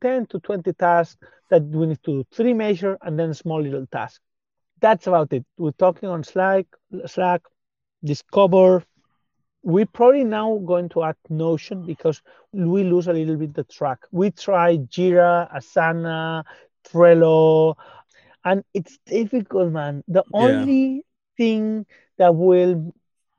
10 0.02 0.26
to 0.26 0.38
20 0.40 0.72
tasks 0.74 1.18
that 1.50 1.62
we 1.62 1.86
need 1.86 2.02
to 2.04 2.12
do 2.18 2.24
three 2.36 2.54
measure 2.54 2.98
and 3.02 3.18
then 3.18 3.32
small 3.34 3.60
little 3.62 3.86
tasks. 3.86 4.20
That's 4.80 5.06
about 5.06 5.32
it. 5.32 5.44
We're 5.56 5.80
talking 5.84 6.08
on 6.08 6.22
Slack, 6.24 6.66
Slack, 7.06 7.42
Discord. 8.04 8.84
We're 9.62 9.86
probably 9.98 10.24
now 10.24 10.58
going 10.64 10.88
to 10.90 11.02
add 11.04 11.16
Notion 11.28 11.84
because 11.84 12.22
we 12.52 12.84
lose 12.84 13.08
a 13.08 13.12
little 13.12 13.36
bit 13.36 13.54
the 13.54 13.64
track. 13.64 13.98
We 14.12 14.30
tried 14.30 14.90
Jira, 14.90 15.50
Asana, 15.52 16.44
Trello, 16.86 17.74
and 18.48 18.64
it's 18.74 18.98
difficult, 19.06 19.72
man. 19.72 20.04
The 20.08 20.24
Yeah. 20.34 20.68
only 20.68 21.04
thing 21.36 21.86
that 22.18 22.34
will 22.34 22.92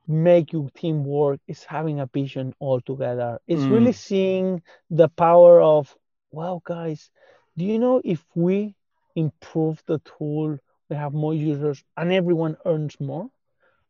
make 0.07 0.53
your 0.53 0.69
team 0.71 1.03
work 1.05 1.39
is 1.47 1.63
having 1.65 1.99
a 1.99 2.07
vision 2.07 2.53
all 2.59 2.81
together. 2.81 3.39
It's 3.47 3.69
really 3.69 3.91
Mm. 3.91 4.03
seeing 4.07 4.61
the 4.89 5.09
power 5.09 5.61
of, 5.61 5.95
wow, 6.31 6.61
guys, 6.65 7.09
do 7.57 7.65
you 7.65 7.79
know 7.79 8.01
if 8.05 8.25
we 8.35 8.75
improve 9.15 9.83
the 9.87 9.99
tool, 9.99 10.57
we 10.89 10.95
have 10.95 11.13
more 11.13 11.33
users 11.33 11.83
and 11.97 12.11
everyone 12.11 12.57
earns 12.65 12.99
more? 12.99 13.29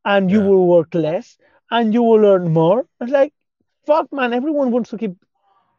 And 0.06 0.32
you 0.32 0.42
Yeah. 0.42 0.50
will 0.50 0.68
work 0.68 0.94
less 0.96 1.38
and 1.72 1.94
you 1.94 2.04
will 2.04 2.26
earn 2.26 2.52
more. 2.54 2.86
It's 3.02 3.12
like, 3.12 3.34
fuck, 3.86 4.12
man, 4.12 4.34
everyone 4.34 4.72
wants 4.72 4.90
to 4.92 4.98
keep. 4.98 5.16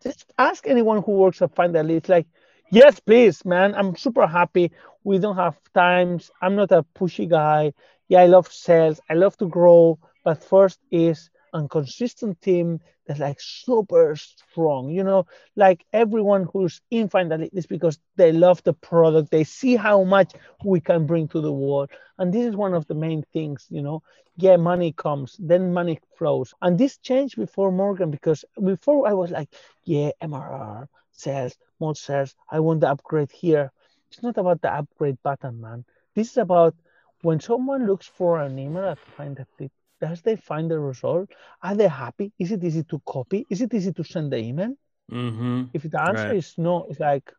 Just 0.02 0.32
ask 0.38 0.66
anyone 0.66 1.02
who 1.02 1.12
works 1.12 1.42
at 1.42 1.54
Find 1.54 1.74
That 1.74 1.86
Lead. 1.86 1.96
It's 1.98 2.08
like, 2.08 2.26
yes, 2.70 3.00
please, 3.00 3.44
man. 3.44 3.74
I'm 3.74 3.96
super 3.96 4.26
happy. 4.26 4.72
We 5.04 5.18
don't 5.18 5.36
have 5.36 5.58
times. 5.74 6.30
I'm 6.42 6.56
not 6.56 6.72
a 6.72 6.84
pushy 6.96 7.28
guy. 7.28 7.72
Yeah, 8.08 8.20
I 8.22 8.26
love 8.26 8.50
sales. 8.52 9.00
I 9.08 9.14
love 9.14 9.36
to 9.38 9.46
grow. 9.46 9.98
But 10.24 10.42
first 10.42 10.80
is 10.90 11.30
a 11.54 11.66
consistent 11.68 12.40
team 12.42 12.80
that's 13.06 13.20
like 13.20 13.38
super 13.40 14.14
strong. 14.16 14.90
You 14.90 15.04
know, 15.04 15.26
like 15.56 15.84
everyone 15.92 16.46
who's 16.52 16.80
in 16.90 17.08
Find 17.08 17.30
That 17.30 17.40
Lead 17.40 17.50
is 17.54 17.66
because 17.66 17.98
they 18.16 18.32
love 18.32 18.62
the 18.64 18.74
product. 18.74 19.30
They 19.30 19.44
see 19.44 19.76
how 19.76 20.04
much 20.04 20.32
we 20.64 20.80
can 20.80 21.06
bring 21.06 21.28
to 21.28 21.40
the 21.40 21.52
world. 21.52 21.90
And 22.18 22.32
this 22.32 22.46
is 22.46 22.56
one 22.56 22.74
of 22.74 22.86
the 22.86 22.94
main 22.94 23.22
things, 23.32 23.66
you 23.70 23.82
know. 23.82 24.02
Yeah, 24.36 24.56
money 24.56 24.92
comes, 24.92 25.36
then 25.38 25.72
money 25.72 26.00
flows. 26.16 26.54
And 26.62 26.78
this 26.78 26.98
changed 26.98 27.36
before 27.36 27.70
Morgan 27.72 28.10
because 28.10 28.44
before 28.62 29.06
I 29.08 29.12
was 29.12 29.30
like, 29.30 29.48
yeah, 29.84 30.10
MRR, 30.20 30.88
sales, 31.20 31.56
more 31.80 31.94
sales. 31.96 32.34
I 32.50 32.60
want 32.60 32.80
the 32.80 32.90
upgrade 32.90 33.32
here. 33.32 33.72
It's 34.10 34.22
not 34.22 34.38
about 34.38 34.62
the 34.62 34.72
upgrade 34.72 35.18
button, 35.22 35.60
man. 35.60 35.84
This 36.14 36.30
is 36.32 36.38
about 36.38 36.74
when 37.22 37.40
someone 37.40 37.86
looks 37.86 38.08
for 38.08 38.40
an 38.40 38.58
email 38.58 38.86
at 38.86 38.98
Find 39.16 39.36
That 39.36 39.48
Lead, 39.58 39.70
does 40.00 40.22
they 40.22 40.36
find 40.36 40.70
the 40.70 40.78
result? 40.80 41.30
Are 41.62 41.74
they 41.76 41.88
happy? 41.88 42.32
Is 42.38 42.52
it 42.52 42.64
easy 42.64 42.84
to 42.84 43.00
copy? 43.06 43.46
Is 43.50 43.60
it 43.62 43.74
easy 43.74 43.92
to 43.92 44.04
send 44.04 44.32
the 44.32 44.38
email? 44.38 44.74
Mhm. 45.10 45.70
If 45.72 45.82
the 45.82 46.00
answer 46.00 46.30
Right. 46.30 46.32
is 46.32 46.54
no, 46.58 46.84
it's 46.88 47.00
like 47.00 47.32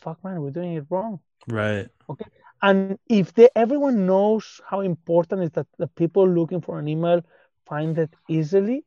fuck, 0.00 0.22
man, 0.24 0.42
we're 0.42 0.50
doing 0.50 0.74
it 0.74 0.86
wrong. 0.90 1.20
Right. 1.48 1.90
Okay. 2.08 2.26
And 2.62 2.90
if 2.98 3.22
they, 3.24 3.38
everyone 3.44 4.06
knows 4.06 4.50
how 4.58 4.80
important 4.80 5.42
is 5.42 5.50
that 5.52 5.66
the 5.78 5.86
people 5.88 6.28
looking 6.28 6.60
for 6.60 6.78
an 6.78 6.88
email 6.88 7.22
find 7.66 7.98
it 7.98 8.14
easily, 8.28 8.84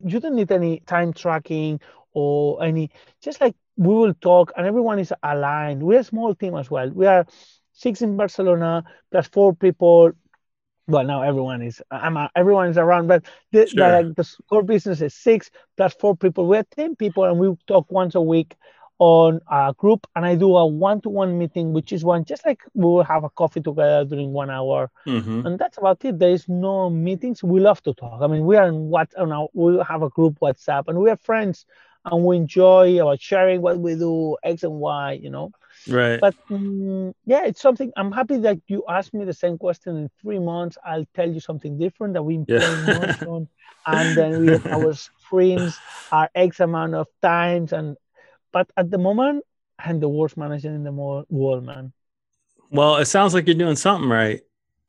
you 0.00 0.20
don't 0.20 0.36
need 0.36 0.52
any 0.52 0.80
time 0.80 1.12
tracking 1.12 1.80
or 2.12 2.62
any, 2.62 2.90
just 3.20 3.40
like 3.40 3.54
we 3.76 3.88
will 3.88 4.14
talk 4.14 4.52
and 4.56 4.66
everyone 4.66 4.98
is 4.98 5.12
aligned. 5.22 5.82
We're 5.82 6.00
a 6.00 6.04
small 6.04 6.34
team 6.34 6.56
as 6.56 6.70
well. 6.70 6.90
We 6.90 7.06
are 7.06 7.26
six 7.72 8.02
in 8.02 8.16
Barcelona 8.16 8.84
plus 9.10 9.26
four 9.28 9.54
people. 9.54 10.12
Well, 10.88 11.04
now 11.04 11.22
everyone 11.22 11.62
is 11.62 11.80
I'm 11.90 12.18
everyone 12.34 12.68
is 12.68 12.76
around, 12.76 13.06
but 13.06 13.24
the, 13.52 13.66
sure. 13.66 14.02
the, 14.02 14.14
the 14.14 14.36
core 14.48 14.62
business 14.62 15.00
is 15.00 15.14
six 15.14 15.50
plus 15.76 15.94
four 15.94 16.16
people. 16.16 16.46
We're 16.46 16.64
ten 16.64 16.96
people, 16.96 17.24
and 17.24 17.38
we 17.38 17.54
talk 17.66 17.90
once 17.90 18.14
a 18.14 18.20
week 18.20 18.56
on 18.98 19.40
a 19.50 19.74
group 19.76 20.06
and 20.14 20.24
I 20.24 20.36
do 20.36 20.56
a 20.56 20.64
one-to-one 20.64 21.36
meeting, 21.36 21.72
which 21.72 21.92
is 21.92 22.04
one 22.04 22.24
just 22.24 22.46
like 22.46 22.60
we 22.74 22.84
will 22.84 23.02
have 23.02 23.24
a 23.24 23.30
coffee 23.30 23.60
together 23.60 24.04
during 24.04 24.32
one 24.32 24.50
hour, 24.50 24.90
mm-hmm. 25.06 25.46
and 25.46 25.58
that's 25.58 25.78
about 25.78 26.04
it. 26.04 26.18
There 26.18 26.30
is 26.30 26.48
no 26.48 26.88
meetings. 26.88 27.42
We 27.42 27.58
love 27.58 27.82
to 27.82 27.94
talk. 27.94 28.20
I 28.22 28.28
mean, 28.28 28.44
we 28.44 28.56
are 28.56 28.68
in 28.68 28.90
what 28.90 29.08
now 29.18 29.48
we 29.54 29.80
have 29.88 30.02
a 30.02 30.08
group 30.08 30.38
WhatsApp, 30.40 30.84
and 30.88 30.98
we 30.98 31.10
are 31.10 31.16
friends, 31.16 31.66
and 32.04 32.24
we 32.24 32.36
enjoy 32.36 33.00
about 33.00 33.20
sharing 33.20 33.62
what 33.62 33.78
we 33.78 33.94
do, 33.94 34.36
X 34.42 34.62
and 34.62 34.72
Y, 34.72 35.12
you 35.22 35.30
know. 35.30 35.52
Right. 35.88 36.20
But 36.20 36.34
um, 36.50 37.14
yeah, 37.26 37.44
it's 37.44 37.60
something. 37.60 37.92
I'm 37.96 38.12
happy 38.12 38.38
that 38.38 38.58
you 38.66 38.84
asked 38.88 39.14
me 39.14 39.24
the 39.24 39.32
same 39.32 39.58
question 39.58 39.96
in 39.96 40.10
three 40.20 40.38
months. 40.38 40.78
I'll 40.84 41.06
tell 41.14 41.28
you 41.28 41.40
something 41.40 41.78
different 41.78 42.14
that 42.14 42.22
we've 42.22 42.46
been 42.46 42.60
yeah. 42.86 43.16
on, 43.26 43.48
and 43.86 44.16
then 44.16 44.46
we 44.46 44.56
our 44.70 44.94
sprints 44.94 45.78
are 46.10 46.30
X 46.34 46.60
amount 46.60 46.94
of 46.94 47.08
times, 47.20 47.72
and 47.72 47.96
but 48.52 48.70
at 48.76 48.90
the 48.90 48.98
moment, 48.98 49.44
I'm 49.78 49.98
the 49.98 50.08
worst 50.08 50.36
manager 50.36 50.68
in 50.68 50.84
the 50.84 50.92
world, 50.92 51.64
man. 51.64 51.92
Well, 52.70 52.96
it 52.96 53.06
sounds 53.06 53.34
like 53.34 53.46
you're 53.46 53.54
doing 53.54 53.76
something 53.76 54.08
right. 54.08 54.40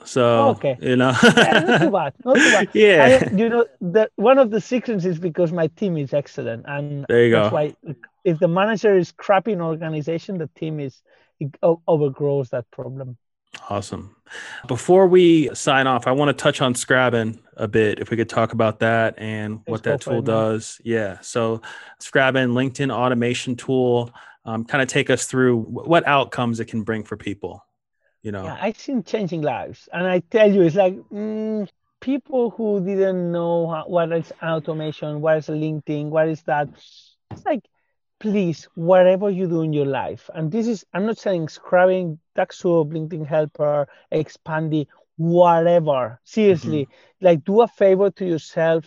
So 0.05 0.49
okay, 0.49 0.77
you 0.81 0.95
know, 0.95 1.15
yeah, 1.23 1.59
not 1.59 1.81
too 1.81 1.91
bad, 1.91 2.13
not 2.25 2.35
too 2.35 2.51
bad. 2.51 2.69
Yeah, 2.73 3.19
I, 3.21 3.35
you 3.35 3.49
know, 3.49 3.65
the 3.79 4.09
one 4.15 4.37
of 4.37 4.51
the 4.51 4.59
secrets 4.59 5.05
is 5.05 5.17
because 5.17 5.51
my 5.51 5.67
team 5.67 5.97
is 5.97 6.13
excellent, 6.13 6.65
and 6.67 7.05
there 7.07 7.25
you 7.25 7.31
that's 7.31 7.49
go. 7.49 7.55
why 7.55 7.75
if 8.23 8.39
the 8.39 8.47
manager 8.47 8.97
is 8.97 9.11
crappy 9.11 9.53
in 9.53 9.61
organization, 9.61 10.37
the 10.37 10.49
team 10.55 10.79
is 10.79 11.01
it 11.39 11.55
overgrows 11.87 12.49
that 12.49 12.69
problem. 12.71 13.17
Awesome. 13.69 14.15
Before 14.67 15.07
we 15.07 15.53
sign 15.53 15.87
off, 15.87 16.07
I 16.07 16.11
want 16.11 16.29
to 16.29 16.33
touch 16.33 16.61
on 16.61 16.73
Scrabin 16.73 17.39
a 17.55 17.67
bit. 17.67 17.99
If 17.99 18.09
we 18.09 18.17
could 18.17 18.29
talk 18.29 18.53
about 18.53 18.79
that 18.79 19.15
and 19.17 19.55
Let's 19.55 19.67
what 19.67 19.83
that 19.83 20.01
tool 20.01 20.21
does. 20.21 20.81
Yeah. 20.83 21.19
So, 21.21 21.61
Scrabin, 22.01 22.53
LinkedIn 22.53 22.91
automation 22.91 23.55
tool, 23.55 24.11
um, 24.45 24.65
kind 24.65 24.81
of 24.81 24.87
take 24.87 25.09
us 25.09 25.25
through 25.25 25.59
what 25.61 26.05
outcomes 26.07 26.59
it 26.59 26.65
can 26.65 26.83
bring 26.83 27.03
for 27.03 27.15
people. 27.15 27.63
You 28.23 28.31
know, 28.31 28.45
yeah, 28.45 28.57
I've 28.59 28.79
seen 28.79 29.03
changing 29.03 29.41
lives, 29.41 29.87
and 29.93 30.07
I 30.07 30.19
tell 30.19 30.51
you, 30.51 30.61
it's 30.63 30.75
like 30.75 30.95
mm, 31.11 31.67
people 31.99 32.49
who 32.49 32.83
didn't 32.83 33.31
know 33.31 33.83
what 33.87 34.11
is 34.11 34.31
automation, 34.41 35.21
what 35.21 35.37
is 35.37 35.47
LinkedIn, 35.47 36.09
what 36.09 36.29
is 36.29 36.41
that. 36.43 36.69
It's 37.31 37.45
like 37.45 37.67
please, 38.23 38.69
whatever 38.75 39.29
you 39.29 39.47
do 39.47 39.63
in 39.63 39.73
your 39.73 39.85
life, 39.85 40.29
and 40.33 40.49
this 40.49 40.65
is, 40.65 40.85
I'm 40.93 41.05
not 41.05 41.17
saying 41.17 41.47
Scrabin, 41.47 42.19
Dux-Soup, 42.37 42.87
LinkedIn 42.87 43.27
Helper, 43.27 43.85
Expandi, 44.13 44.87
whatever. 45.17 46.21
Seriously, 46.23 46.85
mm-hmm. 46.85 47.25
like 47.25 47.43
do 47.43 47.61
a 47.61 47.67
favor 47.67 48.09
to 48.11 48.25
yourself, 48.25 48.85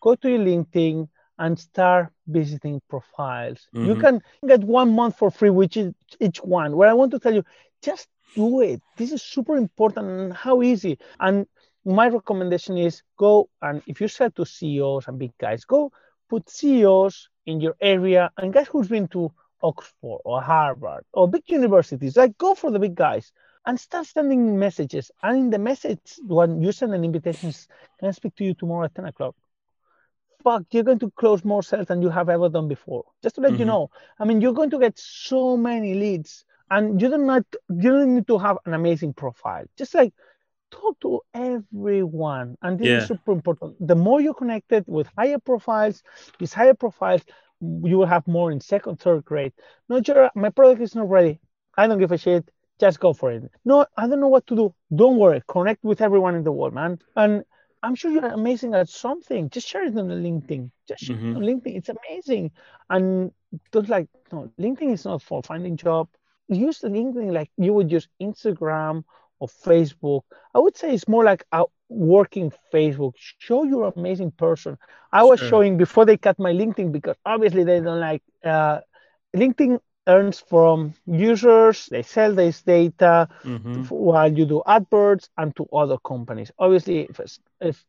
go 0.00 0.14
to 0.14 0.30
your 0.30 0.38
LinkedIn 0.38 1.06
and 1.38 1.58
start 1.58 2.12
visiting 2.26 2.80
profiles. 2.88 3.68
Mm-hmm. 3.74 3.86
You 3.86 3.96
can 3.96 4.22
get 4.46 4.64
one 4.64 4.94
month 4.94 5.18
for 5.18 5.30
free, 5.30 5.50
which 5.50 5.76
is 5.76 5.92
each 6.18 6.38
one. 6.38 6.74
Where 6.74 6.88
I 6.88 6.94
want 6.94 7.10
to 7.10 7.18
tell 7.18 7.34
you, 7.34 7.44
just 7.82 8.08
do 8.34 8.60
it. 8.60 8.82
This 8.96 9.12
is 9.12 9.22
super 9.22 9.56
important 9.56 10.08
and 10.08 10.32
how 10.32 10.62
easy. 10.62 10.98
And 11.20 11.46
my 11.84 12.08
recommendation 12.08 12.76
is 12.76 13.02
go 13.16 13.48
and 13.62 13.82
if 13.86 14.00
you 14.00 14.08
sell 14.08 14.30
to 14.32 14.44
CEOs 14.44 15.08
and 15.08 15.18
big 15.18 15.32
guys, 15.38 15.64
go 15.64 15.92
put 16.28 16.50
CEOs 16.50 17.28
in 17.46 17.60
your 17.60 17.76
area 17.80 18.30
and 18.36 18.52
guys 18.52 18.68
who's 18.68 18.88
been 18.88 19.08
to 19.08 19.32
Oxford 19.62 20.20
or 20.24 20.42
Harvard 20.42 21.04
or 21.12 21.28
big 21.28 21.42
universities, 21.46 22.16
like 22.16 22.36
go 22.38 22.54
for 22.54 22.70
the 22.70 22.78
big 22.78 22.94
guys 22.94 23.32
and 23.66 23.78
start 23.78 24.06
sending 24.06 24.58
messages. 24.58 25.10
And 25.22 25.38
in 25.38 25.50
the 25.50 25.58
message, 25.58 26.18
when 26.26 26.62
you 26.62 26.72
send 26.72 26.94
an 26.94 27.04
invitation, 27.04 27.52
can 27.98 28.08
I 28.08 28.12
speak 28.12 28.34
to 28.36 28.44
you 28.44 28.54
tomorrow 28.54 28.84
at 28.84 28.94
10 28.94 29.06
o'clock? 29.06 29.34
Fuck, 30.42 30.64
you're 30.70 30.84
going 30.84 31.00
to 31.00 31.10
close 31.10 31.44
more 31.44 31.62
sales 31.62 31.88
than 31.88 32.00
you 32.00 32.08
have 32.08 32.28
ever 32.28 32.48
done 32.48 32.68
before. 32.68 33.04
Just 33.22 33.34
to 33.34 33.40
let 33.40 33.52
mm-hmm. 33.52 33.60
you 33.60 33.66
know. 33.66 33.90
I 34.18 34.24
mean, 34.24 34.40
you're 34.40 34.54
going 34.54 34.70
to 34.70 34.78
get 34.78 34.98
so 34.98 35.56
many 35.56 35.94
leads 35.94 36.44
and 36.70 37.00
you 37.00 37.08
don't 37.08 37.26
not 37.26 37.44
you 37.68 37.90
don't 37.90 38.14
need 38.14 38.26
to 38.26 38.38
have 38.38 38.58
an 38.66 38.74
amazing 38.74 39.14
profile. 39.14 39.64
Just 39.76 39.94
like 39.94 40.12
talk 40.70 40.98
to 41.00 41.20
everyone. 41.34 42.56
And 42.62 42.78
this 42.78 42.88
yeah. 42.88 42.98
is 42.98 43.08
super 43.08 43.32
important. 43.32 43.76
The 43.86 43.94
more 43.94 44.20
you're 44.20 44.34
connected 44.34 44.84
with 44.86 45.08
higher 45.16 45.38
profiles 45.38 46.02
these 46.38 46.52
higher 46.52 46.74
profiles 46.74 47.22
you 47.60 47.98
will 47.98 48.06
have 48.06 48.26
more 48.28 48.52
in 48.52 48.60
second 48.60 49.00
third 49.00 49.24
grade. 49.24 49.52
No 49.88 50.00
Gerard, 50.00 50.30
my 50.36 50.50
product 50.50 50.80
is 50.80 50.94
not 50.94 51.08
ready. 51.08 51.40
I 51.76 51.86
don't 51.86 51.98
give 51.98 52.12
a 52.12 52.18
shit. 52.18 52.48
Just 52.78 53.00
go 53.00 53.12
for 53.12 53.32
it. 53.32 53.50
No 53.64 53.86
i 53.96 54.06
don't 54.06 54.20
know 54.20 54.28
what 54.28 54.46
to 54.48 54.56
do. 54.56 54.74
Don't 54.94 55.16
worry. 55.16 55.42
Connect 55.48 55.82
with 55.82 56.00
everyone 56.00 56.34
in 56.34 56.44
the 56.44 56.52
world 56.52 56.74
man. 56.74 56.98
And 57.16 57.44
i'm 57.82 57.94
sure 57.94 58.10
you're 58.10 58.26
amazing 58.26 58.74
at 58.74 58.88
something. 58.88 59.50
Just 59.50 59.68
share 59.68 59.84
it 59.84 59.96
on 59.96 60.08
the 60.08 60.14
linkedin. 60.14 60.70
Just 60.86 61.04
share 61.04 61.16
mm-hmm. 61.16 61.32
it 61.32 61.36
on 61.36 61.42
linkedin. 61.42 61.76
It's 61.76 61.88
amazing. 61.88 62.52
And 62.90 63.32
don't 63.72 63.88
like 63.88 64.08
no 64.30 64.50
linkedin 64.60 64.92
is 64.92 65.04
not 65.04 65.22
for 65.22 65.42
finding 65.42 65.76
job 65.76 66.08
use 66.48 66.78
the 66.78 66.88
linkedin 66.88 67.32
like 67.32 67.50
you 67.56 67.72
would 67.74 67.90
use 67.90 68.08
instagram 68.20 69.04
or 69.40 69.48
Facebook. 69.48 70.22
I 70.54 70.58
would 70.58 70.76
say 70.76 70.94
it's 70.94 71.08
more 71.08 71.24
like 71.24 71.44
a 71.52 71.64
working 71.88 72.52
Facebook. 72.72 73.12
Show 73.16 73.64
your 73.64 73.92
amazing 73.96 74.32
person. 74.32 74.78
I 75.12 75.24
was 75.24 75.38
sure. 75.38 75.48
showing 75.48 75.76
before 75.76 76.04
they 76.04 76.16
cut 76.16 76.38
my 76.38 76.52
LinkedIn 76.52 76.92
because 76.92 77.16
obviously 77.24 77.64
they 77.64 77.80
don't 77.80 78.00
like 78.00 78.22
uh, 78.44 78.80
LinkedIn 79.36 79.80
earns 80.06 80.40
from 80.40 80.94
users. 81.06 81.86
They 81.86 82.02
sell 82.02 82.34
this 82.34 82.62
data 82.62 83.28
mm-hmm. 83.44 83.82
while 83.84 84.32
you 84.32 84.46
do 84.46 84.62
adverts 84.66 85.28
and 85.36 85.54
to 85.56 85.66
other 85.72 85.98
companies. 85.98 86.50
Obviously, 86.58 87.08
if, 87.10 87.38
if 87.60 87.84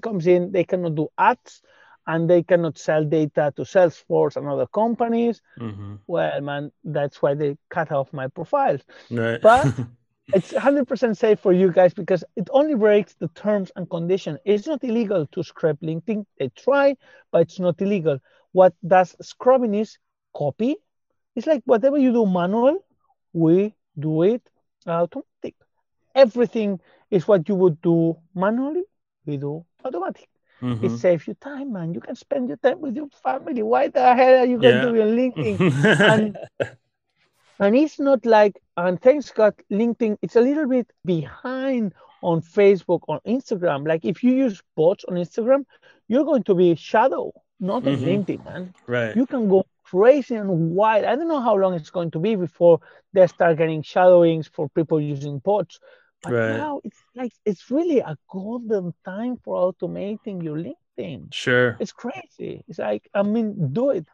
comes 0.00 0.26
in, 0.26 0.52
they 0.52 0.64
cannot 0.64 0.94
do 0.94 1.08
ads 1.16 1.62
and 2.08 2.28
they 2.28 2.42
cannot 2.42 2.78
sell 2.78 3.04
data 3.04 3.52
to 3.54 3.62
Salesforce 3.62 4.36
and 4.36 4.48
other 4.48 4.66
companies. 4.66 5.42
Mm-hmm. 5.60 5.96
Well, 6.06 6.40
man, 6.40 6.72
that's 6.82 7.20
why 7.20 7.34
they 7.34 7.58
cut 7.68 7.92
off 7.92 8.12
my 8.14 8.28
profiles. 8.28 8.80
Right. 9.10 9.40
But 9.42 9.66
it's 10.34 10.52
100% 10.52 11.16
safe 11.16 11.38
for 11.38 11.52
you 11.52 11.70
guys 11.70 11.92
because 11.92 12.24
it 12.34 12.48
only 12.50 12.74
breaks 12.74 13.14
the 13.14 13.28
terms 13.28 13.70
and 13.76 13.88
conditions. 13.90 14.38
It's 14.46 14.66
not 14.66 14.82
illegal 14.82 15.26
to 15.32 15.42
scrub 15.44 15.78
LinkedIn. 15.80 16.24
They 16.38 16.48
try, 16.48 16.96
but 17.30 17.42
it's 17.42 17.60
not 17.60 17.80
illegal. 17.82 18.18
What 18.52 18.72
does 18.84 19.14
scrubbing 19.20 19.74
is 19.74 19.98
copy. 20.34 20.76
It's 21.36 21.46
like 21.46 21.62
whatever 21.66 21.98
you 21.98 22.12
do 22.12 22.24
manual, 22.24 22.78
we 23.34 23.74
do 23.98 24.22
it 24.22 24.42
automatic. 24.86 25.54
Everything 26.14 26.80
is 27.10 27.28
what 27.28 27.46
you 27.50 27.54
would 27.54 27.82
do 27.82 28.16
manually, 28.34 28.84
we 29.26 29.36
do 29.36 29.66
automatic. 29.84 30.28
Mm-hmm. 30.62 30.86
It 30.86 30.98
saves 30.98 31.26
you 31.26 31.34
time, 31.34 31.72
man. 31.72 31.94
You 31.94 32.00
can 32.00 32.16
spend 32.16 32.48
your 32.48 32.56
time 32.56 32.80
with 32.80 32.96
your 32.96 33.08
family. 33.22 33.62
Why 33.62 33.88
the 33.88 34.14
hell 34.14 34.38
are 34.40 34.44
you 34.44 34.58
going 34.58 34.74
yeah. 34.74 34.84
to 34.84 34.92
be 34.92 35.02
on 35.02 35.08
LinkedIn? 35.08 36.00
and 36.00 36.38
and 37.60 37.76
it's 37.76 37.98
not 37.98 38.24
like, 38.24 38.60
and 38.76 39.00
thanks 39.00 39.30
God, 39.30 39.54
LinkedIn, 39.70 40.18
it's 40.22 40.36
a 40.36 40.40
little 40.40 40.68
bit 40.68 40.90
behind 41.04 41.94
on 42.22 42.40
Facebook 42.40 43.00
on 43.08 43.20
Instagram. 43.26 43.86
Like 43.86 44.04
if 44.04 44.22
you 44.22 44.32
use 44.32 44.62
bots 44.76 45.04
on 45.08 45.16
Instagram, 45.16 45.64
you're 46.08 46.24
going 46.24 46.44
to 46.44 46.54
be 46.54 46.74
shadow, 46.74 47.32
not 47.60 47.86
on 47.86 47.96
mm-hmm. 47.96 48.04
LinkedIn, 48.04 48.44
man. 48.44 48.74
Right. 48.86 49.16
You 49.16 49.26
can 49.26 49.48
go 49.48 49.66
crazy 49.84 50.34
and 50.34 50.74
wild. 50.74 51.04
I 51.04 51.16
don't 51.16 51.28
know 51.28 51.40
how 51.40 51.56
long 51.56 51.74
it's 51.74 51.90
going 51.90 52.10
to 52.12 52.18
be 52.18 52.36
before 52.36 52.80
they 53.12 53.26
start 53.26 53.58
getting 53.58 53.82
shadowings 53.82 54.48
for 54.48 54.68
people 54.68 55.00
using 55.00 55.38
bots. 55.38 55.80
But 56.22 56.32
right. 56.32 56.56
now 56.56 56.80
it's 56.84 57.00
like 57.14 57.32
it's 57.44 57.70
really 57.70 58.00
a 58.00 58.16
golden 58.30 58.92
time 59.04 59.36
for 59.44 59.72
automating 59.72 60.42
your 60.42 60.56
LinkedIn. 60.56 61.32
Sure. 61.32 61.76
It's 61.78 61.92
crazy. 61.92 62.64
It's 62.66 62.78
like, 62.78 63.08
I 63.14 63.22
mean, 63.22 63.72
do 63.72 63.90
it 63.90 64.06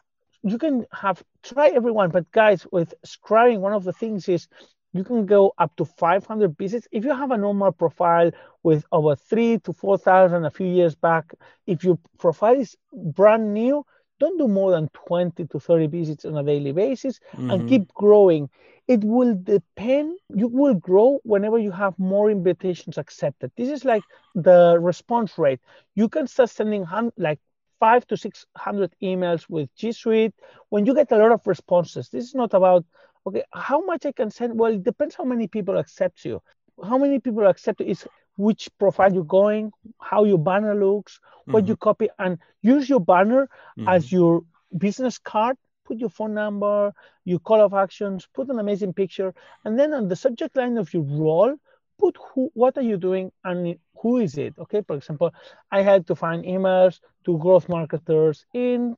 you 0.44 0.58
can 0.58 0.84
have 0.92 1.22
try 1.42 1.68
everyone, 1.68 2.10
but 2.10 2.30
guys, 2.30 2.66
with 2.70 2.92
Scrabin, 3.04 3.60
one 3.60 3.72
of 3.72 3.84
the 3.84 3.92
things 3.94 4.28
is 4.28 4.46
you 4.92 5.02
can 5.02 5.24
go 5.24 5.52
up 5.58 5.74
to 5.76 5.86
500 5.86 6.56
visits. 6.56 6.86
If 6.92 7.04
you 7.04 7.14
have 7.14 7.30
a 7.30 7.38
normal 7.38 7.72
profile 7.72 8.30
with 8.62 8.84
over 8.92 9.16
three 9.16 9.58
to 9.60 9.72
4,000 9.72 10.44
a 10.44 10.50
few 10.50 10.66
years 10.66 10.94
back, 10.94 11.32
if 11.66 11.82
your 11.82 11.98
profile 12.18 12.60
is 12.60 12.76
brand 12.92 13.54
new, 13.54 13.84
don't 14.20 14.38
do 14.38 14.48
more 14.48 14.70
than 14.70 14.88
20 15.06 15.46
to 15.46 15.60
30 15.60 15.86
visits 15.88 16.24
on 16.24 16.36
a 16.36 16.42
daily 16.42 16.72
basis 16.72 17.20
mm-hmm. 17.32 17.50
and 17.50 17.68
keep 17.68 17.92
growing. 17.94 18.48
It 18.86 19.02
will 19.02 19.34
depend, 19.34 20.18
you 20.34 20.48
will 20.48 20.74
grow 20.74 21.20
whenever 21.24 21.58
you 21.58 21.70
have 21.70 21.98
more 21.98 22.30
invitations 22.30 22.98
accepted. 22.98 23.50
This 23.56 23.70
is 23.70 23.84
like 23.84 24.02
the 24.34 24.78
response 24.80 25.38
rate. 25.38 25.60
You 25.94 26.08
can 26.08 26.26
start 26.26 26.50
sending 26.50 26.84
like 27.16 27.40
five 27.80 28.06
to 28.06 28.16
600 28.16 28.94
emails 29.02 29.48
with 29.48 29.68
G 29.76 29.92
Suite, 29.92 30.34
when 30.70 30.86
you 30.86 30.94
get 30.94 31.12
a 31.12 31.18
lot 31.18 31.32
of 31.32 31.46
responses, 31.46 32.08
this 32.08 32.24
is 32.24 32.34
not 32.34 32.54
about 32.54 32.84
okay, 33.26 33.44
how 33.52 33.80
much 33.84 34.06
I 34.06 34.12
can 34.12 34.30
send? 34.30 34.58
Well, 34.58 34.72
it 34.72 34.82
depends 34.82 35.14
how 35.14 35.24
many 35.24 35.48
people 35.48 35.76
accept 35.78 36.24
you. 36.24 36.40
How 36.82 36.98
many 36.98 37.18
people 37.20 37.46
accept 37.46 37.80
you 37.80 37.86
is 37.86 38.06
which 38.36 38.68
profile 38.78 39.12
you're 39.12 39.24
going, 39.24 39.72
how 40.00 40.24
your 40.24 40.38
banner 40.38 40.74
looks, 40.74 41.20
what 41.46 41.64
mm-hmm. 41.64 41.70
you 41.70 41.76
copy, 41.76 42.08
and 42.18 42.38
use 42.62 42.88
your 42.88 43.00
banner 43.00 43.48
mm-hmm. 43.78 43.88
as 43.88 44.10
your 44.10 44.42
business 44.76 45.18
card. 45.18 45.56
Put 45.84 45.98
your 45.98 46.08
phone 46.08 46.32
number, 46.32 46.94
your 47.26 47.38
call 47.40 47.60
of 47.60 47.74
actions, 47.74 48.26
put 48.32 48.48
an 48.48 48.58
amazing 48.58 48.94
picture, 48.94 49.34
and 49.66 49.78
then 49.78 49.92
on 49.92 50.08
the 50.08 50.16
subject 50.16 50.56
line 50.56 50.78
of 50.78 50.94
your 50.94 51.02
role, 51.02 51.56
put 52.00 52.16
who, 52.16 52.50
what 52.54 52.78
are 52.78 52.82
you 52.82 52.96
doing, 52.96 53.30
and 53.44 53.76
who 54.00 54.16
is 54.16 54.38
it. 54.38 54.54
Okay, 54.58 54.80
for 54.80 54.96
example, 54.96 55.30
I 55.70 55.82
had 55.82 56.06
to 56.06 56.14
find 56.14 56.44
emails 56.44 57.00
to 57.26 57.36
growth 57.36 57.68
marketers 57.68 58.46
in 58.54 58.96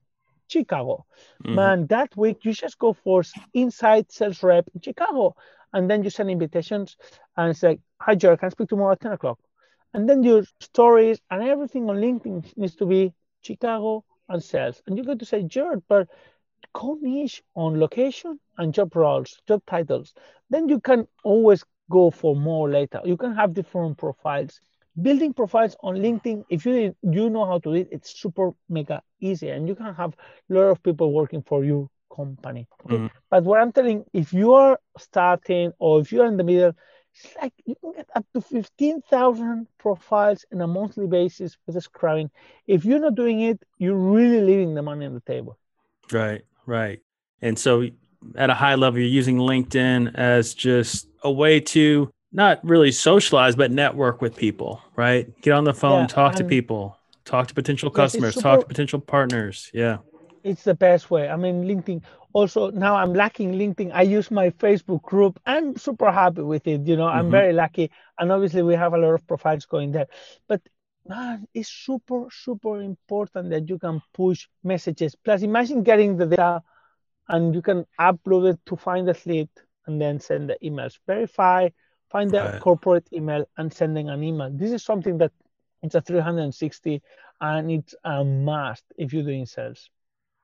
Chicago. 0.49 1.05
Mm-hmm. 1.43 1.55
Man, 1.57 1.87
that 1.89 2.16
week 2.16 2.45
you 2.45 2.53
just 2.53 2.78
go 2.78 2.93
for 2.93 3.22
inside 3.53 4.12
sales 4.12 4.43
rep 4.45 4.68
in 4.72 4.80
Chicago, 4.80 5.34
and 5.73 5.91
then 5.91 6.03
you 6.03 6.11
send 6.11 6.31
invitations, 6.31 6.97
and 7.37 7.62
like, 7.62 7.81
"Hi, 8.01 8.14
Jared, 8.14 8.41
can 8.41 8.47
I 8.47 8.51
speak 8.51 8.69
tomorrow 8.69 8.93
at 8.93 9.01
ten 9.01 9.12
o'clock?" 9.12 9.39
And 9.95 10.09
then 10.09 10.23
your 10.23 10.45
stories 10.61 11.21
and 11.31 11.43
everything 11.43 11.89
on 11.91 11.97
LinkedIn 11.97 12.57
needs 12.57 12.77
to 12.77 12.87
be 12.87 13.12
Chicago 13.43 14.05
and 14.29 14.43
sales, 14.43 14.83
and 14.87 14.97
you're 14.97 15.07
going 15.07 15.19
to 15.19 15.25
say, 15.27 15.43
Jared, 15.43 15.83
but 15.89 16.09
go 16.73 16.99
niche 17.01 17.43
on 17.55 17.79
location 17.81 18.39
and 18.59 18.73
job 18.75 18.95
roles, 18.95 19.41
job 19.49 19.62
titles. 19.67 20.14
Then 20.51 20.69
you 20.69 20.81
can 20.81 21.07
always 21.25 21.64
go 21.91 22.11
for 22.11 22.37
more 22.37 22.69
later. 22.71 23.01
You 23.05 23.17
can 23.17 23.35
have 23.35 23.55
different 23.55 23.99
profiles 23.99 24.61
building 25.03 25.35
profiles 25.35 25.77
on 25.83 25.95
linkedin 25.97 26.43
if 26.49 26.64
you 26.64 26.95
you 27.03 27.29
know 27.29 27.45
how 27.45 27.59
to 27.59 27.69
do 27.71 27.75
it 27.75 27.89
it's 27.93 28.19
super 28.19 28.53
mega 28.71 29.03
easy 29.21 29.51
and 29.51 29.69
you 29.69 29.75
can 29.75 29.95
have 29.95 30.14
a 30.51 30.55
lot 30.55 30.71
of 30.71 30.83
people 30.83 31.12
working 31.12 31.43
for 31.43 31.62
your 31.64 31.87
company 32.14 32.66
okay? 32.84 32.96
mm-hmm. 32.96 33.07
but 33.30 33.44
what 33.44 33.61
i'm 33.61 33.72
telling 33.72 34.04
if 34.12 34.32
you 34.32 34.54
are 34.54 34.78
starting 34.98 35.72
or 35.78 36.00
if 36.00 36.12
you're 36.12 36.26
in 36.26 36.36
the 36.36 36.44
middle 36.44 36.72
it's 37.14 37.34
like 37.40 37.52
you 37.64 37.74
can 37.80 37.92
get 37.92 38.09
up 38.14 38.26
to 38.34 38.40
15000 38.40 39.66
profiles 39.78 40.44
on 40.52 40.61
a 40.61 40.66
monthly 40.66 41.07
basis 41.07 41.57
with 41.66 41.76
a 41.76 41.80
Scrabin 41.80 42.30
if 42.66 42.84
you're 42.84 42.98
not 42.98 43.14
doing 43.14 43.40
it 43.40 43.62
you're 43.78 43.96
really 43.96 44.40
leaving 44.40 44.74
the 44.74 44.82
money 44.82 45.07
on 45.07 45.14
the 45.14 45.20
table 45.20 45.59
right 46.12 46.44
right 46.66 47.00
and 47.42 47.59
so 47.59 47.86
at 48.36 48.50
a 48.50 48.54
high 48.54 48.74
level 48.74 49.00
you're 49.00 49.09
using 49.09 49.38
linkedin 49.38 50.14
as 50.14 50.54
just 50.54 51.09
a 51.22 51.30
way 51.30 51.61
to 51.61 52.11
not 52.36 52.61
really 52.62 52.92
socialize, 52.92 53.57
but 53.57 53.70
network 53.70 54.20
with 54.20 54.36
people, 54.36 54.82
right? 54.94 55.28
Get 55.40 55.52
on 55.52 55.64
the 55.64 55.74
phone, 55.74 56.02
yeah, 56.02 56.07
talk 56.09 56.34
to 56.36 56.44
people, 56.44 56.98
talk 57.24 57.48
to 57.48 57.54
potential 57.54 57.90
customers, 57.90 58.34
super, 58.34 58.42
talk 58.42 58.61
to 58.61 58.66
potential 58.66 59.00
partners. 59.00 59.70
Yeah. 59.72 59.98
It's 60.47 60.62
the 60.62 60.74
best 60.74 61.11
way. 61.11 61.28
I 61.28 61.36
mean, 61.36 61.64
LinkedIn. 61.64 62.03
Also, 62.32 62.70
now 62.70 62.94
I'm 62.94 63.12
lacking 63.12 63.53
LinkedIn. 63.53 63.90
I 63.92 64.03
use 64.03 64.30
my 64.30 64.51
Facebook 64.51 65.03
group. 65.03 65.40
I'm 65.44 65.76
super 65.76 66.12
happy 66.12 66.42
with 66.42 66.66
it. 66.66 66.86
You 66.86 66.97
know, 66.97 67.09
I'm 67.09 67.24
mm-hmm. 67.24 67.30
very 67.32 67.53
lucky. 67.53 67.90
And 68.18 68.30
obviously, 68.30 68.62
we 68.62 68.74
have 68.74 68.94
a 68.94 68.99
lot 68.99 69.14
of 69.14 69.26
profiles 69.26 69.66
going 69.66 69.90
there. 69.90 70.07
But 70.47 70.62
man, 71.09 71.49
it's 71.53 71.68
super, 71.68 72.28
super 72.30 72.80
important 72.80 73.51
that 73.51 73.68
you 73.68 73.78
can 73.78 74.01
push 74.14 74.47
messages. 74.62 75.16
Plus, 75.16 75.42
imagine 75.42 75.82
getting 75.82 76.16
the 76.16 76.26
data 76.26 76.62
and 77.28 77.55
you 77.55 77.62
can 77.62 77.84
upload 77.99 78.53
it 78.53 78.61
to 78.66 78.76
Find 78.76 79.09
That 79.09 79.24
Lead 79.26 79.49
and 79.86 80.01
then 80.01 80.20
send 80.20 80.49
the 80.51 80.57
emails. 80.62 80.99
Verify, 81.07 81.70
find 82.09 82.30
the 82.30 82.40
right. 82.40 82.61
corporate 82.61 83.09
email 83.12 83.49
and 83.57 83.72
sending 83.72 84.09
an 84.11 84.22
email. 84.22 84.51
This 84.53 84.72
is 84.72 84.84
something 84.84 85.18
that 85.18 85.32
it's 85.82 85.94
a 85.94 86.01
360 86.01 87.03
and 87.40 87.70
it's 87.70 87.94
a 88.05 88.24
must 88.24 88.84
if 88.97 89.12
you're 89.12 89.24
doing 89.24 89.47
sales. 89.47 89.90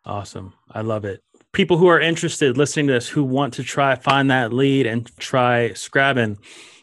Awesome. 0.05 0.53
I 0.70 0.80
love 0.80 1.05
it. 1.05 1.22
People 1.53 1.76
who 1.76 1.86
are 1.86 2.00
interested 2.00 2.57
listening 2.57 2.86
to 2.88 2.94
this 2.94 3.09
who 3.09 3.22
want 3.24 3.55
to 3.55 3.62
try 3.62 3.94
find 3.94 4.30
that 4.30 4.53
lead 4.53 4.86
and 4.86 5.11
try 5.18 5.70
Scrabin 5.70 6.38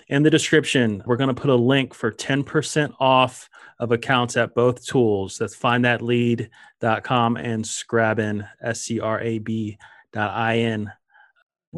in 0.07 0.24
the 0.24 0.30
description, 0.30 1.03
we're 1.05 1.17
going 1.17 1.34
to 1.34 1.39
put 1.39 1.49
a 1.49 1.55
link 1.55 1.93
for 1.93 2.11
10% 2.11 2.93
off 2.99 3.49
of 3.80 3.91
accounts 3.91 4.38
at 4.38 4.55
both 4.55 4.86
tools. 4.86 5.38
That's 5.38 5.55
findthatlead.com 5.55 7.38
and 7.38 7.63
Scrabin, 7.63 8.47
S 8.61 8.82
C 8.82 8.99
R 8.99 9.20
A 9.22 9.39
B 9.39 9.78
dot 10.11 10.32
I 10.32 10.59
N. 10.59 10.91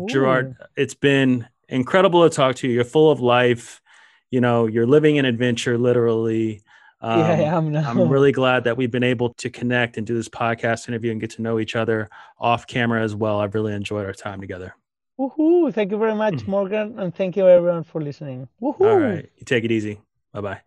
Gerard, 0.07 0.55
it's 0.77 0.93
been 0.93 1.47
incredible 1.67 2.27
to 2.27 2.33
talk 2.33 2.55
to 2.57 2.67
you. 2.67 2.73
You're 2.73 2.83
full 2.85 3.11
of 3.11 3.19
life. 3.19 3.81
You 4.29 4.39
know, 4.39 4.67
you're 4.67 4.87
living 4.87 5.19
an 5.19 5.25
adventure, 5.25 5.77
literally. 5.77 6.61
Um, 7.01 7.19
yeah, 7.19 7.25
I 7.25 7.57
am 7.57 7.71
now. 7.71 7.89
I'm 7.89 8.09
really 8.09 8.31
glad 8.31 8.63
that 8.65 8.77
we've 8.77 8.91
been 8.91 9.03
able 9.03 9.33
to 9.35 9.49
connect 9.49 9.97
and 9.97 10.05
do 10.05 10.13
this 10.13 10.29
podcast 10.29 10.87
interview 10.87 11.11
and 11.11 11.19
get 11.19 11.31
to 11.31 11.41
know 11.41 11.59
each 11.59 11.75
other 11.75 12.09
off 12.39 12.67
camera 12.67 13.01
as 13.01 13.15
well. 13.15 13.39
I've 13.39 13.55
really 13.55 13.73
enjoyed 13.73 14.05
our 14.05 14.13
time 14.13 14.39
together. 14.39 14.75
Woohoo! 15.19 15.73
Thank 15.73 15.91
you 15.91 15.97
very 15.97 16.15
much, 16.15 16.35
mm. 16.35 16.47
Morgan, 16.47 16.99
and 16.99 17.13
thank 17.13 17.35
you 17.35 17.47
everyone 17.47 17.83
for 17.83 18.01
listening. 18.01 18.47
Woohoo! 18.61 18.81
All 18.81 18.99
right, 18.99 19.27
you 19.37 19.45
take 19.45 19.63
it 19.63 19.71
easy. 19.71 19.99
Bye 20.31 20.41
bye. 20.41 20.61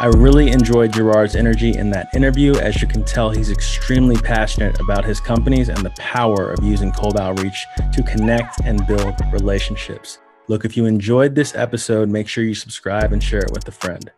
I 0.00 0.06
really 0.06 0.50
enjoyed 0.50 0.92
Gerard's 0.92 1.36
energy 1.36 1.76
in 1.76 1.90
that 1.90 2.08
interview. 2.14 2.56
As 2.56 2.82
you 2.82 2.88
can 2.88 3.04
tell, 3.04 3.30
he's 3.30 3.50
extremely 3.50 4.16
passionate 4.16 4.80
about 4.80 5.04
his 5.04 5.20
companies 5.20 5.68
and 5.68 5.78
the 5.78 5.92
power 5.98 6.52
of 6.52 6.64
using 6.64 6.90
cold 6.90 7.16
outreach 7.16 7.64
to 7.92 8.02
connect 8.02 8.60
and 8.64 8.84
build 8.86 9.14
relationships. 9.30 10.18
Look, 10.46 10.64
if 10.64 10.76
you 10.76 10.84
enjoyed 10.84 11.34
this 11.34 11.54
episode, 11.54 12.10
make 12.10 12.28
sure 12.28 12.44
you 12.44 12.54
subscribe 12.54 13.12
and 13.12 13.22
share 13.22 13.40
it 13.40 13.50
with 13.52 13.66
a 13.66 13.72
friend. 13.72 14.10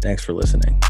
Thanks 0.00 0.24
for 0.24 0.32
listening. 0.32 0.80